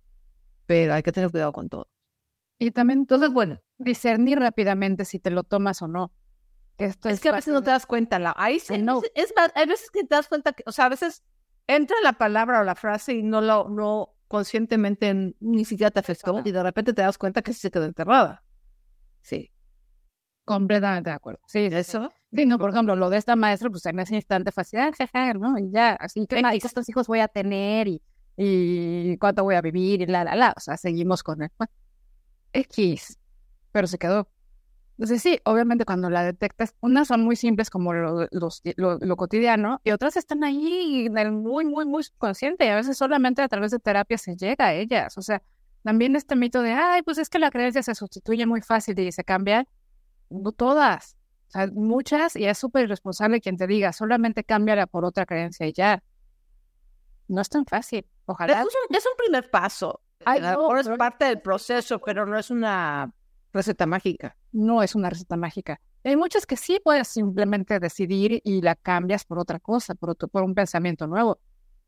pero 0.65 0.93
hay 0.93 1.03
que 1.03 1.11
tener 1.11 1.31
cuidado 1.31 1.51
con 1.51 1.67
todo. 1.67 1.89
Y 2.57 2.71
también, 2.71 2.99
entonces, 2.99 3.31
bueno, 3.31 3.59
discernir 3.77 4.39
rápidamente 4.39 5.03
si 5.03 5.19
te 5.19 5.29
lo 5.31 5.43
tomas 5.43 5.81
o 5.81 5.87
no. 5.87 6.13
Esto 6.77 7.09
es, 7.09 7.19
que 7.21 7.29
a 7.29 7.33
veces 7.33 7.53
no 7.53 7.61
te 7.61 7.71
das 7.71 7.85
cuenta. 7.85 8.19
La, 8.19 8.33
ahí 8.37 8.59
sí, 8.59 8.77
no. 8.77 9.01
Es 9.13 9.33
más, 9.35 9.51
hay 9.55 9.65
veces 9.65 9.89
que 9.91 10.03
te 10.03 10.15
das 10.15 10.27
cuenta 10.27 10.53
que, 10.53 10.63
o 10.65 10.71
sea, 10.71 10.85
a 10.85 10.89
veces 10.89 11.23
entra 11.67 11.95
la 12.03 12.13
palabra 12.13 12.61
o 12.61 12.63
la 12.63 12.75
frase 12.75 13.13
y 13.13 13.23
no 13.23 13.41
lo, 13.41 13.69
no 13.69 14.15
conscientemente 14.27 15.35
ni 15.39 15.65
siquiera 15.65 15.91
te 15.91 15.99
afectó 15.99 16.41
y 16.43 16.51
de 16.51 16.63
repente 16.63 16.93
te 16.93 17.01
das 17.01 17.17
cuenta 17.17 17.41
que 17.41 17.53
sí 17.53 17.59
se 17.59 17.71
quedó 17.71 17.85
enterrada. 17.85 18.43
Sí. 19.21 19.51
Completamente 20.43 21.09
de 21.09 21.15
acuerdo. 21.15 21.39
Sí, 21.47 21.69
eso. 21.71 22.11
Sí, 22.31 22.45
no, 22.45 22.59
por 22.59 22.69
ejemplo, 22.69 22.95
lo 22.95 23.09
de 23.09 23.17
esta 23.17 23.35
maestra, 23.35 23.69
pues 23.69 23.85
en 23.85 23.99
ese 23.99 24.15
instante 24.15 24.51
fue 24.51 24.61
así, 24.61 24.77
ah, 24.77 25.33
¿no? 25.33 25.57
Y 25.57 25.71
ya, 25.71 25.93
así 25.93 26.27
que, 26.27 26.39
¿y 26.39 26.59
cuántos 26.59 26.89
hijos 26.89 27.07
voy 27.07 27.19
a 27.19 27.27
tener? 27.27 27.87
Y, 27.87 28.01
y 28.35 29.17
cuánto 29.17 29.43
voy 29.43 29.55
a 29.55 29.61
vivir, 29.61 30.01
y 30.01 30.05
la, 30.05 30.23
la, 30.23 30.35
la. 30.35 30.53
O 30.55 30.59
sea, 30.59 30.77
seguimos 30.77 31.23
con 31.23 31.41
el 31.41 31.49
X, 32.53 33.17
pero 33.71 33.87
se 33.87 33.97
quedó. 33.97 34.27
Entonces, 34.97 35.21
sí, 35.21 35.39
obviamente 35.43 35.83
cuando 35.83 36.09
la 36.09 36.23
detectas, 36.23 36.73
unas 36.79 37.09
son 37.09 37.21
muy 37.21 37.35
simples 37.35 37.69
como 37.69 37.93
lo, 37.93 38.27
lo, 38.31 39.17
cotidiano 39.17 39.81
y 39.83 39.91
otras 39.91 40.15
están 40.15 40.43
ahí 40.45 41.07
en 41.07 41.17
el 41.17 41.33
muy, 41.33 41.65
muy, 41.65 41.85
muy 41.85 42.03
subconsciente 42.03 42.65
y 42.65 42.69
a 42.69 42.75
veces 42.75 42.97
solamente 42.97 43.41
a 43.41 43.49
través 43.49 43.71
de 43.71 43.79
terapia 43.79 44.17
se 44.17 44.37
llega 44.37 44.67
a 44.67 44.73
ellas. 44.73 45.17
O 45.17 45.21
sea, 45.21 45.41
también 45.83 46.15
este 46.15 46.37
mito 46.37 46.61
de, 46.61 46.71
ay, 46.71 47.01
pues 47.01 47.17
es 47.17 47.29
que 47.29 47.39
la 47.39 47.51
creencia 47.51 47.83
se 47.83 47.93
sustituye 47.93 48.45
muy 48.45 48.61
fácil 48.61 48.97
y 48.99 49.11
se 49.11 49.25
cambia 49.25 49.67
no 50.29 50.51
todas, 50.53 51.17
o 51.47 51.51
sea, 51.51 51.67
muchas, 51.67 52.35
y 52.35 52.45
es 52.45 52.57
súper 52.57 52.85
irresponsable 52.85 53.41
quien 53.41 53.57
te 53.57 53.67
diga, 53.67 53.93
solamente 53.93 54.43
cámbiala 54.43 54.87
por 54.87 55.05
otra 55.05 55.25
creencia 55.25 55.67
y 55.67 55.73
ya. 55.73 56.01
No 57.27 57.41
es 57.41 57.49
tan 57.49 57.65
fácil. 57.65 58.07
Ojalá. 58.25 58.61
Es 58.61 58.65
un, 58.65 58.95
es 58.95 59.05
un 59.05 59.17
primer 59.17 59.49
paso. 59.49 60.01
Ay, 60.25 60.41
es 60.79 60.87
parte 60.97 61.25
del 61.25 61.41
proceso, 61.41 61.99
pero 61.99 62.25
no 62.25 62.37
es 62.37 62.49
una 62.49 63.11
receta 63.53 63.85
mágica. 63.85 64.35
No 64.55 64.81
es 64.81 64.95
una 64.95 65.09
receta 65.09 65.35
mágica. 65.35 65.81
Hay 66.05 66.15
muchas 66.15 66.45
que 66.45 66.55
sí 66.55 66.79
puedes 66.81 67.09
simplemente 67.09 67.77
decidir 67.77 68.39
y 68.45 68.61
la 68.61 68.75
cambias 68.75 69.25
por 69.25 69.37
otra 69.37 69.59
cosa, 69.59 69.95
por, 69.95 70.15
un 70.43 70.55
pensamiento 70.55 71.07
nuevo. 71.07 71.39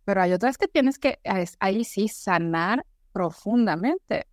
Pero 0.03 0.21
hay 0.21 0.33
otras 0.33 0.57
que 0.57 0.67
tienes 0.67 0.99
que 0.99 1.17
ahí 1.59 1.85
sí 1.85 2.09
sanar 2.09 2.85
profundamente. 3.13 4.27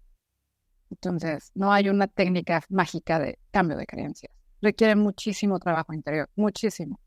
Entonces, 0.90 1.52
no 1.54 1.72
hay 1.72 1.88
una 1.88 2.08
técnica 2.08 2.64
mágica 2.70 3.20
de 3.20 3.38
cambio 3.52 3.76
de 3.76 3.86
creencias. 3.86 4.32
Requiere 4.60 4.96
muchísimo 4.96 5.60
trabajo 5.60 5.92
interior, 5.92 6.28
muchísimo. 6.34 6.98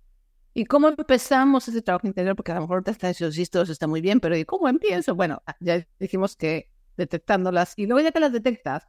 ¿Y 0.54 0.64
cómo 0.64 0.88
empezamos 0.88 1.68
ese 1.68 1.82
trabajo 1.82 2.08
interior? 2.08 2.38
Porque 2.38 2.54
a 2.54 2.56
lo 2.56 2.62
mejor 2.62 2.86
te 2.86 2.92
está 2.92 3.10
diciendo, 3.10 3.34
sí, 3.34 3.46
todo 3.48 3.64
eso 3.64 3.74
está 3.74 3.86
muy 3.86 4.00
bien, 4.00 4.22
pero 4.22 4.38
¿y 4.38 4.46
cómo 4.46 4.70
empiezo? 4.70 5.14
Bueno, 5.14 5.44
ah, 5.46 5.58
ya 5.60 5.86
dijimos 6.00 6.38
que 6.38 6.72
detectándolas 6.96 7.74
y 7.76 7.86
luego 7.86 8.02
ya 8.02 8.14
que 8.14 8.22
las 8.22 8.32
detectas, 8.32 8.88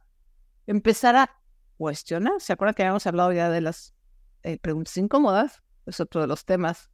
empezar 0.67 1.17
a 1.17 1.39
cuestionar. 1.79 2.33
¿Se 2.39 2.51
acuerdan 2.51 2.75
que 2.75 2.83
habíamos 2.83 3.07
hablado 3.07 3.31
ya 3.31 3.49
de 3.49 3.61
las 3.61 3.95
eh, 4.43 4.59
preguntas 4.59 4.95
incómodas? 4.97 5.63
Es 5.85 5.99
otro 6.01 6.19
de 6.19 6.27
los 6.27 6.43
temas. 6.43 6.91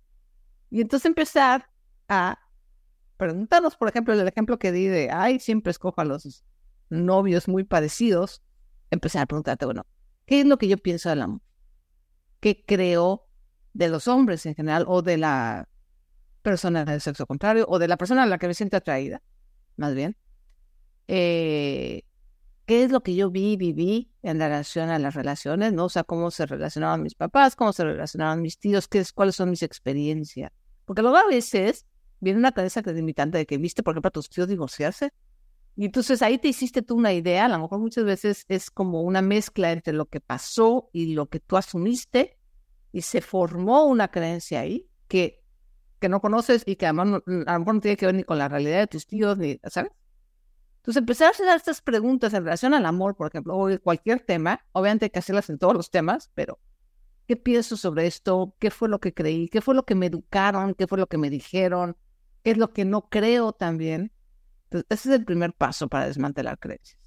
Y 0.69 0.81
entonces 0.81 1.07
empezar 1.07 1.69
a 2.07 2.39
preguntarnos, 3.17 3.75
por 3.75 3.89
ejemplo, 3.89 4.13
el 4.13 4.27
ejemplo 4.27 4.59
que 4.59 4.71
di 4.71 4.85
de, 4.85 5.09
ay, 5.09 5.39
siempre 5.39 5.71
escojo 5.71 5.99
a 6.01 6.05
los 6.05 6.45
novios 6.89 7.47
muy 7.47 7.63
parecidos. 7.63 8.43
Empezar 8.91 9.23
a 9.23 9.25
preguntarte, 9.25 9.65
bueno, 9.65 9.87
¿qué 10.27 10.41
es 10.41 10.45
lo 10.45 10.59
que 10.59 10.67
yo 10.67 10.77
pienso 10.77 11.09
del 11.09 11.23
amor? 11.23 11.41
¿Qué 12.39 12.63
creo 12.63 13.27
de 13.73 13.89
los 13.89 14.07
hombres 14.07 14.45
en 14.45 14.53
general 14.53 14.85
o 14.87 15.01
de 15.01 15.17
la 15.17 15.67
persona 16.45 16.85
del 16.85 17.01
sexo 17.01 17.25
contrario 17.25 17.65
o 17.67 17.79
de 17.79 17.87
la 17.87 17.97
persona 17.97 18.23
a 18.23 18.27
la 18.27 18.37
que 18.37 18.47
me 18.47 18.53
siento 18.53 18.77
atraída, 18.77 19.23
más 19.77 19.95
bien. 19.95 20.15
Eh, 21.07 22.03
¿Qué 22.65 22.83
es 22.83 22.91
lo 22.91 23.03
que 23.03 23.15
yo 23.15 23.29
vi, 23.29 23.57
viví 23.57 24.09
en 24.23 24.39
relación 24.39 24.89
a 24.89 24.97
las 24.97 25.13
relaciones? 25.13 25.73
¿no? 25.73 25.85
O 25.85 25.89
sea, 25.89 26.03
cómo 26.03 26.31
se 26.31 26.45
relacionaban 26.45 27.03
mis 27.03 27.13
papás, 27.13 27.55
cómo 27.55 27.73
se 27.73 27.83
relacionaban 27.83 28.41
mis 28.41 28.57
tíos, 28.57 28.87
qué 28.87 28.99
es, 28.99 29.13
cuáles 29.13 29.35
son 29.35 29.51
mis 29.51 29.61
experiencias. 29.61 30.51
Porque 30.85 31.01
luego 31.03 31.17
a 31.17 31.27
veces 31.27 31.85
viene 32.19 32.39
una 32.39 32.51
cabeza 32.51 32.81
limitante 32.81 33.37
de 33.37 33.45
que 33.45 33.57
viste, 33.57 33.83
por 33.83 33.93
ejemplo, 33.93 34.09
a 34.09 34.11
tus 34.11 34.29
tíos 34.29 34.47
divorciarse. 34.47 35.11
Y 35.75 35.85
entonces 35.85 36.21
ahí 36.21 36.37
te 36.37 36.47
hiciste 36.47 36.81
tú 36.81 36.95
una 36.95 37.13
idea, 37.13 37.45
a 37.45 37.49
lo 37.49 37.59
mejor 37.59 37.79
muchas 37.79 38.05
veces 38.05 38.45
es 38.47 38.71
como 38.71 39.01
una 39.01 39.21
mezcla 39.21 39.71
entre 39.71 39.93
lo 39.93 40.05
que 40.05 40.21
pasó 40.21 40.89
y 40.93 41.13
lo 41.13 41.27
que 41.27 41.39
tú 41.41 41.57
asumiste 41.57 42.39
y 42.93 43.01
se 43.01 43.19
formó 43.19 43.85
una 43.85 44.07
creencia 44.07 44.61
ahí 44.61 44.87
que, 45.09 45.43
que 45.99 46.07
no 46.07 46.21
conoces 46.21 46.63
y 46.65 46.77
que 46.77 46.85
además 46.85 47.21
a 47.45 47.53
lo 47.53 47.59
mejor 47.59 47.75
no 47.75 47.81
tiene 47.81 47.97
que 47.97 48.05
ver 48.05 48.15
ni 48.15 48.23
con 48.23 48.37
la 48.37 48.47
realidad 48.47 48.79
de 48.79 48.87
tus 48.87 49.05
tíos, 49.05 49.37
ni, 49.37 49.59
¿sabes? 49.65 49.91
Entonces, 50.85 50.97
empezar 50.97 51.27
a 51.27 51.31
hacer 51.31 51.47
estas 51.55 51.81
preguntas 51.81 52.31
en 52.35 52.43
relación 52.43 52.75
al 52.75 52.85
amor, 52.85 53.15
por 53.15 53.27
ejemplo, 53.27 53.57
o 53.57 53.79
cualquier 53.79 54.19
tema, 54.19 54.63
obviamente 54.71 55.05
hay 55.05 55.09
que 55.09 55.17
hacerlas 55.17 55.49
en 55.49 55.57
todos 55.57 55.73
los 55.73 55.89
temas, 55.89 56.29
pero 56.35 56.59
¿qué 57.27 57.35
pienso 57.35 57.75
sobre 57.75 58.05
esto? 58.05 58.53
¿Qué 58.59 58.69
fue 58.69 58.87
lo 58.87 58.99
que 58.99 59.11
creí? 59.11 59.49
¿Qué 59.49 59.61
fue 59.61 59.73
lo 59.73 59.83
que 59.83 59.95
me 59.95 60.05
educaron? 60.05 60.75
¿Qué 60.75 60.85
fue 60.85 60.99
lo 60.99 61.07
que 61.07 61.17
me 61.17 61.31
dijeron? 61.31 61.97
¿Qué 62.43 62.51
es 62.51 62.57
lo 62.57 62.71
que 62.71 62.85
no 62.85 63.09
creo 63.09 63.51
también? 63.51 64.11
Entonces, 64.65 64.85
ese 64.89 65.09
es 65.09 65.15
el 65.15 65.25
primer 65.25 65.53
paso 65.53 65.87
para 65.87 66.05
desmantelar 66.05 66.59
creencias. 66.59 66.99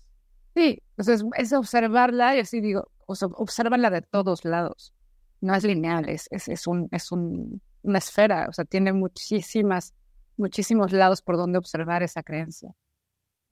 Sí, 0.57 0.83
entonces 0.97 1.25
es 1.37 1.53
observarla 1.53 2.35
y 2.35 2.41
así 2.41 2.61
digo, 2.61 2.91
observarla 3.07 3.91
de 3.91 4.03
todos 4.03 4.45
lados 4.45 4.93
no 5.41 5.55
es 5.55 5.65
lineal, 5.65 6.09
es, 6.09 6.29
es, 6.31 6.67
un, 6.67 6.89
es 6.91 7.13
un, 7.13 7.63
una 7.83 7.99
esfera, 7.99 8.47
o 8.49 8.53
sea, 8.53 8.65
tiene 8.65 8.93
muchísimas, 8.93 9.95
muchísimos 10.37 10.93
lados 10.93 11.23
por 11.23 11.37
donde 11.37 11.59
observar 11.59 12.03
esa 12.03 12.23
creencia. 12.23 12.75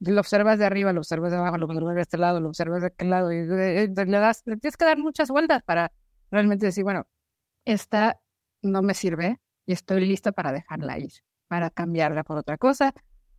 Lo 0.01 0.21
observas 0.21 0.59
de 0.59 0.67
arriba, 0.67 0.93
lo 0.93 1.01
observas 1.01 1.33
de 1.33 1.39
abajo, 1.39 1.57
lo 1.57 1.67
observas 1.67 1.95
de 1.95 2.03
este 2.03 2.19
lado, 2.19 2.41
lo 2.41 2.49
observas 2.49 2.83
de 2.83 2.89
aquel 2.89 3.11
lado, 3.11 3.33
y 3.33 3.47
le, 3.47 3.89
das, 3.89 4.43
le 4.45 4.57
tienes 4.59 4.77
que 4.77 4.85
dar 4.85 4.99
muchas 4.99 5.31
vueltas 5.31 5.63
para 5.63 5.91
realmente 6.31 6.67
decir, 6.67 6.85
bueno, 6.85 7.07
esta 7.65 8.21
no 8.63 8.83
me 8.83 8.95
sirve 8.95 9.41
y 9.65 9.73
estoy 9.73 10.07
lista 10.07 10.33
para 10.33 10.53
dejarla 10.53 10.99
ir, 10.99 11.13
para 11.49 11.71
cambiarla 11.71 12.25
por 12.25 12.37
otra 12.37 12.59
cosa, 12.59 12.93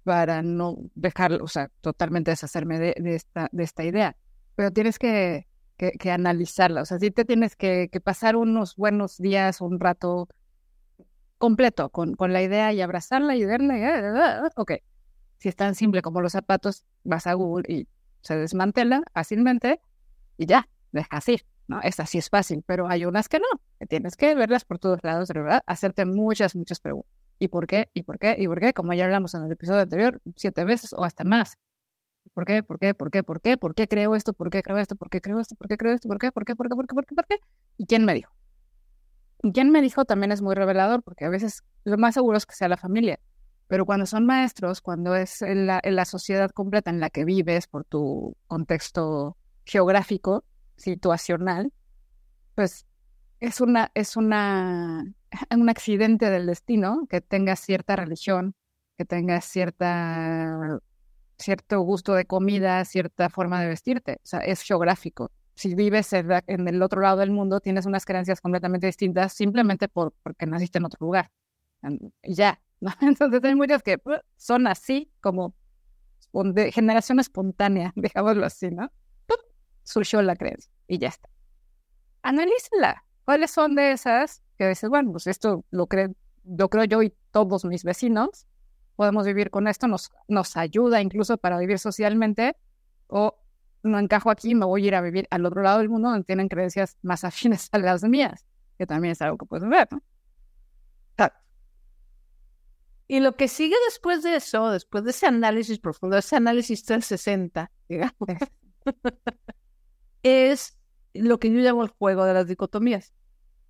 para 0.04 0.42
no 0.42 0.78
dejar, 0.96 1.34
o 1.42 1.48
sea, 1.48 1.70
totalmente 1.82 2.32
deshacerme 2.32 2.80
de, 2.80 2.96
esta, 3.16 3.50
de 3.52 3.64
esta 3.64 3.84
idea. 3.84 4.16
Pero 4.56 4.72
tienes 4.72 4.98
que, 4.98 5.48
que, 5.78 6.12
analizarla. 6.12 6.82
O 6.82 6.86
sea, 6.86 6.98
sí 6.98 7.12
te 7.12 7.26
tienes 7.26 7.56
que, 7.56 7.90
pasar 8.04 8.36
unos 8.36 8.76
buenos 8.76 9.18
días, 9.18 9.62
un 9.62 9.80
rato 9.80 10.28
completo 11.38 11.90
con, 11.90 12.16
con 12.16 12.34
la 12.34 12.42
idea 12.42 12.74
y 12.74 12.82
abrazarla 12.82 13.36
y 13.36 13.46
verla. 13.46 14.46
Ah, 14.46 14.50
ok, 14.56 14.74
si 15.40 15.50
es 15.50 15.56
tan 15.56 15.76
simple 15.76 16.02
como 16.02 16.22
los 16.22 16.32
zapatos, 16.34 16.84
vas 17.04 17.28
a 17.28 17.34
Google 17.34 17.66
y 17.68 17.88
se 18.22 18.36
desmantela 18.36 19.04
fácilmente 19.14 19.80
y 20.38 20.46
ya, 20.46 20.68
dejas 20.92 21.28
ir. 21.30 21.46
¿no? 21.68 21.82
Esta 21.82 22.06
sí 22.06 22.18
es 22.18 22.30
fácil, 22.30 22.64
pero 22.66 22.88
hay 22.88 23.06
unas 23.06 23.28
que 23.30 23.40
no, 23.40 23.46
que 23.80 23.86
tienes 23.86 24.16
que 24.16 24.34
verlas 24.36 24.66
por 24.66 24.80
todos 24.80 25.00
lados, 25.04 25.28
de 25.28 25.40
verdad, 25.40 25.64
hacerte 25.66 26.06
muchas, 26.06 26.56
muchas 26.56 26.80
preguntas. 26.80 27.12
¿Y 27.40 27.50
por 27.50 27.68
qué? 27.68 27.90
¿Y 27.94 28.04
por 28.04 28.18
qué? 28.18 28.36
¿Y 28.40 28.48
por 28.48 28.60
qué? 28.60 28.74
Como 28.74 28.94
ya 28.94 29.06
hablamos 29.06 29.34
en 29.36 29.44
el 29.44 29.52
episodio 29.52 29.82
anterior, 29.82 30.20
siete 30.36 30.64
veces 30.66 30.94
o 30.94 31.04
hasta 31.04 31.24
más. 31.24 31.58
¿Por 32.34 32.46
qué? 32.46 32.64
¿Por 32.64 32.80
qué? 32.80 32.94
¿Por 32.94 33.12
qué? 33.12 33.24
¿Por 33.24 33.42
qué? 33.42 33.58
¿Por 33.58 33.76
qué 33.76 33.88
creo 33.88 34.16
esto? 34.16 34.34
¿Por 34.34 34.50
qué 34.50 34.64
creo 34.64 34.78
esto? 34.78 34.96
¿Por 34.96 35.10
qué 35.10 35.22
creo 35.22 35.40
esto? 35.40 35.56
¿Por 35.56 35.68
qué 35.68 35.78
creo 35.78 35.94
esto? 35.94 36.08
¿Por 36.08 36.18
qué? 36.18 36.32
¿Por 36.32 36.46
qué? 36.46 36.56
¿Por 36.56 36.68
qué? 36.68 36.76
¿Por 36.76 36.88
qué? 36.88 36.96
¿Por 36.96 37.06
qué? 37.06 37.16
¿Por 37.16 37.26
qué? 37.28 37.40
¿Y 37.78 37.86
quién 37.86 38.06
me 38.06 38.14
dijo? 38.14 38.34
Y 39.44 39.52
quién 39.52 39.72
me 39.72 39.82
dijo 39.82 40.06
también 40.06 40.32
es 40.32 40.42
muy 40.42 40.56
revelador 40.56 41.04
porque 41.04 41.26
a 41.26 41.30
veces 41.30 41.64
lo 41.84 41.98
más 41.98 42.16
seguro 42.16 42.38
es 42.38 42.46
que 42.46 42.56
sea 42.56 42.68
la 42.68 42.78
familia. 42.78 43.20
Pero 43.68 43.86
cuando 43.86 44.06
son 44.06 44.26
maestros, 44.26 44.82
cuando 44.82 45.16
es 45.16 45.42
en 45.42 45.68
la, 45.68 45.80
en 45.84 46.06
sociedad 46.06 46.52
completa 46.52 46.90
en 46.90 47.00
la 47.00 47.10
que 47.10 47.26
vives 47.26 47.68
por 47.68 47.84
tu 47.86 48.36
contexto 48.48 49.38
geográfico, 49.66 50.44
situacional, 50.78 51.74
pues 52.56 52.86
es 53.40 53.62
una, 53.62 53.92
es 53.94 54.16
una, 54.16 55.04
un 55.56 55.70
accidente 55.70 56.30
del 56.30 56.46
destino 56.46 57.08
que 57.10 57.22
tengas 57.22 57.60
cierta 57.60 57.96
religión, 57.96 58.56
que 58.98 59.06
tengas 59.06 59.46
cierta 59.46 60.80
cierto 61.38 61.82
gusto 61.82 62.14
de 62.14 62.26
comida, 62.26 62.84
cierta 62.86 63.30
forma 63.30 63.62
de 63.62 63.68
vestirte. 63.68 64.14
O 64.24 64.28
sea, 64.28 64.40
es 64.40 64.62
geográfico. 64.62 65.32
Si 65.56 65.76
vives 65.76 66.14
en 66.14 66.68
el 66.68 66.82
otro 66.82 67.02
lado 67.02 67.18
del 67.18 67.32
mundo, 67.32 67.60
tienes 67.60 67.86
unas 67.86 68.06
creencias 68.06 68.42
completamente 68.42 68.88
distintas 68.88 69.34
simplemente 69.34 69.88
por, 69.88 70.14
porque 70.24 70.46
naciste 70.46 70.78
en 70.78 70.86
otro 70.86 70.98
lugar. 71.02 71.32
Y 72.24 72.36
ya. 72.36 72.60
Entonces 73.02 73.44
hay 73.44 73.56
muchas 73.56 73.84
que 73.84 73.96
uh, 74.06 74.20
son 74.36 74.68
así 74.68 75.12
como 75.22 75.56
de 76.34 76.72
generación 76.72 77.20
espontánea, 77.20 77.94
digámoslo 77.96 78.46
así, 78.46 78.70
¿no? 78.70 78.92
Surgió 79.84 80.22
la 80.22 80.36
creencia 80.36 80.72
y 80.88 80.98
ya 80.98 81.08
está. 81.10 81.30
Analízala. 82.22 83.04
¿Cuáles 83.24 83.52
son 83.52 83.76
de 83.76 83.92
esas 83.92 84.44
que 84.58 84.68
dices, 84.68 84.90
bueno, 84.90 85.12
pues 85.12 85.28
esto 85.28 85.66
lo, 85.72 85.88
creo, 85.88 86.14
lo 86.46 86.70
creo 86.70 86.84
yo 86.86 87.04
y 87.04 87.14
todos 87.32 87.64
mis 87.66 87.84
vecinos? 87.84 88.48
podemos 88.98 89.26
vivir 89.26 89.52
con 89.52 89.68
esto, 89.68 89.88
nos, 89.88 90.12
nos 90.28 90.58
ayuda 90.58 91.02
incluso 91.02 91.38
para 91.38 91.58
vivir 91.60 91.80
socialmente, 91.80 92.58
o 93.06 93.40
no 93.84 94.00
encajo 94.00 94.32
aquí, 94.32 94.56
me 94.56 94.66
voy 94.66 94.84
a 94.84 94.88
ir 94.88 94.96
a 94.96 95.02
vivir 95.02 95.28
al 95.30 95.46
otro 95.46 95.62
lado 95.62 95.78
del 95.78 95.88
mundo 95.88 96.10
donde 96.10 96.26
tienen 96.26 96.50
creencias 96.50 96.98
más 97.04 97.24
afines 97.24 97.70
a 97.72 97.78
las 97.78 98.04
mías, 98.04 98.46
que 98.78 98.86
también 98.86 99.14
es 99.14 99.22
algo 99.22 99.38
que 99.38 99.46
puedes 99.46 99.70
ver, 99.70 99.88
¿no? 99.92 100.02
Y 103.08 103.20
lo 103.22 103.36
que 103.36 103.48
sigue 103.48 103.76
después 103.88 104.24
de 104.24 104.36
eso, 104.36 104.70
después 104.70 105.04
de 105.04 105.12
ese 105.12 105.28
análisis 105.28 105.80
profundo, 105.80 106.18
ese 106.18 106.36
análisis 106.36 106.84
360, 106.84 107.72
digamos, 107.88 108.16
es 110.24 110.78
lo 111.14 111.40
que 111.40 111.52
yo 111.52 111.60
llamo 111.60 111.84
el 111.84 111.90
juego 111.90 112.26
de 112.26 112.34
las 112.34 112.48
dicotomías. 112.48 113.14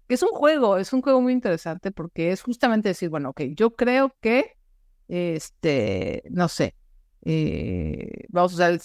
Que 0.07 0.15
es 0.15 0.23
un 0.23 0.29
juego, 0.29 0.77
es 0.77 0.93
un 0.93 1.01
juego 1.01 1.21
muy 1.21 1.33
interesante 1.33 1.91
porque 1.91 2.31
es 2.31 2.41
justamente 2.41 2.89
decir, 2.89 3.09
bueno, 3.09 3.29
ok, 3.29 3.41
yo 3.55 3.75
creo 3.75 4.15
que 4.21 4.57
este, 5.07 6.23
no 6.29 6.47
sé, 6.47 6.75
eh, 7.23 8.25
vamos 8.29 8.53
a 8.53 8.55
usar 8.55 8.79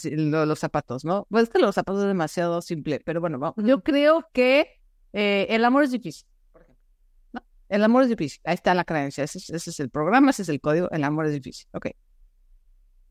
los 0.47 0.59
zapatos, 0.59 1.05
¿no? 1.05 1.27
Pues 1.31 1.45
es 1.45 1.49
que 1.51 1.59
los 1.59 1.75
zapatos 1.75 2.03
es 2.03 2.09
demasiado 2.09 2.63
simple, 2.63 3.01
pero 3.05 3.21
bueno, 3.21 3.55
yo 3.57 3.83
creo 3.83 4.27
que 4.33 4.81
eh, 5.13 5.47
el 5.51 5.65
amor 5.65 5.85
es 5.85 5.91
difícil. 5.91 6.27
El 7.73 7.83
amor 7.85 8.03
es 8.03 8.11
difícil, 8.11 8.39
ahí 8.45 8.53
está 8.53 8.75
la 8.75 8.85
creencia, 8.85 9.25
ese, 9.25 9.39
es 9.39 9.81
el 9.81 9.89
programa, 9.89 10.29
ese 10.29 10.43
es 10.43 10.51
el 10.51 10.61
código, 10.61 10.91
el 10.91 11.05
amor 11.05 11.25
es 11.25 11.33
difícil, 11.33 11.67
ok. 11.73 11.87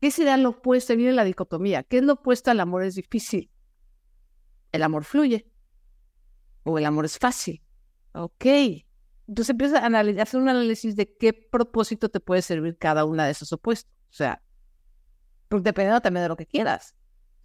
¿Qué 0.00 0.12
será 0.12 0.36
lo 0.36 0.50
opuesto? 0.50 0.94
Viene 0.94 1.10
la 1.10 1.24
dicotomía. 1.24 1.82
¿Qué 1.82 1.98
es 1.98 2.04
lo 2.04 2.12
opuesto 2.12 2.52
al 2.52 2.60
amor 2.60 2.84
es 2.84 2.94
difícil? 2.94 3.50
El 4.70 4.84
amor 4.84 5.02
fluye. 5.02 5.50
O 6.62 6.78
el 6.78 6.86
amor 6.86 7.06
es 7.06 7.18
fácil. 7.18 7.60
Ok. 8.12 8.44
Entonces 9.26 9.50
empiezas 9.50 9.82
a, 9.82 10.22
hacer 10.22 10.40
un 10.40 10.48
análisis 10.48 10.94
de 10.94 11.12
qué 11.16 11.32
propósito 11.32 12.08
te 12.08 12.20
puede 12.20 12.42
servir 12.42 12.78
cada 12.78 13.04
una 13.04 13.24
de 13.26 13.32
esos 13.32 13.52
opuestos. 13.52 13.92
O 14.10 14.14
sea, 14.14 14.42
pues, 15.48 15.64
dependiendo 15.64 16.00
también 16.00 16.22
de 16.22 16.28
lo 16.28 16.36
que 16.36 16.46
quieras. 16.46 16.94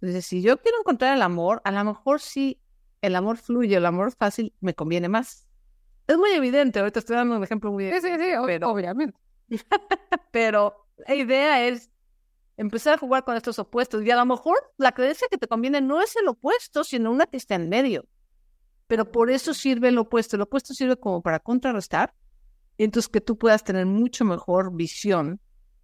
Entonces, 0.00 0.24
si 0.24 0.40
yo 0.40 0.62
quiero 0.62 0.78
encontrar 0.78 1.16
el 1.16 1.22
amor, 1.22 1.60
a 1.64 1.72
lo 1.72 1.84
mejor 1.84 2.20
sí 2.20 2.60
el 3.02 3.16
amor 3.16 3.38
fluye, 3.38 3.74
el 3.74 3.86
amor 3.86 4.12
fácil 4.12 4.54
me 4.60 4.74
conviene 4.74 5.08
más. 5.08 5.47
Es 6.08 6.18
muy 6.18 6.30
evidente, 6.30 6.80
ahorita 6.80 6.98
estoy 6.98 7.14
dando 7.14 7.36
un 7.36 7.44
ejemplo 7.44 7.70
muy 7.70 7.84
evidente. 7.84 8.08
Sí, 8.08 8.14
sí, 8.18 8.30
sí, 8.30 8.36
pero, 8.44 8.70
obviamente. 8.70 9.16
pero 10.32 10.86
la 11.06 11.14
idea 11.14 11.64
es 11.64 11.90
empezar 12.56 12.94
a 12.94 12.98
jugar 12.98 13.24
con 13.24 13.36
estos 13.36 13.60
opuestos. 13.60 14.02
Y 14.02 14.10
a 14.10 14.16
lo 14.16 14.26
mejor 14.26 14.56
la 14.76 14.90
creencia 14.90 15.28
que 15.30 15.38
te 15.38 15.46
conviene 15.46 15.80
no 15.80 16.02
es 16.02 16.16
el 16.16 16.26
opuesto, 16.26 16.82
sino 16.82 17.12
una 17.12 17.26
que 17.26 17.36
está 17.36 17.54
en 17.54 17.68
medio 17.68 18.08
pero 18.88 19.12
por 19.12 19.30
eso 19.30 19.54
sirve 19.54 19.88
el 19.88 19.98
opuesto. 19.98 20.34
El 20.34 20.42
opuesto 20.42 20.74
sirve 20.74 20.96
como 20.96 21.22
para 21.22 21.38
contrarrestar, 21.38 22.14
entonces 22.78 23.08
que 23.08 23.20
tú 23.20 23.38
puedas 23.38 23.62
tener 23.62 23.86
mucho 23.86 24.24
mejor 24.24 24.74
visión 24.74 25.40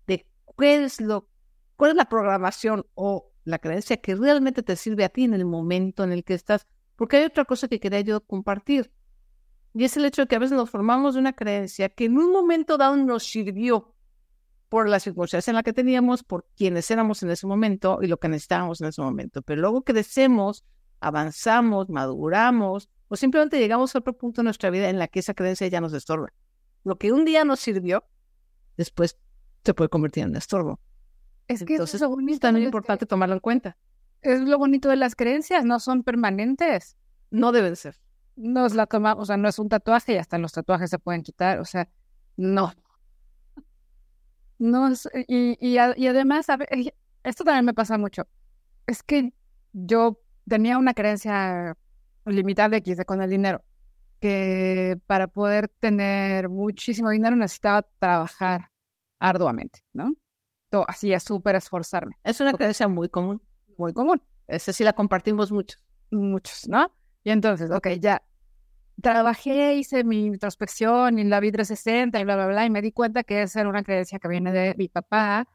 de 0.06 0.26
cuál 0.44 0.84
es, 0.84 1.00
lo, 1.00 1.28
cuál 1.76 1.92
es 1.92 1.96
la 1.96 2.08
programación 2.08 2.86
o 2.94 3.30
la 3.44 3.58
creencia 3.58 3.98
que 3.98 4.14
realmente 4.16 4.62
te 4.62 4.74
sirve 4.74 5.04
a 5.04 5.10
ti 5.10 5.24
en 5.24 5.34
el 5.34 5.44
momento 5.44 6.02
en 6.02 6.12
el 6.12 6.24
que 6.24 6.34
estás. 6.34 6.66
Porque 6.96 7.18
hay 7.18 7.24
otra 7.24 7.44
cosa 7.44 7.68
que 7.68 7.78
quería 7.78 8.00
yo 8.00 8.20
compartir. 8.22 8.90
Y 9.74 9.84
es 9.84 9.96
el 9.96 10.04
hecho 10.04 10.22
de 10.22 10.28
que 10.28 10.36
a 10.36 10.38
veces 10.38 10.56
nos 10.56 10.70
formamos 10.70 11.14
de 11.14 11.20
una 11.20 11.32
creencia 11.32 11.88
que 11.88 12.04
en 12.04 12.16
un 12.16 12.32
momento 12.32 12.78
dado 12.78 12.96
nos 12.96 13.24
sirvió 13.24 13.92
por 14.68 14.88
la 14.88 15.00
circunstancia 15.00 15.50
en 15.50 15.56
la 15.56 15.62
que 15.64 15.72
teníamos, 15.72 16.22
por 16.22 16.46
quienes 16.56 16.90
éramos 16.90 17.22
en 17.22 17.30
ese 17.30 17.46
momento 17.46 17.98
y 18.00 18.06
lo 18.06 18.18
que 18.18 18.28
necesitábamos 18.28 18.80
en 18.80 18.88
ese 18.88 19.02
momento. 19.02 19.42
Pero 19.42 19.60
luego 19.60 19.82
crecemos, 19.82 20.64
avanzamos, 21.00 21.90
maduramos 21.90 22.88
o 23.08 23.16
simplemente 23.16 23.58
llegamos 23.58 23.94
a 23.94 23.98
otro 23.98 24.16
punto 24.16 24.40
en 24.40 24.46
nuestra 24.46 24.70
vida 24.70 24.88
en 24.88 24.98
la 24.98 25.08
que 25.08 25.20
esa 25.20 25.34
creencia 25.34 25.66
ya 25.66 25.80
nos 25.80 25.92
estorba. 25.92 26.32
Lo 26.84 26.96
que 26.96 27.12
un 27.12 27.24
día 27.24 27.44
nos 27.44 27.60
sirvió, 27.60 28.04
después 28.76 29.18
se 29.64 29.74
puede 29.74 29.88
convertir 29.88 30.24
en 30.24 30.36
estorbo. 30.36 30.78
Es 31.48 31.64
que 31.64 31.74
Entonces, 31.74 31.96
es 31.96 32.00
lo 32.00 32.10
bonito 32.10 32.34
es 32.34 32.40
tan 32.40 32.54
de 32.54 32.62
importante 32.62 33.06
tomarlo 33.06 33.34
en 33.34 33.40
cuenta. 33.40 33.76
Es 34.22 34.40
lo 34.40 34.56
bonito 34.56 34.88
de 34.88 34.96
las 34.96 35.14
creencias, 35.16 35.64
no 35.64 35.80
son 35.80 36.02
permanentes. 36.02 36.96
No 37.30 37.52
deben 37.52 37.76
ser. 37.76 37.98
No 38.36 38.66
es 38.66 38.74
la 38.74 38.86
toma, 38.86 39.14
o 39.14 39.24
sea, 39.24 39.36
no 39.36 39.48
es 39.48 39.58
un 39.58 39.68
tatuaje 39.68 40.14
y 40.14 40.16
hasta 40.16 40.38
los 40.38 40.52
tatuajes 40.52 40.90
se 40.90 40.98
pueden 40.98 41.22
quitar, 41.22 41.60
o 41.60 41.64
sea, 41.64 41.88
no. 42.36 42.72
No 44.58 44.90
y, 45.26 45.56
y, 45.60 45.78
además, 45.78 46.48
a 46.48 46.58
esto 47.24 47.44
también 47.44 47.64
me 47.64 47.74
pasa 47.74 47.98
mucho. 47.98 48.26
Es 48.86 49.02
que 49.02 49.32
yo 49.72 50.20
tenía 50.48 50.78
una 50.78 50.94
creencia 50.94 51.76
limitada 52.24 52.76
X 52.78 52.96
de 52.96 53.04
con 53.04 53.20
el 53.22 53.30
dinero, 53.30 53.62
que 54.20 54.98
para 55.06 55.26
poder 55.26 55.68
tener 55.80 56.48
muchísimo 56.48 57.10
dinero 57.10 57.36
necesitaba 57.36 57.86
trabajar 57.98 58.70
arduamente, 59.18 59.80
¿no? 59.92 60.14
To- 60.70 60.84
Así 60.88 61.12
es 61.12 61.22
súper 61.22 61.56
esforzarme, 61.56 62.16
Es 62.24 62.40
una 62.40 62.52
creencia 62.52 62.88
muy 62.88 63.08
común. 63.08 63.42
muy 63.76 63.92
común. 63.92 64.22
Esa 64.46 64.72
sí 64.72 64.84
la 64.84 64.92
compartimos 64.92 65.50
mucho. 65.50 65.78
muchos, 66.10 66.68
¿no? 66.68 66.92
Y 67.24 67.30
entonces, 67.30 67.70
ok, 67.70 67.88
ya 68.00 68.22
trabajé, 69.00 69.74
hice 69.74 70.04
mi 70.04 70.26
introspección 70.26 71.18
y 71.18 71.24
la 71.24 71.40
vi 71.40 71.50
360 71.50 72.20
y 72.20 72.24
bla, 72.24 72.36
bla, 72.36 72.46
bla, 72.46 72.66
y 72.66 72.70
me 72.70 72.82
di 72.82 72.92
cuenta 72.92 73.24
que 73.24 73.42
esa 73.42 73.60
era 73.60 73.68
una 73.68 73.82
creencia 73.82 74.18
que 74.18 74.28
viene 74.28 74.52
de 74.52 74.74
mi 74.76 74.88
papá 74.88 75.48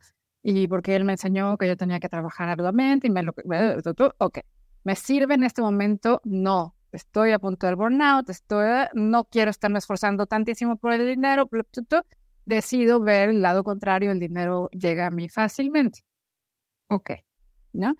y 0.44 0.68
porque 0.68 0.96
él 0.96 1.06
me 1.06 1.14
enseñó 1.14 1.58
que 1.58 1.68
yo 1.68 1.78
tenía 1.78 2.00
que 2.00 2.10
trabajar 2.10 2.50
arduamente 2.50 3.08
y 3.08 3.12
me 3.12 3.24
lo... 3.24 3.34
Ok, 4.18 4.40
¿me 4.84 4.96
sirve 4.96 5.36
en 5.36 5.44
este 5.44 5.62
momento? 5.62 6.22
No. 6.24 6.76
Estoy 6.92 7.32
a 7.34 7.40
punto 7.40 7.68
del 7.68 7.76
burnout, 7.76 8.30
estoy, 8.30 8.88
no 8.96 9.26
quiero 9.26 9.52
estarme 9.52 9.78
esforzando 9.78 10.26
tantísimo 10.26 10.76
por 10.78 10.92
el 10.94 11.06
dinero, 11.06 11.48
decido 12.46 13.00
ver 13.00 13.30
el 13.30 13.44
lado 13.44 13.64
contrario, 13.64 14.12
el 14.12 14.20
dinero 14.20 14.70
llega 14.72 15.06
a 15.06 15.12
mí 15.12 15.30
fácilmente. 15.30 16.00
Ok, 16.88 17.12
¿no? 17.74 17.96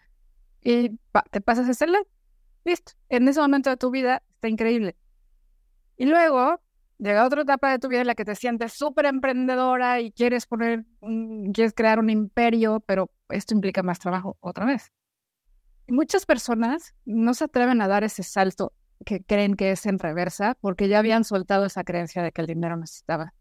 Y 0.62 0.98
te 1.30 1.42
pasas 1.42 1.70
ese 1.70 1.86
lado. 1.86 2.08
Listo. 2.70 2.92
En 3.10 3.28
ese 3.28 3.40
momento 3.40 3.72
de 3.72 3.78
tu 3.78 3.90
vida 3.90 4.22
está 4.36 4.48
increíble. 4.48 4.96
Y 5.98 6.06
luego 6.06 6.62
llega 7.00 7.26
otra 7.26 7.42
etapa 7.42 7.72
de 7.72 7.80
tu 7.80 7.88
vida 7.88 8.02
en 8.02 8.06
la 8.06 8.14
que 8.14 8.26
te 8.26 8.36
sientes 8.36 8.74
súper 8.74 9.08
emprendedora 9.08 10.00
y 10.02 10.12
quieres 10.12 10.46
poner, 10.46 10.86
quieres 11.52 11.74
crear 11.74 11.98
un 11.98 12.12
imperio, 12.12 12.80
pero 12.82 13.10
esto 13.30 13.56
implica 13.56 13.82
más 13.82 13.98
trabajo 13.98 14.38
otra 14.40 14.66
vez. 14.66 14.92
Muchas 15.88 16.28
personas 16.28 16.94
no 17.06 17.34
se 17.34 17.46
atreven 17.46 17.82
a 17.82 17.88
dar 17.88 18.04
ese 18.04 18.22
salto 18.22 18.72
que 19.04 19.24
creen 19.24 19.56
que 19.56 19.72
es 19.72 19.88
en 19.88 19.98
reversa 19.98 20.56
porque 20.62 20.88
ya 20.88 21.00
habían 21.00 21.24
soltado 21.24 21.66
esa 21.66 21.84
creencia 21.84 22.22
de 22.22 22.32
que 22.32 22.42
el 22.42 22.48
dinero 22.48 22.78
necesitaba, 22.78 23.34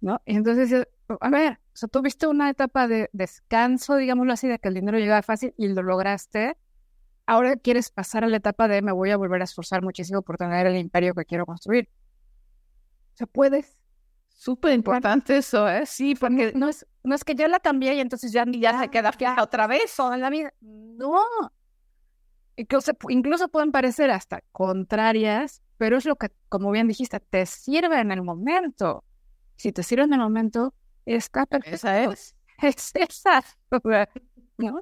¿no? 0.00 0.22
Y 0.24 0.36
entonces, 0.36 0.86
a 1.20 1.30
ver, 1.30 1.54
o 1.54 1.76
sea, 1.76 1.88
tuviste 1.88 2.28
una 2.28 2.48
etapa 2.48 2.86
de 2.86 3.10
descanso, 3.12 3.96
digámoslo 3.96 4.34
así, 4.34 4.46
de 4.46 4.60
que 4.60 4.68
el 4.68 4.74
dinero 4.74 4.98
llegaba 4.98 5.22
fácil 5.22 5.52
y 5.58 5.66
lo 5.66 5.82
lograste 5.82 6.56
ahora 7.28 7.56
quieres 7.56 7.90
pasar 7.90 8.24
a 8.24 8.26
la 8.26 8.38
etapa 8.38 8.68
de 8.68 8.80
me 8.80 8.90
voy 8.90 9.10
a 9.10 9.18
volver 9.18 9.42
a 9.42 9.44
esforzar 9.44 9.82
muchísimo 9.82 10.22
por 10.22 10.38
tener 10.38 10.66
el 10.66 10.76
imperio 10.76 11.14
que 11.14 11.26
quiero 11.26 11.44
construir. 11.44 11.88
O 13.12 13.16
sea, 13.18 13.26
puedes. 13.26 13.76
Súper 14.28 14.72
importante 14.72 15.36
eso, 15.36 15.68
¿eh? 15.68 15.84
Sí, 15.84 16.14
porque 16.14 16.52
No 16.54 16.68
es, 16.68 16.86
no 17.02 17.14
es 17.14 17.24
que 17.24 17.34
yo 17.34 17.46
la 17.48 17.60
cambié 17.60 17.94
y 17.94 18.00
entonces 18.00 18.32
ya, 18.32 18.44
ya 18.48 18.80
se 18.80 18.88
queda 18.88 19.12
fija 19.12 19.42
otra 19.42 19.66
vez. 19.66 19.94
toda 19.94 20.16
la 20.16 20.30
vida. 20.30 20.54
No. 20.60 21.22
Incluso, 22.56 22.92
incluso 23.08 23.48
pueden 23.48 23.72
parecer 23.72 24.10
hasta 24.10 24.42
contrarias, 24.50 25.62
pero 25.76 25.98
es 25.98 26.06
lo 26.06 26.16
que, 26.16 26.30
como 26.48 26.70
bien 26.70 26.88
dijiste, 26.88 27.20
te 27.20 27.44
sirve 27.44 28.00
en 28.00 28.10
el 28.10 28.22
momento. 28.22 29.04
Si 29.56 29.70
te 29.70 29.82
sirve 29.82 30.04
en 30.04 30.14
el 30.14 30.20
momento, 30.20 30.72
está 31.04 31.44
perfecto. 31.44 31.76
Esa 31.76 32.04
es. 32.04 32.34
Es 32.60 32.90
esa. 32.94 33.44
O 33.70 33.80
¿no? 34.56 34.80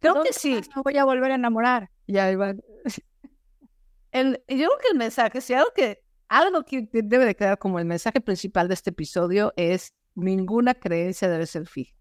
Creo 0.00 0.14
¿Dónde 0.14 0.30
que 0.30 0.34
sí. 0.34 0.60
Me 0.74 0.82
voy 0.82 0.96
a 0.96 1.04
volver 1.04 1.30
a 1.30 1.34
enamorar. 1.34 1.90
Y 2.06 2.18
ahí 2.18 2.34
va. 2.34 2.54
El, 4.12 4.42
yo 4.48 4.56
creo 4.56 4.78
que 4.82 4.88
el 4.90 4.98
mensaje, 4.98 5.40
si 5.40 5.54
algo 5.54 5.70
que, 5.72 6.02
algo 6.28 6.64
que 6.64 6.88
debe 6.92 7.24
de 7.24 7.36
quedar 7.36 7.58
como 7.58 7.78
el 7.78 7.84
mensaje 7.84 8.20
principal 8.20 8.66
de 8.66 8.74
este 8.74 8.90
episodio 8.90 9.52
es 9.54 9.94
ninguna 10.16 10.74
creencia 10.74 11.28
debe 11.28 11.46
ser 11.46 11.66
fija. 11.66 11.94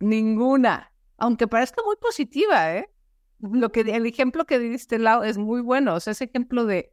Ninguna. 0.00 0.92
Aunque 1.16 1.46
parezca 1.46 1.82
muy 1.84 1.96
positiva, 1.96 2.74
¿eh? 2.74 2.90
Lo 3.40 3.70
que, 3.70 3.80
el 3.80 4.06
ejemplo 4.06 4.46
que 4.46 4.58
diste, 4.58 4.98
Lau, 4.98 5.22
es 5.22 5.38
muy 5.38 5.60
bueno. 5.60 5.94
O 5.94 6.00
sea, 6.00 6.10
ese 6.12 6.24
ejemplo 6.24 6.64
de, 6.64 6.92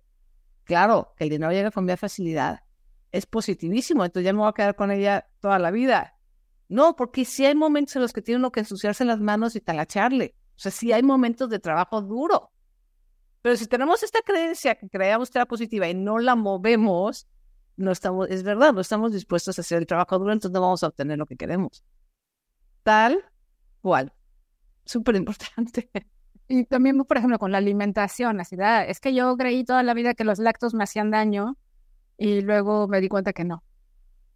claro, 0.63 1.13
que 1.17 1.23
el 1.23 1.31
dinero 1.31 1.51
llega 1.51 1.71
con 1.71 1.85
más 1.85 1.99
facilidad, 1.99 2.61
es 3.11 3.25
positivísimo. 3.25 4.05
Entonces 4.05 4.25
ya 4.25 4.33
me 4.33 4.39
voy 4.39 4.49
a 4.49 4.53
quedar 4.53 4.75
con 4.75 4.91
ella 4.91 5.27
toda 5.39 5.57
la 5.57 5.71
vida. 5.71 6.14
No, 6.67 6.95
porque 6.95 7.25
sí 7.25 7.45
hay 7.45 7.55
momentos 7.55 7.95
en 7.95 8.01
los 8.01 8.13
que 8.13 8.21
tiene 8.21 8.39
uno 8.39 8.51
que 8.51 8.61
ensuciarse 8.61 9.05
las 9.05 9.19
manos 9.19 9.55
y 9.55 9.61
talacharle. 9.61 10.35
O 10.55 10.59
sea, 10.59 10.71
sí 10.71 10.91
hay 10.91 11.03
momentos 11.03 11.49
de 11.49 11.59
trabajo 11.59 12.01
duro. 12.01 12.51
Pero 13.41 13.55
si 13.57 13.67
tenemos 13.67 14.01
esta 14.03 14.21
creencia 14.21 14.75
que 14.75 14.89
creamos 14.89 15.29
que 15.29 15.37
era 15.37 15.45
positiva 15.45 15.87
y 15.87 15.93
no 15.93 16.17
la 16.19 16.35
movemos, 16.35 17.27
no 17.77 17.91
estamos, 17.91 18.29
es 18.29 18.43
verdad, 18.43 18.73
no 18.73 18.81
estamos 18.81 19.13
dispuestos 19.13 19.57
a 19.59 19.61
hacer 19.61 19.77
el 19.79 19.85
trabajo 19.87 20.17
duro, 20.17 20.33
entonces 20.33 20.53
no 20.53 20.61
vamos 20.61 20.83
a 20.83 20.87
obtener 20.87 21.17
lo 21.17 21.25
que 21.27 21.35
queremos. 21.37 21.83
Tal 22.83 23.23
cual. 23.81 24.13
Súper 24.85 25.15
importante. 25.15 25.89
Y 26.47 26.65
también, 26.65 27.03
por 27.05 27.17
ejemplo, 27.17 27.39
con 27.39 27.51
la 27.51 27.57
alimentación, 27.57 28.39
así, 28.39 28.55
"Ah, 28.59 28.85
es 28.85 28.99
que 28.99 29.15
yo 29.15 29.35
creí 29.35 29.63
toda 29.65 29.81
la 29.81 29.95
vida 29.95 30.13
que 30.13 30.23
los 30.23 30.37
lácteos 30.37 30.75
me 30.75 30.83
hacían 30.83 31.09
daño 31.09 31.57
y 32.17 32.41
luego 32.41 32.87
me 32.87 33.01
di 33.01 33.09
cuenta 33.09 33.33
que 33.33 33.45
no. 33.45 33.63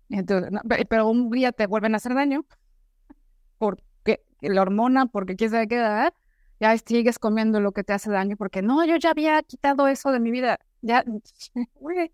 Entonces, 0.10 0.52
no, 0.52 0.62
pe- 0.62 0.86
pero 0.86 1.08
un 1.08 1.30
día 1.30 1.52
te 1.52 1.68
vuelven 1.68 1.94
a 1.94 1.98
hacer 1.98 2.14
daño 2.14 2.46
porque 3.58 4.24
la 4.42 4.62
hormona, 4.62 5.06
porque 5.08 5.36
quién 5.36 5.52
sabe 5.52 5.68
ya 6.60 6.78
sigues 6.78 7.20
comiendo 7.20 7.60
lo 7.62 7.72
que 7.72 7.84
te 7.84 7.94
hace 7.94 8.12
daño 8.12 8.36
porque 8.36 8.62
no, 8.62 8.86
yo 8.86 8.98
ya 8.98 9.12
había 9.12 9.42
quitado 9.44 9.88
eso 9.88 10.12
de 10.12 10.20
mi 10.20 10.32
vida. 10.32 10.60
Ya, 10.82 11.04
güey, 11.76 12.12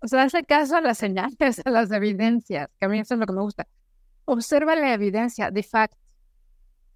o 0.00 0.08
sea, 0.08 0.22
hace 0.24 0.44
caso 0.44 0.76
a 0.76 0.80
las 0.80 0.98
señales, 0.98 1.60
a 1.64 1.70
las 1.70 1.90
evidencias, 1.90 2.68
que 2.78 2.86
a 2.86 2.88
mí 2.88 2.98
eso 3.00 3.14
es 3.14 3.20
lo 3.20 3.26
que 3.26 3.32
me 3.32 3.42
gusta. 3.42 3.66
Observa 4.24 4.76
la 4.76 4.94
evidencia, 4.94 5.50
de 5.50 5.62
fact. 5.62 5.94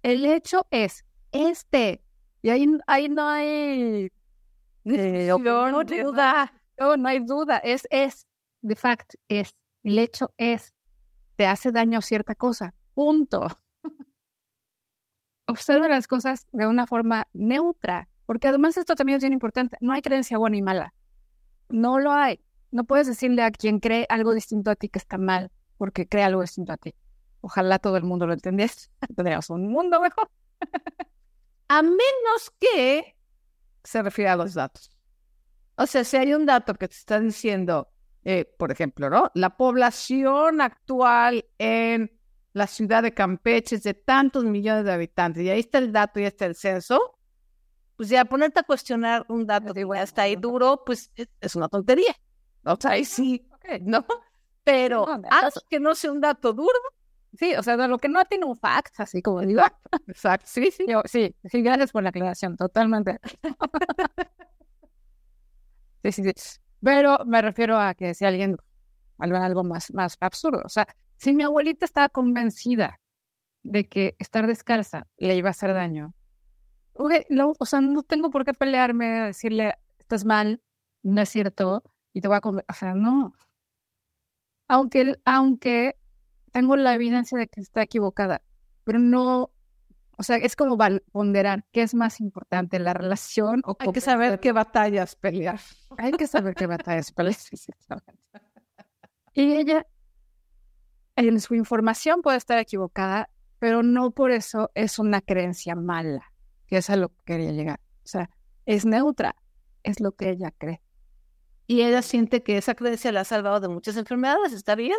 El 0.03 0.25
hecho 0.25 0.67
es 0.71 1.03
este. 1.31 2.01
Y 2.41 2.49
ahí, 2.49 2.67
ahí 2.87 3.09
no 3.09 3.27
hay 3.27 4.11
eh, 4.85 5.31
opinión, 5.31 5.71
no 5.71 5.83
duda. 5.83 6.53
no, 6.79 6.95
no 6.97 7.09
hay 7.09 7.19
duda. 7.19 7.57
Es, 7.57 7.87
es, 7.89 8.27
de 8.61 8.75
fact, 8.75 9.15
es. 9.27 9.53
El 9.85 9.99
hecho 9.99 10.33
es. 10.37 10.73
Te 11.35 11.45
hace 11.45 11.71
daño 11.71 12.01
cierta 12.01 12.33
cosa. 12.33 12.73
Punto. 12.95 13.47
Observa 15.47 15.87
las 15.87 16.07
cosas 16.07 16.47
de 16.51 16.65
una 16.65 16.87
forma 16.87 17.27
neutra. 17.33 18.09
Porque 18.25 18.47
además 18.47 18.77
esto 18.77 18.95
también 18.95 19.17
es 19.17 19.23
bien 19.23 19.33
importante. 19.33 19.77
No 19.81 19.93
hay 19.93 20.01
creencia 20.01 20.39
buena 20.39 20.57
y 20.57 20.63
mala. 20.63 20.95
No 21.69 21.99
lo 21.99 22.11
hay. 22.11 22.43
No 22.71 22.83
puedes 22.85 23.05
decirle 23.05 23.43
a 23.43 23.51
quien 23.51 23.79
cree 23.79 24.07
algo 24.09 24.33
distinto 24.33 24.71
a 24.71 24.75
ti 24.75 24.89
que 24.89 24.97
está 24.97 25.19
mal 25.19 25.51
porque 25.77 26.07
cree 26.07 26.23
algo 26.23 26.41
distinto 26.41 26.73
a 26.73 26.77
ti. 26.77 26.95
Ojalá 27.41 27.77
todo 27.77 27.97
el 27.97 28.03
mundo 28.03 28.25
lo 28.25 28.33
entendiese. 28.33 28.89
Tendríamos 29.15 29.51
un 29.51 29.71
mundo 29.71 30.01
mejor. 30.01 30.31
A 31.67 31.83
menos 31.83 32.51
que 32.59 33.15
se 33.83 34.01
refiera 34.01 34.33
a 34.33 34.35
los 34.35 34.53
datos. 34.53 34.91
O 35.75 35.87
sea, 35.87 36.03
si 36.03 36.15
hay 36.15 36.33
un 36.33 36.45
dato 36.45 36.75
que 36.75 36.87
te 36.87 36.95
está 36.95 37.19
diciendo, 37.19 37.89
eh, 38.25 38.45
por 38.57 38.71
ejemplo, 38.71 39.09
¿no? 39.09 39.31
La 39.35 39.55
población 39.55 40.59
actual 40.61 41.45
en 41.59 42.11
la 42.53 42.67
ciudad 42.67 43.03
de 43.03 43.13
Campeche 43.13 43.75
es 43.75 43.83
de 43.83 43.93
tantos 43.93 44.43
millones 44.45 44.85
de 44.85 44.93
habitantes, 44.93 45.43
y 45.43 45.49
ahí 45.49 45.59
está 45.59 45.77
el 45.77 45.91
dato 45.91 46.19
y 46.19 46.23
está 46.25 46.45
el 46.45 46.55
censo, 46.55 47.17
pues 47.95 48.09
ya 48.09 48.25
ponerte 48.25 48.59
a 48.59 48.63
cuestionar 48.63 49.25
un 49.29 49.45
dato 49.45 49.73
que 49.73 49.85
ya 49.87 50.03
está 50.03 50.23
ahí 50.23 50.35
duro, 50.35 50.83
pues 50.85 51.11
es, 51.15 51.55
una 51.55 51.69
tontería. 51.69 52.15
O 52.65 52.75
sea, 52.75 52.91
ahí 52.91 53.05
sí, 53.05 53.47
¿no? 53.81 54.05
Pero 54.63 55.05
No, 55.05 55.13
algo 55.13 55.27
acuerdo. 55.29 55.61
que 55.69 55.79
no 55.79 55.95
sea 55.95 56.11
un 56.11 56.21
dato 56.21 56.51
duro, 56.53 56.77
Sí, 57.37 57.53
o 57.55 57.63
sea, 57.63 57.75
de 57.77 57.87
lo 57.87 57.97
que 57.97 58.07
no 58.07 58.23
tiene 58.25 58.45
un 58.45 58.55
fact, 58.55 58.99
así 58.99 59.21
como 59.21 59.41
digo. 59.41 59.61
exacto, 60.07 60.45
sí, 60.49 60.71
sí. 60.71 60.85
Yo, 60.87 61.01
sí, 61.05 61.35
sí, 61.43 61.61
gracias 61.61 61.91
por 61.91 62.03
la 62.03 62.09
aclaración, 62.09 62.55
totalmente. 62.55 63.19
sí, 66.03 66.11
sí, 66.11 66.23
sí. 66.35 66.59
Pero 66.85 67.09
me 67.25 67.41
refiero 67.41 67.79
a 67.79 67.95
que 67.95 68.13
si 68.13 68.25
alguien, 68.25 68.57
algo, 69.19 69.63
más, 69.63 69.93
más 69.93 70.17
absurdo, 70.21 70.61
o 70.65 70.69
sea, 70.69 70.87
si 71.17 71.33
mi 71.33 71.43
abuelita 71.43 71.85
estaba 71.85 72.09
convencida 72.09 72.99
de 73.63 73.87
que 73.89 74.15
estar 74.19 74.47
descalza 74.47 75.07
le 75.17 75.35
iba 75.37 75.49
a 75.49 75.51
hacer 75.51 75.73
daño, 75.73 76.13
ok, 76.93 77.13
lo- 77.29 77.53
o 77.59 77.65
sea, 77.67 77.81
no 77.81 78.03
tengo 78.03 78.31
por 78.31 78.45
qué 78.45 78.53
pelearme, 78.53 79.07
decirle, 79.27 79.75
estás 79.99 80.25
mal, 80.25 80.61
no 81.03 81.21
es 81.21 81.29
cierto, 81.29 81.83
y 82.13 82.21
te 82.21 82.27
voy 82.29 82.37
a 82.37 82.41
comer. 82.41 82.65
O 82.69 82.73
sea, 82.73 82.95
no. 82.95 83.33
Aunque, 84.67 85.15
aunque 85.25 85.95
tengo 86.51 86.75
la 86.75 86.93
evidencia 86.95 87.37
de 87.37 87.47
que 87.47 87.61
está 87.61 87.83
equivocada, 87.83 88.41
pero 88.83 88.99
no, 88.99 89.51
o 90.17 90.23
sea, 90.23 90.37
es 90.37 90.55
como 90.55 90.77
ponderar 91.11 91.65
qué 91.71 91.81
es 91.81 91.93
más 91.93 92.19
importante, 92.19 92.79
la 92.79 92.93
relación 92.93 93.61
o 93.65 93.75
Hay 93.79 93.91
que 93.91 94.01
saber 94.01 94.39
qué 94.39 94.51
batallas 94.51 95.15
pelear. 95.15 95.59
Hay 95.97 96.11
que 96.13 96.27
saber 96.27 96.55
qué 96.55 96.67
batallas 96.67 97.11
pelear. 97.11 97.35
y 99.33 99.53
ella, 99.53 99.85
en 101.15 101.39
su 101.39 101.55
información 101.55 102.21
puede 102.21 102.37
estar 102.37 102.57
equivocada, 102.59 103.29
pero 103.59 103.83
no 103.83 104.11
por 104.11 104.31
eso 104.31 104.71
es 104.73 104.99
una 104.99 105.21
creencia 105.21 105.75
mala, 105.75 106.31
que 106.67 106.77
es 106.77 106.89
a 106.89 106.95
lo 106.95 107.09
que 107.09 107.21
quería 107.25 107.51
llegar. 107.51 107.79
O 108.03 108.07
sea, 108.07 108.29
es 108.65 108.85
neutra, 108.85 109.35
es 109.83 109.99
lo 109.99 110.13
que 110.13 110.29
ella 110.29 110.51
cree. 110.57 110.81
Y 111.67 111.81
ella 111.81 112.01
siente 112.01 112.43
que 112.43 112.57
esa 112.57 112.75
creencia 112.75 113.11
la 113.11 113.21
ha 113.21 113.25
salvado 113.25 113.59
de 113.59 113.69
muchas 113.69 113.97
enfermedades, 113.97 114.53
¿está 114.53 114.75
bien? 114.75 114.97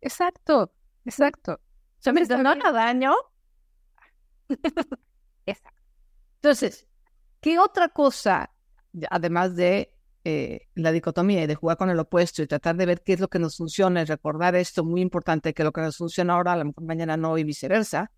Exacto, 0.00 0.72
exacto. 1.04 1.54
O 1.54 2.02
sea, 2.04 2.12
me 2.12 2.24
no 2.24 2.50
haga 2.50 2.72
daño. 2.72 3.14
Entonces, 6.36 6.86
¿qué 7.40 7.58
otra 7.58 7.88
cosa, 7.88 8.50
además 9.10 9.56
de 9.56 9.94
eh, 10.24 10.68
la 10.74 10.92
dicotomía 10.92 11.42
y 11.44 11.46
de 11.46 11.54
jugar 11.54 11.76
con 11.76 11.90
el 11.90 11.98
opuesto 11.98 12.42
y 12.42 12.46
tratar 12.46 12.76
de 12.76 12.86
ver 12.86 13.02
qué 13.02 13.14
es 13.14 13.20
lo 13.20 13.28
que 13.28 13.38
nos 13.38 13.56
funciona 13.56 14.02
y 14.02 14.04
recordar 14.04 14.54
esto 14.54 14.84
muy 14.84 15.00
importante, 15.00 15.54
que 15.54 15.64
lo 15.64 15.72
que 15.72 15.80
nos 15.80 15.96
funciona 15.96 16.34
ahora, 16.34 16.52
a 16.52 16.56
lo 16.56 16.66
mejor 16.66 16.84
mañana 16.84 17.16
no 17.16 17.36
y 17.38 17.44
viceversa, 17.44 18.10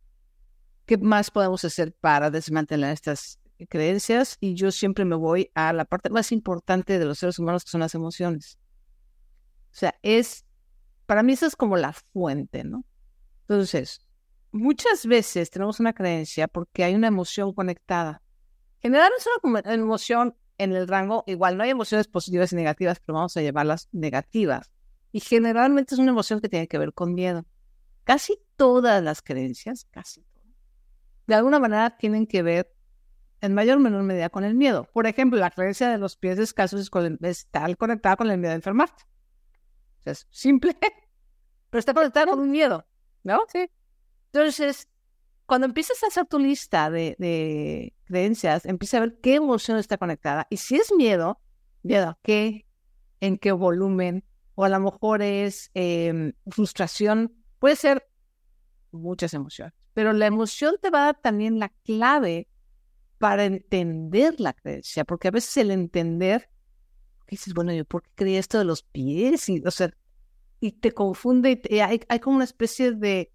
¿qué 0.86 0.98
más 0.98 1.30
podemos 1.30 1.64
hacer 1.64 1.94
para 1.94 2.30
desmantelar 2.30 2.92
estas 2.92 3.38
creencias 3.68 4.36
y 4.40 4.54
yo 4.54 4.70
siempre 4.70 5.04
me 5.04 5.16
voy 5.16 5.50
a 5.54 5.72
la 5.72 5.86
parte 5.86 6.10
más 6.10 6.32
importante 6.32 6.98
de 6.98 7.06
los 7.06 7.18
seres 7.18 7.38
humanos 7.38 7.64
que 7.64 7.70
son 7.70 7.80
las 7.80 7.94
emociones. 7.94 8.58
O 9.72 9.78
sea, 9.78 9.94
es, 10.02 10.44
para 11.06 11.22
mí 11.22 11.32
eso 11.32 11.46
es 11.46 11.56
como 11.56 11.76
la 11.76 11.92
fuente, 11.92 12.64
¿no? 12.64 12.84
Entonces, 13.42 14.05
muchas 14.56 15.06
veces 15.06 15.50
tenemos 15.50 15.80
una 15.80 15.92
creencia 15.92 16.48
porque 16.48 16.84
hay 16.84 16.94
una 16.94 17.08
emoción 17.08 17.52
conectada. 17.52 18.22
Generalmente 18.80 19.22
es 19.22 19.28
una 19.42 19.74
emoción 19.74 20.36
en 20.58 20.74
el 20.74 20.88
rango, 20.88 21.24
igual 21.26 21.56
no 21.56 21.64
hay 21.64 21.70
emociones 21.70 22.08
positivas 22.08 22.52
y 22.52 22.56
negativas, 22.56 23.00
pero 23.00 23.16
vamos 23.16 23.36
a 23.36 23.42
llevarlas 23.42 23.88
negativas. 23.92 24.70
Y 25.12 25.20
generalmente 25.20 25.94
es 25.94 25.98
una 25.98 26.10
emoción 26.10 26.40
que 26.40 26.48
tiene 26.48 26.68
que 26.68 26.78
ver 26.78 26.92
con 26.92 27.14
miedo. 27.14 27.44
Casi 28.04 28.38
todas 28.56 29.02
las 29.02 29.22
creencias, 29.22 29.86
casi 29.90 30.22
todas, 30.22 30.36
de 31.26 31.34
alguna 31.34 31.58
manera 31.58 31.96
tienen 31.96 32.26
que 32.26 32.42
ver 32.42 32.72
en 33.40 33.54
mayor 33.54 33.76
o 33.76 33.80
menor 33.80 34.02
medida 34.02 34.30
con 34.30 34.44
el 34.44 34.54
miedo. 34.54 34.88
Por 34.92 35.06
ejemplo, 35.06 35.38
la 35.38 35.50
creencia 35.50 35.90
de 35.90 35.98
los 35.98 36.16
pies 36.16 36.36
descalzos 36.36 36.80
es 36.80 36.90
está 37.22 37.74
conectada 37.76 38.16
con 38.16 38.30
el 38.30 38.38
miedo 38.38 38.50
de 38.50 38.56
enfermarte. 38.56 39.04
Es 40.04 40.26
simple, 40.30 40.76
pero 41.70 41.78
está 41.78 41.92
conectada 41.92 42.26
con 42.26 42.40
un 42.40 42.50
miedo, 42.50 42.86
¿no? 43.24 43.40
Sí. 43.48 43.68
Entonces, 44.36 44.88
cuando 45.46 45.66
empiezas 45.66 46.02
a 46.02 46.08
hacer 46.08 46.26
tu 46.26 46.38
lista 46.38 46.90
de, 46.90 47.94
creencias, 48.04 48.66
empieza 48.66 48.98
a 48.98 49.00
ver 49.00 49.18
qué 49.22 49.36
emoción 49.36 49.78
está 49.78 49.96
conectada. 49.96 50.46
Y 50.50 50.58
si 50.58 50.76
es 50.76 50.92
miedo, 50.94 51.40
miedo 51.82 52.10
a 52.10 52.18
qué, 52.22 52.66
en 53.20 53.38
qué 53.38 53.52
volumen, 53.52 54.24
o 54.54 54.64
a 54.64 54.68
lo 54.68 54.78
mejor 54.78 55.22
es 55.22 55.70
em, 55.72 56.34
frustración, 56.48 57.34
puede 57.58 57.76
ser 57.76 58.06
muchas 58.90 59.32
emociones. 59.32 59.72
Pero 59.94 60.12
la 60.12 60.26
emoción 60.26 60.76
te 60.82 60.90
va 60.90 61.02
a 61.02 61.04
dar 61.06 61.20
también 61.22 61.58
la 61.58 61.70
clave 61.84 62.46
para 63.18 63.46
entender 63.46 64.38
la 64.38 64.52
creencia, 64.52 65.04
porque 65.04 65.28
a 65.28 65.30
veces 65.30 65.56
el 65.56 65.70
entender, 65.70 66.50
dices, 67.26 67.54
bueno, 67.54 67.72
yo 67.72 67.86
por 67.86 68.02
qué 68.02 68.10
creí 68.14 68.36
esto 68.36 68.58
de 68.58 68.66
los 68.66 68.82
pies? 68.82 69.48
Y, 69.48 69.62
o 69.64 69.70
sea, 69.70 69.90
y 70.60 70.72
te 70.72 70.92
confunde, 70.92 71.62
y 71.70 71.78
hay, 71.78 72.02
hay, 72.08 72.20
como 72.20 72.36
una 72.36 72.44
especie 72.44 72.92
de 72.92 73.32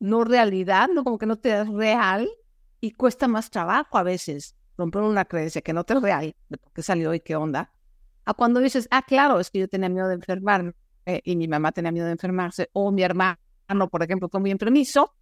no 0.00 0.24
realidad, 0.24 0.88
¿no? 0.92 1.04
Como 1.04 1.18
que 1.18 1.26
no 1.26 1.36
te 1.36 1.60
es 1.60 1.68
real 1.68 2.28
y 2.80 2.92
cuesta 2.92 3.28
más 3.28 3.50
trabajo 3.50 3.98
a 3.98 4.02
veces 4.02 4.54
romper 4.76 5.02
una 5.02 5.24
creencia 5.24 5.60
que 5.60 5.72
no 5.72 5.84
te 5.84 5.94
es 5.94 6.02
real, 6.02 6.36
de 6.48 6.58
por 6.58 6.72
qué 6.72 6.82
salió 6.82 7.12
y 7.14 7.20
qué 7.20 7.36
onda, 7.36 7.72
a 8.24 8.34
cuando 8.34 8.60
dices, 8.60 8.86
ah, 8.90 9.02
claro, 9.02 9.40
es 9.40 9.50
que 9.50 9.58
yo 9.58 9.68
tenía 9.68 9.88
miedo 9.88 10.06
de 10.06 10.14
enfermarme 10.14 10.72
eh, 11.06 11.20
y 11.24 11.34
mi 11.34 11.48
mamá 11.48 11.72
tenía 11.72 11.90
miedo 11.90 12.06
de 12.06 12.12
enfermarse, 12.12 12.70
o 12.72 12.92
mi 12.92 13.02
hermano, 13.02 13.38
por 13.90 14.02
ejemplo, 14.02 14.28
fue 14.28 14.40
muy 14.40 14.50
enfermizo, 14.50 15.14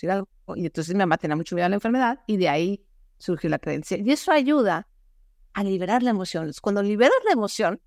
y 0.00 0.66
entonces 0.66 0.94
mi 0.94 0.98
mamá 0.98 1.18
tenía 1.18 1.36
mucho 1.36 1.54
miedo 1.54 1.66
a 1.66 1.68
la 1.68 1.76
enfermedad 1.76 2.20
y 2.26 2.36
de 2.36 2.48
ahí 2.48 2.84
surge 3.18 3.48
la 3.48 3.58
creencia. 3.58 3.98
Y 3.98 4.10
eso 4.10 4.32
ayuda 4.32 4.88
a 5.52 5.64
liberar 5.64 6.02
la 6.02 6.10
emoción. 6.10 6.50
Cuando 6.60 6.82
liberas 6.82 7.18
la 7.26 7.32
emoción, 7.32 7.80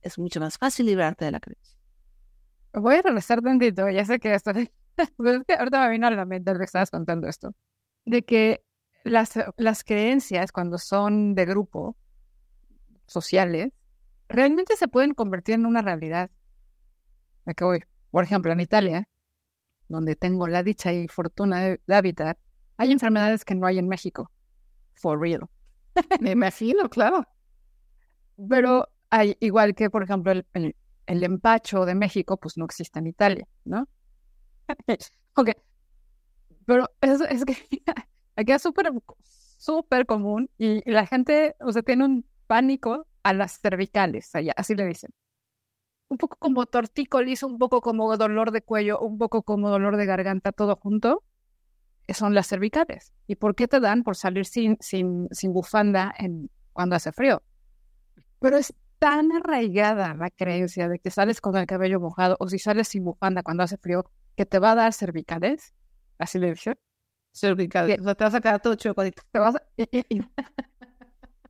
es 0.00 0.18
mucho 0.18 0.40
más 0.40 0.58
fácil 0.58 0.86
liberarte 0.86 1.24
de 1.24 1.32
la 1.32 1.40
creencia. 1.40 1.76
Voy 2.72 2.96
a 2.96 3.02
regresar 3.02 3.42
tantito, 3.42 3.88
ya 3.90 4.04
sé 4.04 4.18
que 4.20 4.38
esto... 5.18 5.54
ahorita 5.58 5.80
me 5.80 5.90
vino 5.90 6.06
a 6.06 6.10
la 6.10 6.24
mente 6.24 6.52
que 6.56 6.64
estabas 6.64 6.90
contando 6.90 7.28
esto, 7.28 7.54
de 8.04 8.22
que 8.24 8.64
las, 9.04 9.32
las 9.56 9.84
creencias 9.84 10.52
cuando 10.52 10.78
son 10.78 11.34
de 11.34 11.46
grupo, 11.46 11.96
sociales, 13.06 13.72
realmente 14.28 14.76
se 14.76 14.88
pueden 14.88 15.14
convertir 15.14 15.56
en 15.56 15.66
una 15.66 15.82
realidad. 15.82 16.30
Aquí 17.46 17.64
voy. 17.64 17.80
Por 18.10 18.24
ejemplo, 18.24 18.52
en 18.52 18.60
Italia, 18.60 19.08
donde 19.88 20.16
tengo 20.16 20.46
la 20.46 20.62
dicha 20.62 20.92
y 20.92 21.08
fortuna 21.08 21.60
de 21.60 21.94
habitar, 21.94 22.38
hay 22.76 22.92
enfermedades 22.92 23.44
que 23.44 23.54
no 23.54 23.66
hay 23.66 23.78
en 23.78 23.88
México 23.88 24.30
for 25.00 25.18
real. 25.18 25.48
Me 26.20 26.32
imagino, 26.32 26.88
claro. 26.88 27.26
Pero 28.48 28.88
hay, 29.10 29.36
igual 29.40 29.74
que, 29.74 29.90
por 29.90 30.02
ejemplo, 30.02 30.32
el, 30.32 30.46
el, 31.06 31.24
empacho 31.24 31.84
de 31.84 31.94
México, 31.94 32.36
pues 32.36 32.56
no 32.56 32.64
existe 32.64 32.98
en 32.98 33.06
Italia, 33.06 33.48
¿no? 33.64 33.88
ok. 35.36 35.50
Pero 36.66 36.88
es, 37.00 37.20
es 37.20 37.44
que 37.44 37.56
aquí 38.36 38.52
es 38.52 38.62
súper, 38.62 38.92
súper 39.58 40.06
común 40.06 40.50
y, 40.58 40.88
la 40.90 41.06
gente, 41.06 41.56
o 41.60 41.72
sea, 41.72 41.82
tiene 41.82 42.04
un 42.04 42.26
pánico 42.46 43.06
a 43.22 43.32
las 43.32 43.60
cervicales, 43.60 44.34
allá, 44.34 44.52
así 44.56 44.74
le 44.74 44.86
dicen. 44.86 45.10
Un 46.08 46.18
poco 46.18 46.36
como 46.38 46.66
tortícolis, 46.66 47.42
un 47.44 47.58
poco 47.58 47.80
como 47.80 48.16
dolor 48.16 48.50
de 48.50 48.62
cuello, 48.62 48.98
un 48.98 49.18
poco 49.18 49.42
como 49.42 49.70
dolor 49.70 49.96
de 49.96 50.06
garganta, 50.06 50.52
todo 50.52 50.76
junto 50.76 51.22
son 52.14 52.34
las 52.34 52.48
cervicales. 52.48 53.12
¿Y 53.26 53.36
por 53.36 53.54
qué 53.54 53.68
te 53.68 53.80
dan 53.80 54.02
por 54.02 54.16
salir 54.16 54.46
sin, 54.46 54.76
sin, 54.80 55.28
sin 55.30 55.52
bufanda 55.52 56.12
en, 56.18 56.50
cuando 56.72 56.96
hace 56.96 57.12
frío? 57.12 57.42
Pero 58.40 58.56
es 58.56 58.74
tan 58.98 59.32
arraigada 59.32 60.14
la 60.14 60.30
creencia 60.30 60.88
de 60.88 60.98
que 60.98 61.10
sales 61.10 61.40
con 61.40 61.56
el 61.56 61.66
cabello 61.66 62.00
mojado 62.00 62.36
o 62.38 62.48
si 62.48 62.58
sales 62.58 62.88
sin 62.88 63.04
bufanda 63.04 63.42
cuando 63.42 63.62
hace 63.62 63.78
frío, 63.78 64.10
que 64.40 64.46
te 64.46 64.58
va 64.58 64.70
a 64.70 64.74
dar 64.74 64.94
cervicales. 64.94 65.74
Así 66.18 66.38
le 66.38 66.52
dije. 66.52 66.72
Cervicales. 67.30 68.00
O 68.00 68.04
sea, 68.04 68.14
te 68.14 68.24
vas 68.24 68.34
a 68.34 68.40
quedar 68.40 68.62
todo 68.62 68.74
chocolate. 68.74 69.20
Te 69.30 69.38
vas 69.38 69.54
a... 69.54 69.62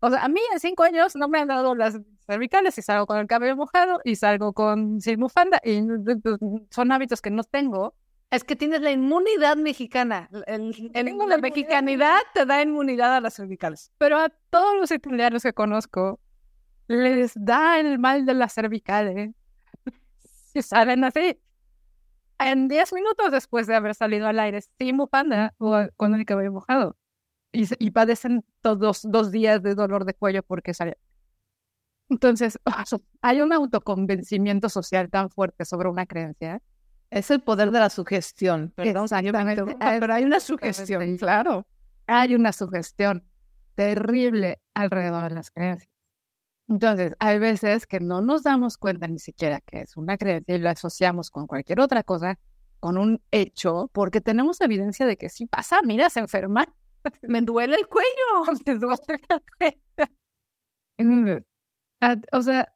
o 0.00 0.10
sea, 0.10 0.24
a 0.24 0.28
mí 0.28 0.40
en 0.52 0.58
cinco 0.58 0.82
años 0.82 1.14
no 1.14 1.28
me 1.28 1.38
han 1.38 1.46
dado 1.46 1.76
las 1.76 1.96
cervicales 2.26 2.76
y 2.76 2.82
salgo 2.82 3.06
con 3.06 3.18
el 3.18 3.28
cabello 3.28 3.54
mojado 3.54 4.00
y 4.02 4.16
salgo 4.16 4.52
con 4.52 5.00
sin 5.00 5.20
bufanda 5.20 5.60
y 5.62 5.80
son 6.70 6.90
hábitos 6.90 7.22
que 7.22 7.30
no 7.30 7.44
tengo 7.44 7.94
es 8.32 8.42
que 8.42 8.56
tienes 8.56 8.80
la 8.80 8.90
inmunidad 8.90 9.56
mexicana. 9.56 10.28
El, 10.48 10.74
la 11.28 11.38
mexicanidad 11.38 12.18
te 12.34 12.46
da 12.46 12.62
inmunidad 12.62 13.14
a 13.14 13.20
las 13.20 13.34
cervicales. 13.34 13.92
Pero 13.98 14.18
a 14.18 14.28
todos 14.50 14.76
los 14.76 14.90
italianos 14.90 15.44
que 15.44 15.52
conozco 15.52 16.18
les 16.88 17.32
da 17.36 17.78
el 17.78 18.00
mal 18.00 18.26
de 18.26 18.34
las 18.34 18.54
cervicales. 18.54 19.30
Y 20.54 20.62
salen 20.62 21.04
así. 21.04 21.38
En 22.38 22.68
10 22.68 22.92
minutos 22.92 23.30
después 23.32 23.66
de 23.66 23.74
haber 23.74 23.94
salido 23.94 24.28
al 24.28 24.38
aire 24.38 24.60
sin 24.78 24.96
bufanda 24.96 25.54
o 25.58 25.86
con 25.96 26.14
el 26.14 26.24
cabello 26.24 26.52
mojado. 26.52 26.96
Y, 27.52 27.66
y 27.84 27.90
padecen 27.90 28.44
todos 28.60 29.00
dos 29.02 29.32
días 29.32 29.62
de 29.62 29.74
dolor 29.74 30.04
de 30.04 30.14
cuello 30.14 30.42
porque 30.42 30.74
salen. 30.74 30.96
Entonces, 32.08 32.58
hay 33.22 33.40
un 33.40 33.52
autoconvencimiento 33.52 34.68
social 34.68 35.10
tan 35.10 35.30
fuerte 35.30 35.64
sobre 35.64 35.88
una 35.88 36.06
creencia 36.06 36.62
es 37.10 37.30
el 37.30 37.40
poder 37.40 37.70
de 37.70 37.78
la 37.78 37.90
sugestión. 37.90 38.72
Perdón, 38.74 39.08
pero 39.78 40.14
hay 40.14 40.24
una 40.24 40.40
sugestión, 40.40 41.16
claro. 41.16 41.66
Hay 42.06 42.34
una 42.34 42.52
sugestión 42.52 43.24
terrible 43.74 44.60
alrededor 44.74 45.28
de 45.28 45.34
las 45.34 45.50
creencias. 45.50 45.90
Entonces, 46.68 47.14
hay 47.18 47.38
veces 47.38 47.86
que 47.86 47.98
no 47.98 48.20
nos 48.20 48.42
damos 48.42 48.76
cuenta 48.76 49.08
ni 49.08 49.18
siquiera 49.18 49.60
que 49.62 49.80
es 49.80 49.96
una 49.96 50.18
creencia 50.18 50.54
y 50.54 50.58
lo 50.58 50.68
asociamos 50.68 51.30
con 51.30 51.46
cualquier 51.46 51.80
otra 51.80 52.02
cosa, 52.02 52.38
con 52.78 52.98
un 52.98 53.22
hecho, 53.30 53.90
porque 53.92 54.20
tenemos 54.20 54.60
evidencia 54.60 55.06
de 55.06 55.16
que 55.16 55.30
sí 55.30 55.46
pasa. 55.46 55.80
Mira, 55.82 56.10
se 56.10 56.20
enferma. 56.20 56.66
Me 57.22 57.40
duele 57.40 57.76
el 57.76 57.88
cuello. 57.88 58.08
Me 58.66 58.74
duele 58.74 59.00
el 59.28 59.42
cuello. 60.98 61.44
O 62.32 62.42
sea, 62.42 62.68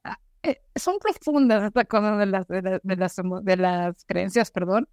eh, 0.43 0.61
son 0.75 0.99
profundas 0.99 1.63
esta 1.65 1.85
cosa 1.85 2.17
de 2.17 2.27
las, 2.27 2.49
de, 2.49 2.63
las, 2.97 3.17
de 3.43 3.57
las 3.57 4.05
creencias, 4.07 4.51
perdón. 4.51 4.89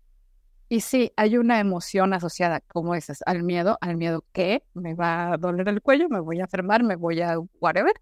Y 0.68 0.82
sí, 0.82 1.12
hay 1.16 1.38
una 1.38 1.60
emoción 1.60 2.14
asociada, 2.14 2.62
como 2.62 2.94
dices, 2.94 3.24
al 3.26 3.44
miedo, 3.44 3.78
al 3.82 3.98
miedo 3.98 4.26
que 4.34 4.64
me 4.74 4.94
va 4.94 5.34
a 5.34 5.38
doler 5.38 5.68
el 5.70 5.82
cuello, 5.82 6.10
me 6.10 6.20
voy 6.20 6.40
a 6.40 6.44
enfermar, 6.44 6.84
me 6.84 6.96
voy 6.96 7.22
a 7.22 7.40
whatever. 7.60 7.94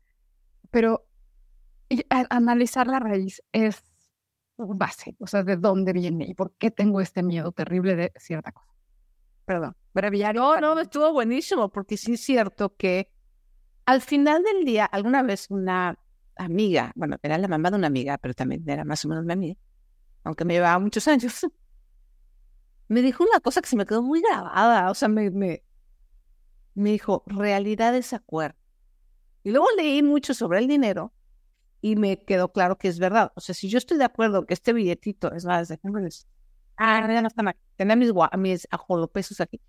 Pero 0.71 1.07
y 1.89 2.03
analizar 2.09 2.87
la 2.87 2.99
raíz 2.99 3.41
es 3.51 3.83
base, 4.57 5.15
o 5.19 5.27
sea, 5.27 5.43
de 5.43 5.55
dónde 5.55 5.93
viene 5.93 6.25
y 6.25 6.33
por 6.33 6.53
qué 6.57 6.71
tengo 6.71 6.99
este 6.99 7.23
miedo 7.23 7.51
terrible 7.51 7.95
de 7.95 8.11
cierta 8.17 8.51
cosa. 8.51 8.73
Perdón, 9.45 9.75
breviario. 9.93 10.59
No, 10.59 10.75
no, 10.75 10.81
estuvo 10.81 11.13
buenísimo, 11.13 11.69
porque 11.69 11.95
sí 11.95 12.13
es 12.13 12.21
cierto 12.21 12.75
que 12.75 13.09
al 13.85 14.01
final 14.01 14.43
del 14.43 14.65
día, 14.65 14.85
alguna 14.85 15.23
vez 15.23 15.47
una 15.49 15.97
amiga, 16.35 16.91
bueno, 16.95 17.17
era 17.21 17.37
la 17.37 17.47
mamá 17.47 17.71
de 17.71 17.77
una 17.77 17.87
amiga, 17.87 18.17
pero 18.17 18.33
también 18.33 18.67
era 18.67 18.83
más 18.83 19.05
o 19.05 19.07
menos 19.07 19.23
mi 19.23 19.33
amiga, 19.33 19.55
aunque 20.23 20.43
me 20.43 20.55
llevaba 20.55 20.79
muchos 20.79 21.07
años, 21.07 21.45
me 22.89 23.01
dijo 23.01 23.23
una 23.23 23.39
cosa 23.39 23.61
que 23.61 23.69
se 23.69 23.77
me 23.77 23.85
quedó 23.85 24.01
muy 24.03 24.21
grabada, 24.21 24.91
o 24.91 24.93
sea, 24.93 25.07
me, 25.07 25.29
me, 25.31 25.63
me 26.73 26.91
dijo, 26.91 27.23
realidad 27.27 27.95
es 27.95 28.11
acuerdo. 28.11 28.57
Y 29.47 29.51
luego 29.51 29.67
leí 29.77 30.03
mucho 30.03 30.33
sobre 30.33 30.59
el 30.59 30.67
dinero 30.67 31.13
y 31.79 31.95
me 31.95 32.21
quedó 32.25 32.51
claro 32.51 32.77
que 32.77 32.89
es 32.89 32.99
verdad. 32.99 33.31
O 33.33 33.39
sea, 33.39 33.55
si 33.55 33.69
yo 33.69 33.77
estoy 33.77 33.97
de 33.97 34.03
acuerdo 34.03 34.45
que 34.45 34.53
este 34.53 34.73
billetito 34.73 35.31
es 35.31 35.45
más 35.45 35.69
de 35.69 35.79
ah, 36.75 37.07
ya 37.09 37.21
no 37.21 37.29
están 37.29 37.47
aquí, 37.47 37.61
tenía 37.77 37.95
mis, 37.95 38.11
mis 38.37 38.67
ajolopesos 38.69 39.39
aquí. 39.39 39.61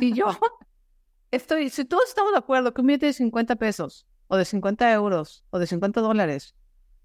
Y 0.00 0.14
yo 0.14 0.28
estoy, 1.30 1.68
si 1.68 1.84
todos 1.84 2.08
estamos 2.08 2.32
de 2.32 2.38
acuerdo 2.38 2.72
que 2.72 2.80
un 2.80 2.86
billete 2.86 3.04
de 3.04 3.12
50 3.12 3.56
pesos 3.56 4.06
o 4.28 4.38
de 4.38 4.46
50 4.46 4.90
euros 4.94 5.44
o 5.50 5.58
de 5.58 5.66
50 5.66 6.00
dólares 6.00 6.54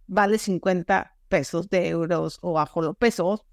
vale 0.08 0.38
50 0.38 1.18
pesos 1.28 1.68
de 1.70 1.90
euros 1.90 2.40
o 2.42 2.58
ajolopesos, 2.58 3.44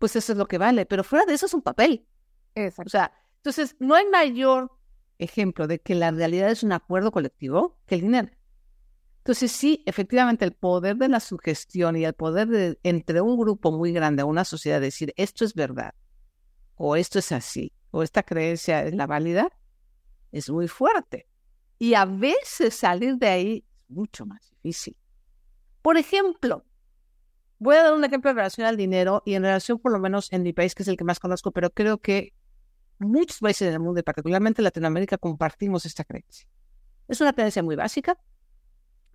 pues 0.00 0.16
eso 0.16 0.32
es 0.32 0.38
lo 0.38 0.48
que 0.48 0.58
vale. 0.58 0.84
Pero 0.84 1.04
fuera 1.04 1.24
de 1.26 1.34
eso 1.34 1.46
es 1.46 1.54
un 1.54 1.62
papel. 1.62 2.08
Exacto. 2.56 2.88
O 2.88 2.90
sea, 2.90 3.12
entonces 3.36 3.76
no 3.78 3.94
hay 3.94 4.06
mayor 4.06 4.79
ejemplo 5.20 5.66
de 5.66 5.80
que 5.80 5.94
la 5.94 6.10
realidad 6.10 6.50
es 6.50 6.62
un 6.62 6.72
acuerdo 6.72 7.12
colectivo 7.12 7.78
que 7.86 7.96
el 7.96 8.00
dinero. 8.02 8.30
Entonces 9.18 9.52
sí, 9.52 9.82
efectivamente 9.86 10.44
el 10.44 10.52
poder 10.52 10.96
de 10.96 11.08
la 11.08 11.20
sugestión 11.20 11.96
y 11.96 12.04
el 12.04 12.14
poder 12.14 12.48
de 12.48 12.78
entre 12.82 13.20
un 13.20 13.38
grupo 13.38 13.70
muy 13.70 13.92
grande, 13.92 14.24
una 14.24 14.44
sociedad, 14.44 14.80
decir 14.80 15.12
esto 15.16 15.44
es 15.44 15.54
verdad, 15.54 15.94
o 16.74 16.96
esto 16.96 17.18
es 17.18 17.30
así, 17.30 17.72
o 17.90 18.02
esta 18.02 18.22
creencia 18.22 18.82
es 18.84 18.94
la 18.94 19.06
válida, 19.06 19.50
es 20.32 20.48
muy 20.48 20.68
fuerte. 20.68 21.26
Y 21.78 21.94
a 21.94 22.06
veces 22.06 22.74
salir 22.74 23.16
de 23.16 23.28
ahí 23.28 23.64
es 23.82 23.90
mucho 23.90 24.24
más 24.24 24.50
difícil. 24.50 24.96
Por 25.82 25.98
ejemplo, 25.98 26.64
voy 27.58 27.76
a 27.76 27.82
dar 27.82 27.92
un 27.92 28.04
ejemplo 28.04 28.30
en 28.30 28.36
relación 28.36 28.66
al 28.66 28.76
dinero 28.76 29.22
y 29.26 29.34
en 29.34 29.42
relación 29.42 29.78
por 29.78 29.92
lo 29.92 29.98
menos 29.98 30.32
en 30.32 30.42
mi 30.42 30.54
país, 30.54 30.74
que 30.74 30.82
es 30.82 30.88
el 30.88 30.96
que 30.96 31.04
más 31.04 31.20
conozco, 31.20 31.52
pero 31.52 31.70
creo 31.70 31.98
que 31.98 32.32
muchos 33.00 33.38
países 33.38 33.70
del 33.70 33.80
mundo 33.80 34.00
y 34.00 34.02
particularmente 34.02 34.62
Latinoamérica 34.62 35.18
compartimos 35.18 35.86
esta 35.86 36.04
creencia. 36.04 36.46
Es 37.08 37.20
una 37.20 37.32
creencia 37.32 37.62
muy 37.62 37.74
básica, 37.74 38.18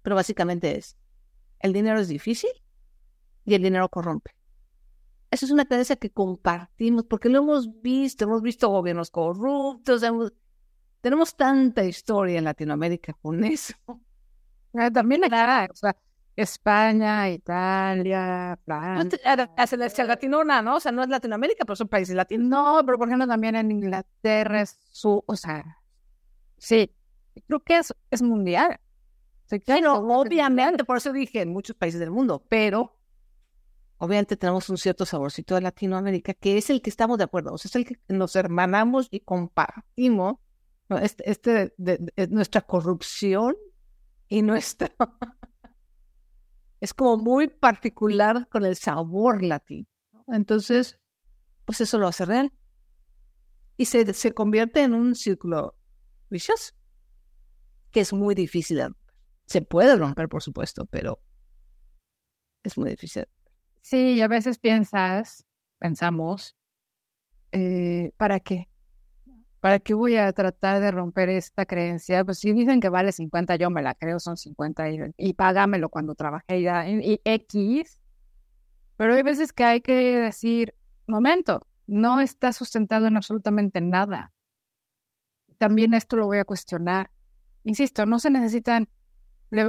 pero 0.02 0.16
básicamente 0.16 0.78
es, 0.78 0.98
el 1.60 1.72
dinero 1.72 2.00
es 2.00 2.08
difícil 2.08 2.50
y 3.46 3.54
el 3.54 3.62
dinero 3.62 3.88
corrompe. 3.90 4.32
Esa 5.32 5.46
es 5.46 5.52
una 5.52 5.66
creencia 5.66 5.96
que 5.96 6.10
compartimos 6.10 7.06
porque 7.06 7.30
lo 7.30 7.40
hemos 7.40 7.82
visto, 7.82 8.26
hemos 8.26 8.42
visto 8.42 8.70
gobiernos 8.70 9.12
corruptos, 9.12 10.02
tenemos 11.02 11.36
tanta 11.36 11.84
historia 11.86 12.40
en 12.40 12.46
Latinoamérica 12.46 13.14
con 13.22 13.44
eso. 13.44 13.76
Ah, 14.74 14.92
también 14.92 15.24
acá, 15.24 15.70
o 15.72 15.76
sea, 15.76 15.96
España, 16.36 17.30
Italia, 17.30 18.60
Francia. 18.66 19.20
Es 19.58 19.98
latinona, 19.98 20.62
¿no? 20.62 20.76
O 20.76 20.80
sea, 20.80 20.92
no 20.92 21.04
es 21.04 21.10
Latinoamérica, 21.10 21.66
pero 21.66 21.76
son 21.76 21.88
países 21.88 22.16
latinos. 22.16 22.48
No, 22.48 22.82
pero 22.86 22.98
por 22.98 23.08
ejemplo 23.08 23.28
también 23.28 23.56
en 23.56 23.72
Inglaterra 23.72 24.62
es 24.62 24.78
su, 24.92 25.24
o 25.26 25.36
sea, 25.36 25.80
sí, 26.58 26.92
creo 27.48 27.60
que 27.62 27.78
es, 27.78 27.94
es 28.12 28.22
mundial. 28.22 28.80
Claro, 29.64 29.96
obviamente, 29.96 30.84
por 30.84 30.98
eso 30.98 31.14
dije 31.14 31.42
en 31.42 31.54
muchos 31.54 31.76
países 31.76 32.00
del 32.00 32.12
mundo, 32.12 32.44
pero 32.50 32.98
obviamente 33.98 34.36
tenemos 34.36 34.70
un 34.70 34.78
cierto 34.78 35.06
saborcito 35.06 35.56
de 35.56 35.62
Latinoamérica 35.62 36.34
que 36.34 36.58
es 36.58 36.70
el 36.70 36.82
que 36.82 36.90
estamos 36.90 37.18
de 37.18 37.26
acuerdo, 37.26 37.54
o 37.54 37.58
sea, 37.58 37.70
es 37.70 37.76
el 37.76 37.86
que 37.86 38.00
nos 38.08 38.36
hermanamos 38.36 39.08
y 39.12 39.20
compartimos 39.20 40.38
este, 41.02 41.30
este 41.30 41.74
de, 41.78 42.28
nuestra 42.30 42.62
corrupción 42.62 43.56
y 44.28 44.42
nuestra 44.42 44.92
es 46.82 46.94
como 46.94 47.18
muy 47.18 47.48
particular 47.48 48.48
con 48.50 48.66
el 48.66 48.76
sabor 48.76 49.44
latino. 49.44 49.88
Entonces, 50.28 51.00
pues 51.66 51.82
eso 51.82 51.98
lo 51.98 52.08
hace 52.08 52.26
real. 52.26 52.54
Y 53.78 53.86
se, 53.86 54.14
se 54.14 54.34
convierte 54.34 54.82
en 54.84 54.94
un 54.94 55.16
círculo 55.16 55.76
vicioso, 56.30 56.74
que 57.92 58.02
es 58.02 58.14
muy 58.14 58.36
difícil 58.36 58.78
de 58.78 58.94
se 59.46 59.62
puede 59.62 59.96
romper, 59.96 60.28
por 60.28 60.42
supuesto, 60.42 60.86
pero 60.86 61.20
es 62.64 62.78
muy 62.78 62.90
difícil. 62.90 63.28
Sí, 63.82 64.22
a 64.22 64.28
veces 64.28 64.58
piensas, 64.58 65.46
pensamos, 65.78 66.56
eh, 67.52 68.12
¿para 68.18 68.40
qué? 68.40 68.70
¿Para 69.66 69.80
qué 69.80 69.96
voy 69.96 70.16
a 70.16 70.32
tratar 70.32 70.80
de 70.80 70.92
romper 70.92 71.28
esta 71.30 71.66
creencia? 71.66 72.24
Pues 72.24 72.38
si 72.38 72.54
dicen 72.54 72.80
que 72.80 72.90
vale 72.90 73.12
50, 73.12 73.56
yo 73.56 73.72
me 73.72 73.82
la 73.82 73.96
creo, 73.96 74.20
son 74.20 74.38
50 74.38 74.92
y, 74.92 75.00
y 75.18 75.34
págamelo 75.34 75.90
cuando 75.90 76.14
trabajé 76.14 76.62
ya 76.62 76.88
en 76.88 77.02
X. 77.24 78.00
Pero 78.96 79.16
hay 79.16 79.24
veces 79.24 79.54
que 79.54 79.64
hay 79.64 79.82
que 79.82 80.20
decir, 80.20 80.76
momento, 81.08 81.66
no 81.88 82.22
está 82.22 82.54
sustentado 82.54 83.08
en 83.08 83.18
absolutamente 83.18 83.82
nada. 83.82 84.34
También 85.58 85.96
esto 85.96 86.16
lo 86.16 86.28
voy 86.28 86.38
a 86.38 86.46
cuestionar. 86.46 87.10
Insisto, 87.64 88.06
no 88.06 88.20
se 88.20 88.30
necesitan 88.30 88.88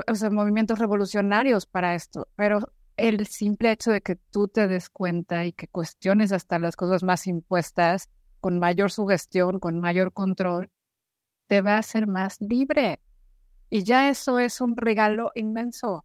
o 0.07 0.15
sea, 0.15 0.29
movimientos 0.29 0.79
revolucionarios 0.79 1.65
para 1.65 1.95
esto, 1.95 2.29
pero 2.37 2.71
el 2.99 3.27
simple 3.29 3.73
hecho 3.73 3.93
de 3.93 4.03
que 4.03 4.17
tú 4.17 4.47
te 4.47 4.69
des 4.69 4.91
cuenta 4.91 5.47
y 5.47 5.55
que 5.55 5.69
cuestiones 5.69 6.33
hasta 6.33 6.59
las 6.59 6.77
cosas 6.77 7.03
más 7.03 7.27
impuestas 7.27 8.11
con 8.41 8.59
mayor 8.59 8.91
sugestión, 8.91 9.59
con 9.59 9.81
mayor 9.81 10.13
control, 10.13 10.71
te 11.47 11.61
va 11.63 11.77
a 11.77 11.79
hacer 11.79 12.07
más 12.07 12.41
libre. 12.41 13.01
Y 13.71 13.83
ya 13.83 14.09
eso 14.09 14.39
es 14.39 14.61
un 14.61 14.77
regalo 14.77 15.33
inmenso. 15.35 16.05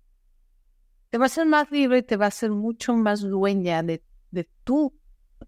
Te 1.09 1.17
va 1.17 1.25
a 1.25 1.27
hacer 1.27 1.45
más 1.45 1.69
libre 1.71 1.99
y 1.99 2.03
te 2.03 2.17
va 2.17 2.25
a 2.25 2.29
hacer 2.29 2.51
mucho 2.51 2.95
más 2.95 3.21
dueña 3.21 3.83
de, 3.83 4.03
de 4.31 4.49
tu 4.63 4.93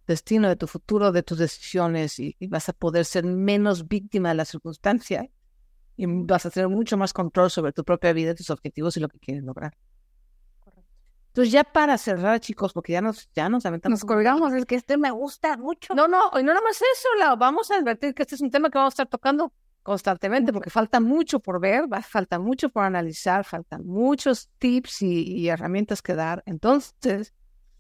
destino, 0.08 0.50
de 0.50 0.56
tu 0.56 0.68
futuro, 0.68 1.12
de 1.12 1.24
tus 1.24 1.38
decisiones 1.38 2.20
y, 2.20 2.36
y 2.40 2.48
vas 2.48 2.70
a 2.70 2.74
poder 2.74 3.06
ser 3.06 3.24
menos 3.24 3.88
víctima 3.88 4.30
de 4.30 4.36
la 4.36 4.46
circunstancia 4.46 5.30
y 5.96 6.06
vas 6.06 6.46
a 6.46 6.50
tener 6.50 6.70
mucho 6.70 6.98
más 6.98 7.14
control 7.14 7.50
sobre 7.50 7.72
tu 7.72 7.84
propia 7.84 8.14
vida, 8.14 8.36
tus 8.36 8.50
objetivos 8.50 8.98
y 8.98 9.00
lo 9.00 9.08
que 9.08 9.20
quieres 9.20 9.44
lograr. 9.44 9.76
Entonces, 11.34 11.52
ya 11.52 11.64
para 11.64 11.98
cerrar, 11.98 12.40
chicos, 12.40 12.74
porque 12.74 12.92
ya 12.92 13.02
nos, 13.02 13.28
ya 13.34 13.50
nos 13.50 13.66
aventamos. 13.66 14.02
Nos 14.02 14.08
colgamos, 14.08 14.54
es 14.54 14.68
que 14.68 14.76
este 14.76 14.98
me 14.98 15.10
gusta 15.10 15.58
mucho. 15.58 15.96
No, 15.96 16.08
no, 16.08 16.30
y 16.34 16.44
no 16.44 16.54
nada 16.54 16.62
más 16.62 16.76
eso, 16.76 17.08
la, 17.18 17.36
vamos 17.36 17.72
a 17.72 17.78
advertir 17.78 18.14
que 18.14 18.22
este 18.22 18.36
es 18.36 18.42
un 18.42 18.52
tema 18.52 18.70
que 18.70 18.78
vamos 18.78 18.92
a 18.92 18.94
estar 18.94 19.08
tocando 19.08 19.52
constantemente, 19.82 20.54
porque 20.54 20.70
falta 20.70 21.00
mucho 21.00 21.40
por 21.40 21.60
ver, 21.60 21.86
falta 22.04 22.38
mucho 22.38 22.70
por 22.70 22.84
analizar, 22.84 23.46
faltan 23.46 23.84
muchos 23.84 24.52
tips 24.60 25.02
y, 25.02 25.24
y 25.24 25.50
herramientas 25.50 26.04
que 26.04 26.14
dar. 26.14 26.44
Entonces, 26.46 27.34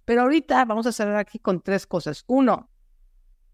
pero 0.04 0.24
ahorita 0.24 0.66
vamos 0.66 0.88
a 0.88 0.92
cerrar 0.92 1.18
aquí 1.18 1.38
con 1.38 1.62
tres 1.62 1.86
cosas. 1.86 2.24
Uno, 2.26 2.72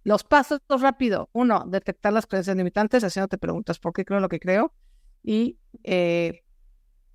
los 0.06 0.24
pasos 0.24 0.62
rápido. 0.70 1.30
Uno, 1.34 1.66
detectar 1.68 2.14
las 2.14 2.26
creencias 2.26 2.56
limitantes, 2.56 3.04
haciéndote 3.04 3.38
preguntas 3.38 3.80
por 3.80 3.92
qué 3.92 4.06
creo 4.06 4.22
lo 4.22 4.30
que 4.30 4.40
creo. 4.40 4.74
Y, 5.24 5.60
eh, 5.84 6.46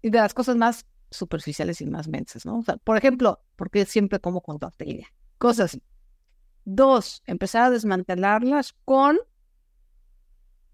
y 0.02 0.10
de 0.10 0.18
las 0.18 0.34
cosas 0.34 0.56
más 0.56 0.84
superficiales 1.14 1.80
y 1.80 1.86
más 1.86 2.08
mensas, 2.08 2.46
¿no? 2.46 2.58
O 2.58 2.62
sea, 2.62 2.76
por 2.76 2.96
ejemplo, 2.96 3.40
¿por 3.56 3.70
qué 3.70 3.84
siempre 3.86 4.20
como 4.20 4.40
con 4.40 4.58
tortilla? 4.58 5.06
Cosas. 5.38 5.78
Dos, 6.64 7.22
empezar 7.26 7.64
a 7.64 7.70
desmantelarlas 7.70 8.74
con 8.84 9.18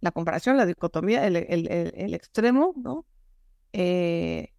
la 0.01 0.13
comparación, 0.13 0.57
la 0.57 0.67
dicotomía, 0.67 1.27
el, 1.27 1.37
extremo, 2.15 2.75
¿no? 2.77 3.07
Eh, 3.73 4.53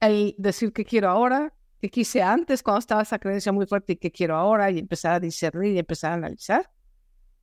el 0.00 0.34
decir 0.38 0.72
qué 0.72 0.84
quiero 0.84 1.08
ahora, 1.08 1.54
qué 1.80 1.88
quise 1.88 2.22
antes 2.22 2.62
cuando 2.62 2.80
estaba 2.80 3.02
esa 3.02 3.18
creencia 3.18 3.52
muy 3.52 3.66
fuerte 3.66 3.94
y 3.94 3.96
qué 3.96 4.10
quiero 4.10 4.36
ahora 4.36 4.70
y 4.70 4.78
empezar 4.78 5.14
a 5.14 5.20
discernir 5.20 5.74
y 5.74 5.78
empezar 5.78 6.12
a 6.12 6.14
analizar. 6.14 6.70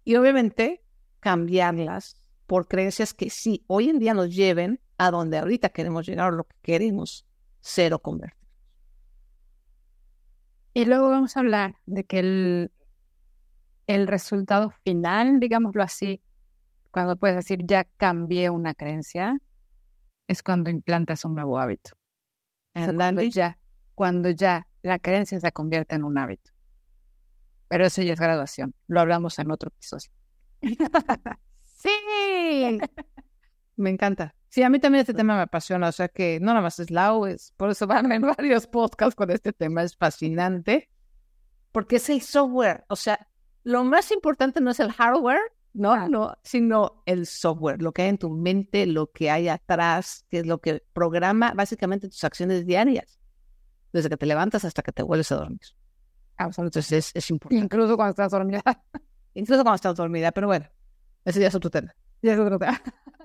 Y 0.04 0.16
obviamente 0.16 0.84
cambiarlas 1.20 2.22
por 2.46 2.68
creencias 2.68 3.14
que 3.14 3.30
sí, 3.30 3.64
hoy 3.68 3.90
en 3.90 4.00
día 4.00 4.14
nos 4.14 4.34
lleven 4.34 4.80
a 4.98 5.12
donde 5.12 5.38
ahorita 5.38 5.70
queremos 5.70 6.06
llegar 6.06 6.32
o 6.32 6.36
lo 6.36 6.44
que 6.46 6.56
queremos 6.62 7.26
ser 7.66 7.94
o 7.96 8.00
convertir. 8.00 8.38
Y 10.74 10.86
luego 10.86 11.10
vamos 11.10 11.36
a 11.36 11.40
hablar 11.40 11.76
de 11.86 12.04
que 12.04 12.20
el, 12.20 12.72
el 13.88 14.08
resultado 14.08 14.72
final, 14.84 15.40
digámoslo 15.40 15.82
así, 15.82 16.22
cuando 16.92 17.16
puedes 17.16 17.36
decir 17.38 17.66
ya 17.66 17.86
cambié 17.98 18.50
una 18.52 18.76
creencia, 18.76 19.40
es 20.28 20.44
cuando 20.44 20.70
implantas 20.70 21.26
un 21.26 21.36
nuevo 21.36 21.58
hábito. 21.60 21.92
Cuando 22.74 23.22
ya 23.24 23.58
cuando 23.96 24.30
ya 24.30 24.68
la 24.84 25.00
creencia 25.00 25.40
se 25.40 25.52
convierte 25.52 25.96
en 25.96 26.04
un 26.04 26.18
hábito. 26.18 26.52
Pero 27.70 27.86
eso 27.86 28.02
ya 28.04 28.14
es 28.14 28.20
graduación. 28.20 28.76
Lo 28.88 29.00
hablamos 29.00 29.40
en 29.40 29.50
otro 29.50 29.70
episodio. 29.70 30.12
sí. 31.64 32.80
Me 33.76 33.90
encanta. 33.90 34.36
Sí, 34.50 34.64
a 34.64 34.70
mí 34.70 34.80
también 34.80 35.02
este 35.02 35.14
tema 35.14 35.36
me 35.36 35.42
apasiona, 35.42 35.90
o 35.90 35.92
sea 35.92 36.08
que 36.08 36.40
no 36.40 36.48
nada 36.48 36.62
más 36.62 36.80
es 36.80 36.90
Lau, 36.90 37.26
es 37.26 37.54
por 37.58 37.70
eso 37.70 37.88
van 37.88 38.12
en 38.12 38.22
varios 38.38 38.68
podcasts 38.68 39.16
con 39.16 39.30
este 39.30 39.52
tema, 39.52 39.84
es 39.84 39.98
fascinante, 39.98 40.90
porque 41.72 41.98
es 41.98 42.10
el 42.10 42.22
software, 42.22 42.86
o 42.88 42.96
sea, 42.96 43.28
lo 43.64 43.84
más 43.84 44.12
importante 44.12 44.62
no 44.62 44.72
es 44.72 44.80
el 44.80 44.94
hardware, 44.94 45.42
no, 45.74 46.08
no, 46.08 46.38
sino 46.42 47.04
el 47.06 47.26
software, 47.26 47.82
lo 47.82 47.92
que 47.92 48.04
hay 48.04 48.10
en 48.10 48.18
tu 48.18 48.30
mente, 48.30 48.86
lo 48.86 49.12
que 49.12 49.30
hay 49.30 49.50
atrás, 49.50 50.26
que 50.30 50.40
es 50.40 50.48
lo 50.48 50.62
que 50.62 50.82
programa 50.94 51.54
básicamente 51.54 52.08
tus 52.08 52.24
acciones 52.24 52.66
diarias, 52.66 53.20
desde 53.92 54.08
que 54.08 54.16
te 54.16 54.26
levantas 54.26 54.64
hasta 54.64 54.82
que 54.82 54.94
te 54.94 55.04
vuelves 55.04 55.34
a 55.34 55.36
dormir. 55.36 55.60
Entonces 56.38 56.92
es, 56.92 57.12
es 57.14 57.30
importante. 57.30 57.62
Incluso 57.62 57.98
cuando 57.98 58.12
estás 58.12 58.32
dormida. 58.32 58.62
Incluso 59.34 59.64
cuando 59.64 59.76
estás 59.76 59.96
dormida, 59.96 60.32
pero 60.32 60.48
bueno, 60.48 60.66
ese 61.26 61.42
ya 61.42 61.48
es 61.48 61.56
otro 61.56 61.70
tema. 61.70 61.94
Ya 62.22 62.34
es 62.34 62.40
otro 62.40 62.58
tema. 62.58 62.82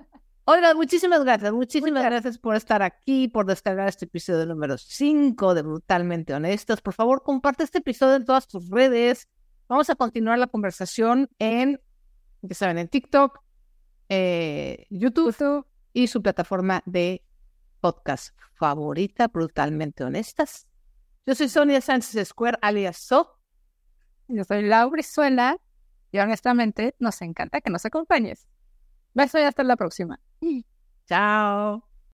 Oiga, 0.53 0.73
muchísimas 0.73 1.23
gracias, 1.23 1.53
muchísimas 1.53 2.03
gracias 2.03 2.37
por 2.37 2.57
estar 2.57 2.81
aquí, 2.81 3.29
por 3.29 3.45
descargar 3.45 3.87
este 3.87 4.03
episodio 4.03 4.45
número 4.45 4.77
5 4.77 5.53
de 5.53 5.61
Brutalmente 5.61 6.33
Honestos. 6.33 6.81
Por 6.81 6.93
favor, 6.93 7.23
comparte 7.23 7.63
este 7.63 7.77
episodio 7.77 8.17
en 8.17 8.25
todas 8.25 8.49
tus 8.49 8.69
redes. 8.69 9.29
Vamos 9.69 9.89
a 9.89 9.95
continuar 9.95 10.39
la 10.39 10.47
conversación 10.47 11.29
en, 11.39 11.79
ya 12.41 12.53
saben, 12.53 12.79
en 12.79 12.89
TikTok, 12.89 13.39
eh, 14.09 14.87
YouTube 14.89 15.65
y 15.93 16.07
su 16.07 16.21
plataforma 16.21 16.83
de 16.85 17.23
podcast 17.79 18.37
favorita, 18.55 19.29
Brutalmente 19.29 20.03
Honestas. 20.03 20.67
Yo 21.25 21.33
soy 21.33 21.47
Sonia 21.47 21.79
Sánchez 21.79 22.27
Square, 22.27 22.57
alias 22.61 22.97
So. 22.97 23.39
Yo 24.27 24.43
soy 24.43 24.63
Laura 24.63 25.01
Suela 25.01 25.55
y 26.11 26.19
honestamente 26.19 26.93
nos 26.99 27.21
encanta 27.21 27.61
que 27.61 27.69
nos 27.69 27.85
acompañes. 27.85 28.49
Beso 29.13 29.39
y 29.39 29.43
hasta 29.43 29.63
la 29.63 29.75
próxima. 29.75 30.19
Chao. 31.07 31.90